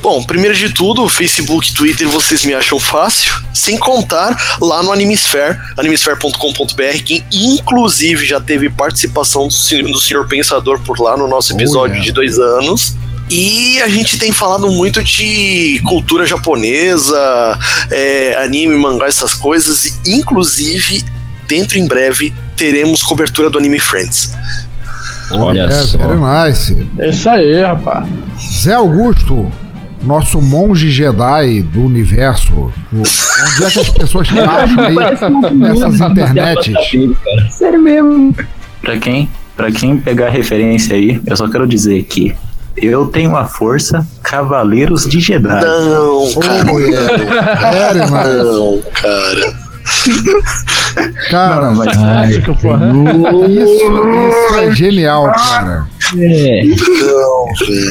Bom, 0.00 0.22
primeiro 0.24 0.56
de 0.56 0.70
tudo, 0.72 1.06
Facebook, 1.06 1.74
Twitter, 1.74 2.08
vocês 2.08 2.44
me 2.46 2.54
acham 2.54 2.80
fácil, 2.80 3.30
sem 3.52 3.76
contar 3.76 4.56
lá 4.58 4.82
no 4.82 4.90
Animesphere, 4.90 5.58
animesphere.com.br, 5.76 7.02
que 7.04 7.22
inclusive 7.30 8.24
já 8.24 8.40
teve 8.40 8.70
participação 8.70 9.48
do, 9.48 9.52
senhor- 9.52 9.90
do 9.90 10.00
Senhor 10.00 10.26
Pensador 10.26 10.80
por 10.80 10.98
lá 10.98 11.14
no 11.14 11.28
nosso 11.28 11.52
episódio 11.52 12.00
de 12.00 12.10
dois 12.10 12.38
anos. 12.38 12.96
E 13.28 13.80
a 13.82 13.88
gente 13.88 14.18
tem 14.18 14.32
falado 14.32 14.70
muito 14.70 15.02
de 15.04 15.78
cultura 15.86 16.24
japonesa, 16.26 17.58
é, 17.90 18.42
anime, 18.42 18.76
mangá, 18.76 19.06
essas 19.06 19.34
coisas, 19.34 19.84
e 20.06 20.14
inclusive, 20.14 21.04
dentro 21.46 21.78
em 21.78 21.86
breve, 21.86 22.32
teremos 22.56 23.02
cobertura 23.02 23.50
do 23.50 23.58
Anime 23.58 23.78
Friends. 23.80 24.30
Olha 25.32 25.62
é, 25.62 25.66
Very 25.68 26.48
nice. 26.48 26.86
É 26.98 27.08
isso 27.10 27.28
aí, 27.30 27.62
rapaz. 27.62 28.06
Zé 28.62 28.74
Augusto, 28.74 29.50
nosso 30.02 30.40
monge 30.42 30.90
Jedi 30.90 31.62
do 31.62 31.84
universo. 31.84 32.52
o- 32.54 32.72
Onde 32.92 33.64
é 33.64 33.70
que 33.70 33.80
as 33.80 33.88
pessoas 33.90 34.28
te 34.28 34.38
acham 34.40 34.84
aí 34.84 34.94
nessas 35.54 36.00
internets? 36.00 36.72
Sério 37.50 37.80
mesmo. 37.80 38.34
Pra 38.80 38.98
quem, 38.98 39.28
pra 39.56 39.70
quem 39.72 39.96
pegar 39.96 40.28
referência 40.30 40.94
aí, 40.94 41.20
eu 41.26 41.36
só 41.36 41.48
quero 41.48 41.66
dizer 41.66 42.02
que 42.04 42.34
eu 42.76 43.06
tenho 43.06 43.34
a 43.36 43.44
força 43.46 44.06
Cavaleiros 44.22 45.06
de 45.08 45.20
Jedi. 45.20 45.48
Não, 45.64 46.40
cara. 46.40 48.06
Mano? 48.10 48.44
Não, 48.44 48.82
cara. 48.92 49.64
Cara, 51.30 51.70
Não, 51.70 51.76
mas- 51.76 51.96
Ai, 51.98 52.40
Que 52.40 52.54
porra. 52.62 52.86
isso, 53.48 53.84
isso 53.84 54.54
é 54.58 54.70
genial, 54.74 55.24
cara. 55.32 55.86
É. 56.16 56.62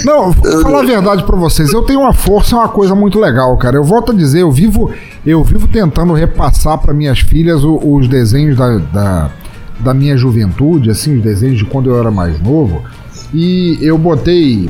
Não, 0.06 0.32
vou 0.32 0.62
falar 0.62 0.80
a 0.82 0.86
verdade 0.86 1.24
pra 1.24 1.36
vocês. 1.36 1.72
Eu 1.74 1.82
tenho 1.84 2.00
uma 2.02 2.14
força, 2.14 2.56
é 2.56 2.60
uma 2.60 2.70
coisa 2.70 2.96
muito 2.96 3.20
legal, 3.20 3.56
cara. 3.58 3.76
Eu 3.76 3.84
volto 3.84 4.12
a 4.12 4.16
dizer, 4.16 4.42
eu 4.42 4.52
vivo, 4.52 4.92
eu 5.26 5.44
vivo 5.44 5.68
tentando 5.68 6.14
repassar 6.14 6.78
pra 6.78 6.94
minhas 6.94 7.20
filhas 7.20 7.64
o- 7.64 7.80
os 7.84 8.08
desenhos 8.08 8.56
da, 8.58 8.78
da, 8.78 9.30
da 9.80 9.94
minha 9.94 10.16
juventude, 10.16 10.90
assim, 10.90 11.18
os 11.18 11.24
desenhos 11.24 11.58
de 11.58 11.66
quando 11.66 11.90
eu 11.90 12.00
era 12.00 12.12
mais 12.12 12.40
novo. 12.42 12.84
E 13.34 13.78
eu 13.82 13.98
botei 13.98 14.70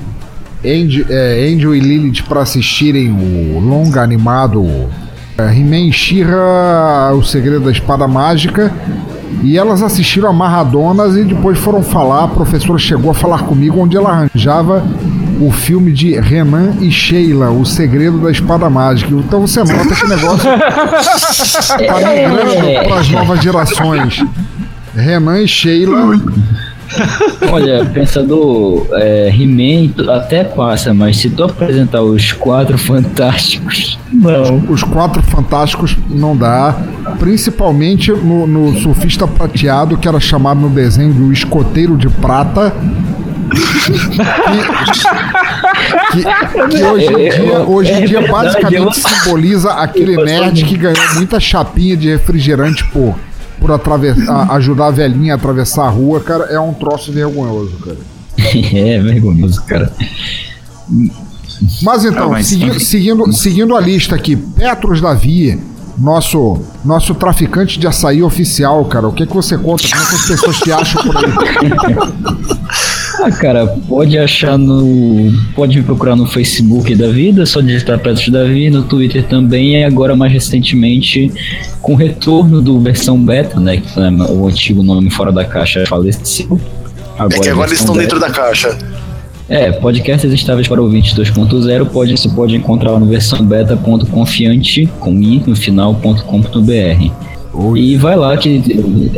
Angel, 0.66 1.06
é, 1.10 1.50
Angel 1.54 1.76
e 1.76 1.80
Lilith 1.80 2.24
pra 2.28 2.42
assistirem 2.42 3.12
o 3.12 3.60
longa 3.60 4.02
animado 4.02 4.66
He-Man 5.38 5.88
e 5.90 5.94
She-Ra, 5.94 7.12
O 7.14 7.24
Segredo 7.24 7.62
da 7.62 7.72
Espada 7.72 8.08
Mágica. 8.08 8.72
E 9.42 9.58
elas 9.58 9.82
assistiram 9.82 10.30
amarradonas 10.30 11.18
e 11.18 11.24
depois 11.24 11.58
foram 11.58 11.82
falar. 11.84 12.26
A 12.26 12.28
professora 12.28 12.78
chegou 12.80 13.12
a 13.12 13.14
falar 13.14 13.40
comigo 13.44 13.80
onde 13.82 13.98
ela 13.98 14.10
arranjava 14.10 14.84
o 15.42 15.52
filme 15.52 15.92
de 15.92 16.18
Renan 16.20 16.76
e 16.80 16.90
Sheila, 16.92 17.50
O 17.50 17.66
Segredo 17.66 18.20
da 18.20 18.32
Espada 18.32 18.70
Mágica. 18.70 19.14
Então 19.14 19.42
você 19.42 19.60
nota 19.62 19.94
que 19.96 20.06
o 20.06 20.08
negócio 20.08 20.50
tá 20.50 21.98
migrando 21.98 22.88
para 22.88 23.00
as 23.00 23.10
novas 23.10 23.42
gerações. 23.42 24.24
Renan 24.96 25.42
e 25.42 25.48
Sheila. 25.48 26.16
Olha, 27.52 27.86
pensador, 27.86 28.88
é, 28.94 29.30
He-Man 29.30 29.92
até 30.14 30.44
passa, 30.44 30.94
mas 30.94 31.18
se 31.18 31.30
tu 31.30 31.44
apresentar 31.44 32.02
os 32.02 32.32
quatro 32.34 32.78
fantásticos, 32.78 33.98
não. 34.12 34.64
Os 34.70 34.84
quatro 34.84 35.22
fantásticos 35.24 35.98
não 36.10 36.36
dá. 36.36 36.76
Principalmente 37.20 38.12
no, 38.12 38.46
no 38.48 38.74
surfista 38.80 39.28
prateado, 39.28 39.98
que 39.98 40.08
era 40.08 40.20
chamado 40.20 40.60
no 40.60 40.70
desenho 40.70 41.14
do 41.14 41.32
escoteiro 41.32 41.98
de 41.98 42.10
prata. 42.10 42.74
Que, 46.12 46.24
que- 46.24 46.78
que 46.78 46.84
hoje 46.84 47.06
em 47.08 47.30
dia, 47.30 47.60
hoje 47.60 47.92
em 47.92 47.96
É 48.04 48.06
dia 48.06 48.22
basicamente 48.32 49.00
simboliza 49.00 49.72
aquele 49.74 50.16
nerd 50.24 50.64
que 50.66 50.78
ganhou 50.78 51.14
muita 51.16 51.40
chapinha 51.40 51.96
de 51.98 52.10
refrigerante 52.10 52.84
por, 52.86 53.16
por 53.64 53.72
atravessar, 53.72 54.52
ajudar 54.52 54.88
a 54.88 54.92
velhinha 54.92 55.34
a 55.34 55.36
atravessar 55.38 55.86
a 55.86 55.90
rua, 55.90 56.20
cara, 56.20 56.44
é 56.46 56.60
um 56.60 56.74
troço 56.74 57.14
vergonhoso, 57.14 57.78
cara. 57.78 57.98
é 58.78 59.00
vergonhoso, 59.00 59.64
cara. 59.64 59.90
Mas 61.82 62.04
então, 62.04 62.26
Ah, 62.26 62.30
mas- 62.32 62.48
segui- 62.48 62.78
seguindo, 62.82 63.32
seguindo 63.32 63.74
a 63.74 63.80
lista 63.80 64.16
aqui, 64.16 64.36
Petros 64.36 65.00
Davi, 65.00 65.58
nosso, 65.98 66.60
nosso 66.84 67.16
traficante 67.16 67.80
de 67.80 67.88
açaí 67.88 68.22
oficial, 68.22 68.84
cara, 68.86 69.08
o 69.08 69.14
que, 69.14 69.26
que 69.26 69.34
você 69.34 69.58
conta? 69.58 69.88
Como 69.88 70.02
é 70.04 70.06
que 70.10 70.16
as 70.16 70.26
pessoas 70.28 70.58
te 70.58 70.72
acham 70.74 71.02
por 71.04 71.16
aí? 71.16 71.24
Ah, 73.22 73.32
cara, 73.32 73.68
pode 73.88 74.18
achar 74.18 74.58
no. 74.58 75.32
Pode 75.56 75.78
me 75.78 75.84
procurar 75.84 76.16
no 76.16 76.26
Facebook 76.26 76.96
da 76.96 77.08
vida, 77.08 77.46
só 77.46 77.62
digitar 77.62 78.00
Petros 78.00 78.28
Davi, 78.30 78.70
no 78.70 78.84
Twitter 78.84 79.24
também, 79.24 79.80
e 79.80 79.84
agora 79.84 80.16
mais 80.16 80.32
recentemente, 80.32 81.32
com 81.82 81.94
o 81.94 81.96
retorno 81.96 82.62
do 82.62 82.80
versão 82.80 83.18
beta, 83.18 83.60
né? 83.60 83.78
Que 83.78 84.00
o 84.00 84.48
antigo 84.48 84.82
nome 84.84 85.10
fora 85.10 85.32
da 85.32 85.46
caixa 85.46 85.86
faleceu. 85.88 86.60
É 87.20 87.40
que 87.40 87.50
agora 87.50 87.70
eles 87.70 87.80
estão 87.80 87.94
versão 87.94 87.98
dentro 87.98 88.20
beta. 88.20 88.32
da 88.32 88.34
caixa. 88.34 88.78
É, 89.50 89.72
podcasts 89.72 90.32
estáveis 90.32 90.68
para 90.68 90.82
ouvintes 90.82 91.14
2.0 91.14 91.86
pode, 91.90 92.18
você 92.18 92.30
pode 92.30 92.56
encontrar 92.56 92.92
lá 92.92 93.00
no 93.00 93.06
versão 93.06 93.46
beta.confiante 93.46 94.88
com 95.00 95.22
i 95.22 95.44
no 95.46 95.56
final.com.br. 95.56 97.33
E 97.76 97.96
vai 97.98 98.16
lá 98.16 98.36
que 98.36 98.62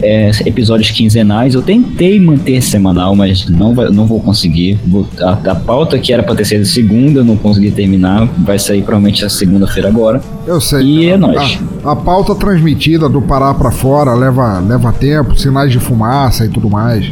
é, 0.04 0.30
episódios 0.46 0.92
quinzenais. 0.92 1.54
Eu 1.54 1.62
tentei 1.62 2.20
manter 2.20 2.62
semanal, 2.62 3.16
mas 3.16 3.48
não, 3.48 3.74
vai- 3.74 3.90
não 3.90 4.06
vou 4.06 4.20
conseguir. 4.20 4.78
A, 5.22 5.32
a 5.52 5.56
pauta 5.56 5.98
que 5.98 6.12
era 6.12 6.22
para 6.22 6.36
ter 6.36 6.46
sido 6.46 6.66
segunda, 6.66 7.22
eu 7.22 7.26
não 7.26 7.38
consegui 7.38 7.72
terminar. 7.72 8.26
Vai 8.40 8.60
sair 8.60 8.82
provavelmente 8.82 9.24
a 9.24 9.30
segunda-feira 9.30 9.88
agora. 9.88 10.22
Eu 10.46 10.60
sei. 10.60 10.82
E 10.86 11.06
é 11.10 11.18
nóis. 11.18 11.38
A, 11.38 11.75
a 11.86 11.96
pauta 11.96 12.34
transmitida 12.36 13.08
do 13.08 13.22
Pará 13.22 13.54
pra 13.54 13.72
fora 13.72 14.14
leva, 14.14 14.60
leva 14.60 14.92
tempo, 14.92 15.36
sinais 15.38 15.72
de 15.72 15.80
fumaça 15.80 16.46
e 16.46 16.50
tudo 16.50 16.70
mais. 16.70 17.06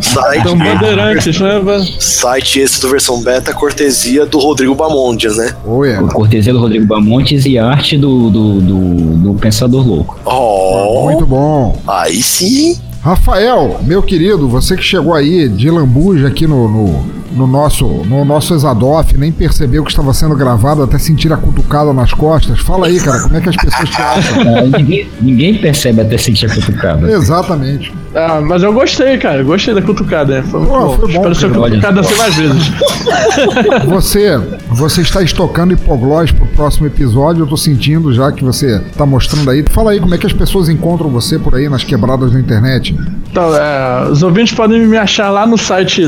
Site, 0.00 0.38
Então, 0.40 0.58
bandeirantes, 0.58 1.38
né? 1.40 1.60
velho? 1.60 1.84
site 2.00 2.60
esse 2.60 2.80
do 2.80 2.88
versão 2.88 3.22
beta, 3.22 3.52
cortesia 3.54 4.26
do 4.26 4.38
Rodrigo 4.38 4.74
Bamondias, 4.74 5.36
né? 5.36 5.54
Ou 5.64 5.84
é. 5.84 5.96
Cortesia 6.08 6.52
do 6.52 6.58
Rodrigo 6.60 6.86
Bamontes 6.86 7.46
e 7.46 7.58
arte 7.58 7.96
do, 7.96 8.30
do, 8.30 8.60
do, 8.60 8.84
do 9.18 9.34
Pensador 9.34 9.86
Louco. 9.86 10.18
Oh, 10.24 11.04
Muito 11.04 11.26
bom. 11.26 11.78
aí 11.86 12.22
sim. 12.22 12.76
Rafael, 13.02 13.80
meu 13.82 14.02
querido, 14.02 14.48
você 14.48 14.76
que 14.76 14.82
chegou 14.82 15.14
aí 15.14 15.48
de 15.48 15.68
lambuja 15.70 16.28
aqui 16.28 16.46
no, 16.46 16.68
no, 16.68 17.04
no 17.34 17.46
nosso 17.46 17.86
no 17.86 18.24
nosso 18.24 18.54
Exadoff, 18.54 19.16
nem 19.16 19.30
percebeu 19.32 19.82
que 19.84 19.90
estava 19.90 20.12
sendo 20.12 20.34
gravado, 20.36 20.82
até 20.82 20.98
sentir 20.98 21.32
a 21.32 21.36
cutucada 21.36 21.92
nas 21.92 22.12
costas. 22.12 22.58
Fala 22.60 22.86
aí, 22.86 23.00
cara, 23.00 23.22
como 23.22 23.36
é 23.36 23.40
que 23.40 23.48
as 23.48 23.56
pessoas 23.56 23.88
te 23.90 24.00
acham? 24.02 24.42
Ah, 24.42 24.62
ninguém, 24.78 25.08
ninguém 25.20 25.54
percebe 25.58 26.00
até 26.00 26.16
sentir 26.18 26.46
a 26.46 26.54
cutucada. 26.54 27.10
Exatamente. 27.10 27.92
Ah, 28.14 28.40
mas 28.42 28.62
eu 28.62 28.72
gostei, 28.72 29.16
cara. 29.16 29.38
eu 29.38 29.46
Gostei 29.46 29.74
da 29.74 29.80
cutucada. 29.82 30.40
né? 30.40 30.42
Foi, 30.42 30.60
Pô, 30.60 30.66
bom. 30.66 30.96
foi 30.96 31.12
bom, 31.12 31.30
Espero 31.30 31.34
ser 31.34 31.50
cutucada 31.50 32.00
assim 32.00 32.14
mais 32.16 32.34
vezes. 32.34 32.72
Você, 33.86 34.38
você 34.70 35.00
está 35.00 35.22
estocando 35.22 35.72
hipoglós 35.72 36.30
pro 36.30 36.46
próximo 36.46 36.86
episódio, 36.86 37.42
eu 37.42 37.46
tô 37.46 37.56
sentindo 37.56 38.12
já 38.12 38.30
que 38.32 38.44
você 38.44 38.80
tá 38.96 39.04
mostrando 39.04 39.50
aí. 39.50 39.64
Fala 39.70 39.92
aí 39.92 40.00
como 40.00 40.14
é 40.14 40.18
que 40.18 40.26
as 40.26 40.32
pessoas 40.32 40.68
encontram 40.68 41.08
você 41.10 41.38
por 41.38 41.54
aí 41.54 41.68
nas 41.68 41.84
quebradas 41.84 42.32
da 42.32 42.38
internet. 42.40 42.96
Então, 43.30 43.54
é, 43.56 44.08
os 44.10 44.22
ouvintes 44.22 44.52
podem 44.54 44.86
me 44.86 44.96
achar 44.96 45.30
lá 45.30 45.46
no 45.46 45.56
site 45.56 46.06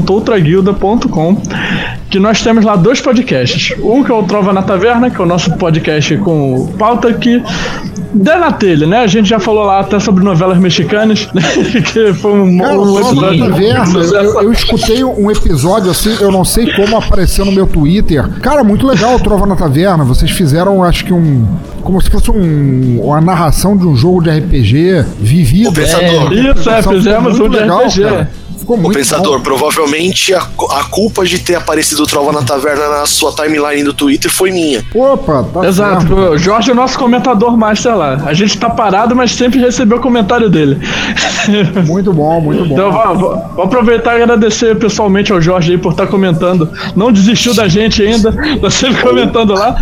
www.outraguilda.com 0.00 1.36
que 2.10 2.18
nós 2.18 2.42
temos 2.42 2.64
lá 2.64 2.74
dois 2.74 3.00
podcasts. 3.00 3.72
Um 3.82 4.02
que 4.02 4.10
é 4.10 4.14
o 4.14 4.22
Trova 4.24 4.52
na 4.52 4.62
Taverna, 4.62 5.10
que 5.10 5.20
é 5.20 5.24
o 5.24 5.26
nosso 5.26 5.52
podcast 5.56 6.16
com 6.18 6.66
pauta 6.78 7.12
que 7.12 7.40
dá 8.12 8.36
na 8.36 8.50
telha, 8.50 8.84
né? 8.84 8.98
A 8.98 9.06
gente 9.06 9.28
já 9.28 9.38
falou 9.38 9.64
lá 9.64 9.78
até 9.78 10.00
sobre 10.00 10.24
novelas 10.24 10.58
mexicanas, 10.58 11.28
né? 11.32 11.40
que 11.92 12.12
foi 12.14 12.32
um, 12.40 12.58
Cara, 12.58 12.80
um 12.80 12.84
só 12.86 13.00
episódio- 13.10 13.38
na 13.38 13.46
taverna, 13.48 14.00
eu, 14.00 14.42
eu- 14.42 14.52
escutei 14.52 15.04
um 15.04 15.30
episódio 15.30 15.88
assim, 15.88 16.16
eu 16.20 16.32
não 16.32 16.44
sei 16.44 16.72
como 16.72 16.96
apareceu 16.96 17.44
no 17.44 17.52
meu 17.52 17.66
Twitter. 17.68 18.28
Cara, 18.40 18.64
muito 18.64 18.84
legal 18.86 19.14
o 19.14 19.20
Trova 19.20 19.46
na 19.46 19.54
Taverna. 19.54 20.02
Vocês 20.02 20.32
fizeram, 20.32 20.82
acho 20.82 21.04
que 21.04 21.12
um. 21.12 21.46
Como 21.82 22.00
se 22.02 22.10
fosse 22.10 22.28
um, 22.30 23.00
uma 23.04 23.20
narração 23.20 23.76
de 23.76 23.86
um 23.86 23.94
jogo 23.94 24.20
de 24.22 24.30
RPG 24.30 25.04
vivido. 25.20 25.70
O 25.70 25.72
Pensador. 25.72 26.32
Isso, 26.32 26.68
é, 26.68 26.82
fizemos 26.82 27.38
um 27.38 27.48
de 27.48 27.56
legal, 27.56 27.84
RPG. 27.86 28.02
cara. 28.02 28.30
Ficou 28.70 28.76
O 28.76 28.80
muito 28.82 28.96
Pensador, 28.96 29.38
bom. 29.38 29.42
provavelmente 29.42 30.32
a, 30.32 30.38
a 30.42 30.84
culpa 30.84 31.24
de 31.24 31.40
ter 31.40 31.56
aparecido 31.56 32.06
Trova 32.06 32.30
na 32.30 32.42
Taverna 32.42 32.88
na 32.88 33.06
sua 33.06 33.32
timeline 33.32 33.82
do 33.82 33.92
Twitter 33.92 34.30
foi 34.30 34.52
minha. 34.52 34.84
Opa, 34.94 35.44
tá 35.52 35.66
Exato, 35.66 36.02
certo. 36.02 36.14
o 36.14 36.38
Jorge 36.38 36.70
é 36.70 36.72
o 36.72 36.76
nosso 36.76 36.96
comentador 36.96 37.56
master 37.56 37.96
lá. 37.96 38.22
A 38.24 38.32
gente 38.32 38.56
tá 38.58 38.70
parado, 38.70 39.16
mas 39.16 39.32
sempre 39.32 39.58
recebeu 39.58 39.98
o 39.98 40.00
comentário 40.00 40.48
dele. 40.48 40.78
Muito 41.86 42.12
bom, 42.12 42.40
muito 42.40 42.64
bom. 42.64 42.74
Então 42.74 42.92
vou, 42.92 43.16
vou- 43.18 43.44
vou 43.56 43.64
aproveitar 43.64 44.16
e 44.18 44.22
agradecer 44.22 44.76
pessoalmente 44.76 45.32
ao 45.32 45.40
Jorge 45.40 45.72
aí 45.72 45.78
por 45.78 45.90
estar 45.92 46.06
comentando. 46.06 46.70
Não 46.94 47.10
desistiu 47.10 47.54
da 47.54 47.66
gente 47.66 48.02
ainda, 48.02 48.32
tá 48.60 48.70
sempre 48.70 49.02
comentando 49.02 49.52
lá. 49.54 49.76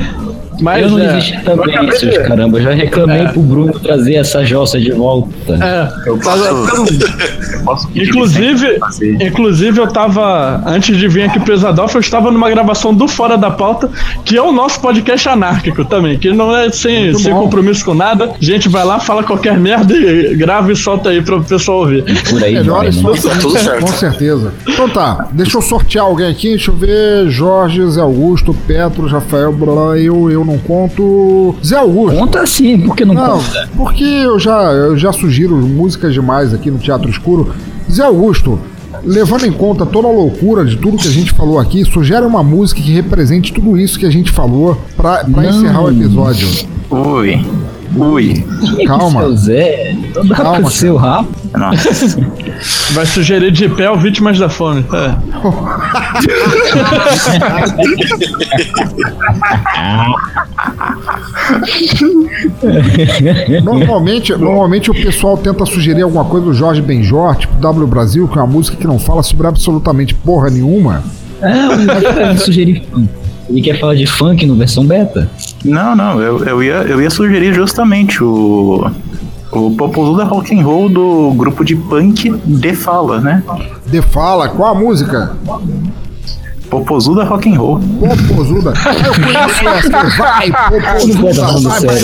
Mas 0.61 0.82
eu 0.82 0.91
não 0.91 0.99
é, 0.99 1.12
desisti 1.12 1.41
também, 1.45 1.72
seus 1.93 2.12
de- 2.14 2.18
caramba. 2.24 2.59
Eu 2.59 2.62
já 2.64 2.70
reclamei 2.72 3.20
É. 3.22 3.28
pro 3.28 3.41
Bruno 3.41 3.78
trazer 3.78 4.14
essa 4.14 4.45
jossa 4.45 4.80
de 4.80 4.91
volta. 4.91 5.30
É, 5.53 6.09
Eu 6.09 6.18
tá- 6.18 6.24
faço- 6.32 6.86
pelo, 7.59 7.65
posso 7.65 7.89
pedir 7.89 8.09
Inclusive, 8.09 8.79
inclusive, 9.21 9.81
eu 9.81 9.89
tava. 9.89 10.63
Antes 10.67 10.97
de 10.97 11.09
vir 11.09 11.23
aqui 11.23 11.39
pro 11.41 11.55
eu 11.55 12.01
estava 12.01 12.31
numa 12.31 12.49
gravação 12.49 12.95
do 12.95 13.09
Fora 13.09 13.37
da 13.37 13.51
Pauta, 13.51 13.91
que 14.25 14.37
é 14.37 14.43
o 14.43 14.53
nosso 14.53 14.81
podcast 14.81 15.29
anárquico 15.29 15.85
também, 15.85 16.19
que 16.19 16.33
não 16.33 16.55
é 16.55 16.71
sem, 16.71 17.15
sem 17.15 17.33
compromisso 17.33 17.85
com 17.85 17.95
nada. 17.95 18.33
A 18.41 18.45
gente 18.45 18.69
vai 18.69 18.85
lá, 18.85 19.01
fala 19.01 19.23
qualquer 19.23 19.59
merda 19.59 19.95
e 19.95 20.35
grava 20.37 20.73
e 20.73 20.77
solta 20.77 21.11
aí 21.11 21.23
pro 21.23 21.43
pessoal 21.43 21.79
ouvir. 21.79 22.05
Por 22.29 22.43
aí 22.43 22.55
vai, 22.55 22.63
Melhores 22.63 23.03
né? 23.03 23.13
Tudo 23.41 23.59
certo. 23.59 23.81
Com 23.81 23.93
certeza. 23.93 24.53
Então 24.67 24.89
tá, 24.89 25.29
deixa 25.33 25.57
eu 25.57 25.63
sortear 25.63 26.05
alguém 26.05 26.29
aqui. 26.31 26.51
Deixa 26.51 26.71
eu 26.71 26.77
ver. 26.77 27.29
Jorge, 27.29 27.85
Zé 27.91 28.01
Augusto, 28.01 28.55
Petro, 28.67 29.07
Rafael, 29.07 29.53
blá, 29.53 29.99
eu, 29.99 30.31
eu 30.31 30.45
não 30.45 30.59
conto. 30.59 31.55
Zé 31.65 31.77
Augusto. 31.77 32.19
Conta 32.19 32.47
sim, 32.47 32.81
por 32.81 32.97
que 32.97 33.05
não, 33.05 33.15
Não, 33.15 33.39
conta? 33.39 33.69
porque 33.77 34.05
eu 34.05 34.39
já, 34.39 34.63
eu 34.73 34.97
já 34.97 35.13
sugiro 35.13 35.57
músicas 35.57 36.13
demais 36.13 36.53
aqui 36.55 36.71
no 36.71 36.79
Teatro 36.79 37.09
Escuro. 37.11 37.55
Zé 37.91 38.05
Augusto, 38.05 38.59
levando 39.03 39.47
em 39.47 39.53
conta 39.53 39.86
toda 39.86 40.09
a 40.09 40.12
loucura 40.12 40.64
de 40.64 40.76
tudo 40.76 40.97
que 40.99 41.09
a 41.09 41.12
gente 41.12 41.32
falou 41.32 41.59
aqui, 41.59 41.84
sugere 41.84 42.24
uma 42.24 42.43
música 42.43 42.80
que 42.80 42.93
represente 42.93 43.53
tudo 43.53 43.78
isso 43.78 43.99
que 43.99 44.07
a 44.07 44.11
gente 44.11 44.30
falou 44.30 44.80
Não. 45.43 45.59
encerrar 45.59 45.82
o 45.82 45.91
episódio. 45.91 46.49
Ui. 46.91 47.45
Ui. 47.97 48.45
Calma. 48.86 49.20
Seu 49.20 49.36
Zé, 49.36 49.97
dá 50.28 50.34
Calma, 50.36 50.70
seu 50.70 50.97
rabo. 50.97 51.28
Nossa. 51.57 52.18
Vai 52.93 53.07
sugerir 53.07 53.51
de 53.51 53.68
pé 53.68 53.91
o 53.91 53.97
Vítimas 53.97 54.39
da 54.39 54.49
Fome. 54.49 54.84
É. 54.93 55.14
Normalmente, 63.62 64.34
normalmente 64.36 64.91
o 64.91 64.95
pessoal 64.95 65.36
tenta 65.36 65.64
sugerir 65.64 66.03
alguma 66.03 66.24
coisa 66.24 66.47
do 66.47 66.53
Jorge 66.53 66.82
Benjor, 66.82 67.36
tipo 67.36 67.55
W 67.57 67.86
Brasil, 67.86 68.26
que 68.28 68.39
é 68.39 68.43
uma 68.43 68.47
música 68.47 68.76
que 68.76 68.86
não 68.86 68.99
fala 68.99 69.22
sobre 69.22 69.47
absolutamente 69.47 70.14
porra 70.14 70.51
nenhuma. 70.51 71.03
Ah, 71.41 72.32
o 72.34 72.39
sugerir 72.39 72.82
funk. 72.91 73.09
Ele 73.49 73.62
quer 73.62 73.78
falar 73.78 73.95
de 73.95 74.07
funk 74.07 74.45
no 74.45 74.55
versão 74.57 74.84
beta? 74.84 75.30
Não, 75.65 75.97
não, 75.97 76.21
eu, 76.21 76.45
eu, 76.45 76.63
ia, 76.63 76.75
eu 76.83 77.01
ia 77.01 77.11
sugerir 77.11 77.53
justamente 77.55 78.23
o. 78.23 78.91
O 79.51 79.71
Popozuda 79.71 80.25
Rock 80.25 80.55
and 80.55 80.63
Roll 80.63 80.91
do 80.91 81.33
grupo 81.35 81.65
de 81.65 81.75
punk 81.75 82.31
De 82.45 82.75
Fala, 82.75 83.19
né? 83.19 83.43
De 83.87 84.03
fala, 84.03 84.47
qual 84.51 84.77
a 84.77 84.79
música? 84.79 85.35
Popozuda 86.69 87.25
Rock 87.25 87.51
and 87.51 87.59
Roll. 87.59 87.81
Popozuda. 87.99 88.75
Eu 89.07 89.15
conheço 89.15 89.69
essa. 89.69 90.19
Vai, 90.19 90.53
Popozuda. 90.53 91.47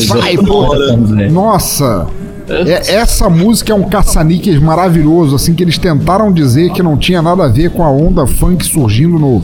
Vai, 0.09 0.37
vai. 0.39 1.29
Nossa. 1.29 2.07
É- 2.49 2.95
essa 2.95 3.29
música 3.29 3.73
é 3.73 3.75
um 3.75 3.85
caça-níqueis 3.85 4.59
maravilhoso, 4.61 5.37
assim, 5.37 5.55
que 5.55 5.63
eles 5.63 5.79
tentaram 5.79 6.33
dizer 6.33 6.73
que 6.73 6.83
não 6.83 6.97
tinha 6.97 7.21
nada 7.21 7.45
a 7.45 7.49
ver 7.49 7.71
com 7.71 7.83
a 7.83 7.91
onda 7.91 8.27
funk 8.27 8.65
surgindo 8.65 9.19
no, 9.19 9.43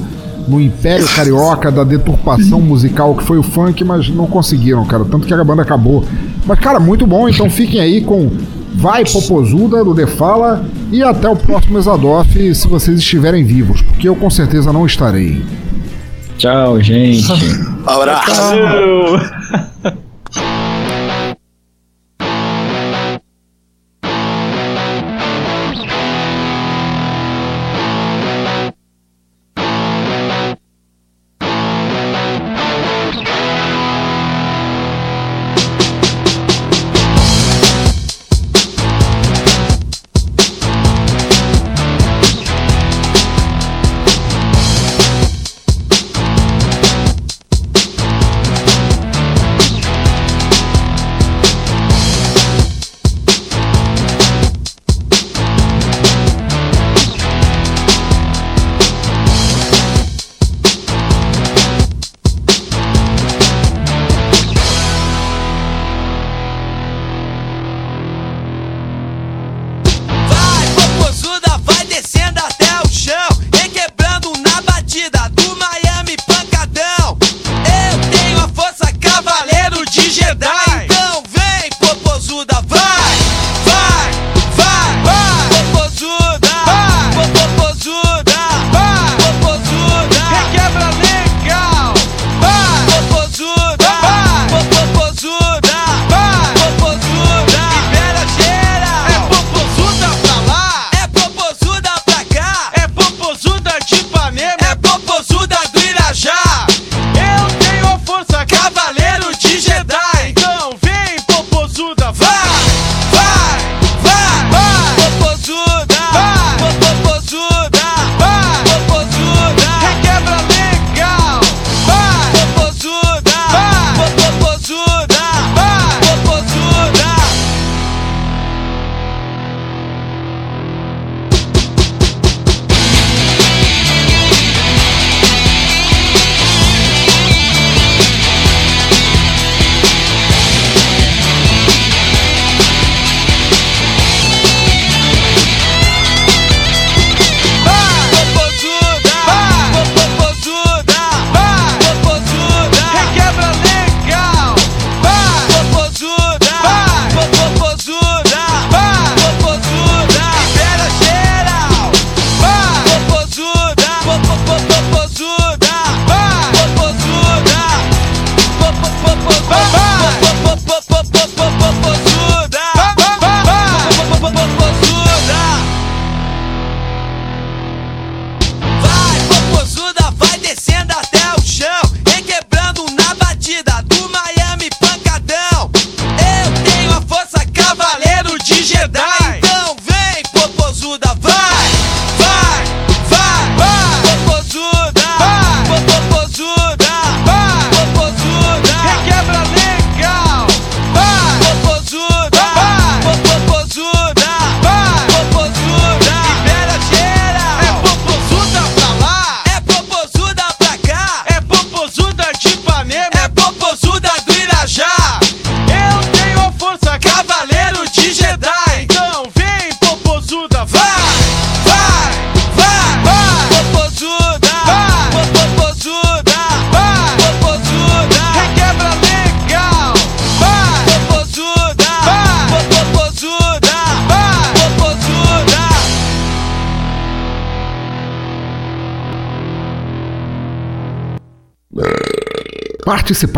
no 0.51 0.61
Império 0.61 1.07
Carioca, 1.15 1.71
da 1.71 1.85
deturpação 1.85 2.61
musical 2.61 3.15
que 3.15 3.23
foi 3.23 3.39
o 3.39 3.43
funk, 3.43 3.85
mas 3.85 4.09
não 4.09 4.27
conseguiram, 4.27 4.85
cara. 4.85 5.05
Tanto 5.05 5.27
que 5.27 5.33
a 5.33 5.45
banda 5.45 5.63
acabou. 5.63 6.05
Mas, 6.45 6.59
cara, 6.59 6.81
muito 6.81 7.07
bom, 7.07 7.29
então 7.29 7.49
fiquem 7.49 7.81
aí 7.81 8.01
com 8.01 8.29
Vai 8.75 9.05
Popozuda, 9.05 9.85
do 9.85 9.95
Defala, 9.95 10.65
e 10.91 11.03
até 11.03 11.29
o 11.29 11.37
próximo 11.37 11.79
Exadoff, 11.79 12.55
se 12.55 12.67
vocês 12.67 12.99
estiverem 12.99 13.45
vivos, 13.45 13.81
porque 13.83 14.09
eu 14.09 14.17
com 14.17 14.29
certeza 14.29 14.73
não 14.73 14.85
estarei. 14.85 15.43
Tchau, 16.37 16.81
gente. 16.81 17.27
Abraço. 17.87 19.40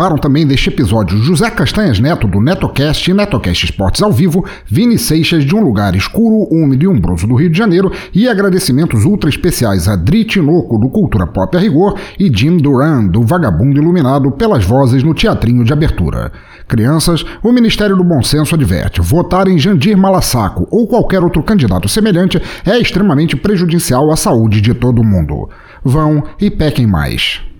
Participaram 0.03 0.17
também 0.17 0.45
deste 0.45 0.67
episódio 0.67 1.17
José 1.19 1.49
Castanhas 1.49 1.97
Neto, 1.97 2.27
do 2.27 2.41
Netocast 2.41 3.09
e 3.09 3.13
Netocast 3.13 3.63
Esportes 3.63 4.01
ao 4.01 4.11
vivo, 4.11 4.43
Vini 4.65 4.97
Seixas, 4.97 5.45
de 5.45 5.55
um 5.55 5.61
lugar 5.61 5.95
escuro, 5.95 6.45
úmido 6.51 6.83
e 6.83 6.87
umbroso 6.89 7.25
do 7.25 7.35
Rio 7.35 7.49
de 7.49 7.57
Janeiro, 7.57 7.89
e 8.13 8.27
agradecimentos 8.27 9.05
ultra 9.05 9.29
especiais 9.29 9.87
a 9.87 9.95
Dri 9.95 10.25
Tinoco, 10.25 10.77
do 10.77 10.89
Cultura 10.89 11.25
Pop 11.25 11.55
a 11.55 11.59
Rigor, 11.59 11.97
e 12.19 12.29
Jim 12.35 12.57
Duran, 12.57 13.07
do 13.07 13.21
Vagabundo 13.21 13.79
Iluminado, 13.79 14.29
pelas 14.31 14.65
vozes 14.65 15.03
no 15.03 15.13
teatrinho 15.13 15.63
de 15.63 15.71
abertura. 15.71 16.33
Crianças, 16.67 17.23
o 17.41 17.53
Ministério 17.53 17.95
do 17.95 18.03
Bom 18.03 18.21
Senso 18.21 18.55
adverte: 18.55 18.99
votar 18.99 19.47
em 19.47 19.57
Jandir 19.57 19.97
Malassaco 19.97 20.67
ou 20.69 20.85
qualquer 20.85 21.23
outro 21.23 21.41
candidato 21.43 21.87
semelhante 21.87 22.41
é 22.65 22.77
extremamente 22.77 23.37
prejudicial 23.37 24.11
à 24.11 24.17
saúde 24.17 24.59
de 24.59 24.73
todo 24.73 25.03
mundo. 25.03 25.49
Vão 25.81 26.23
e 26.41 26.49
pequem 26.49 26.85
mais. 26.85 27.43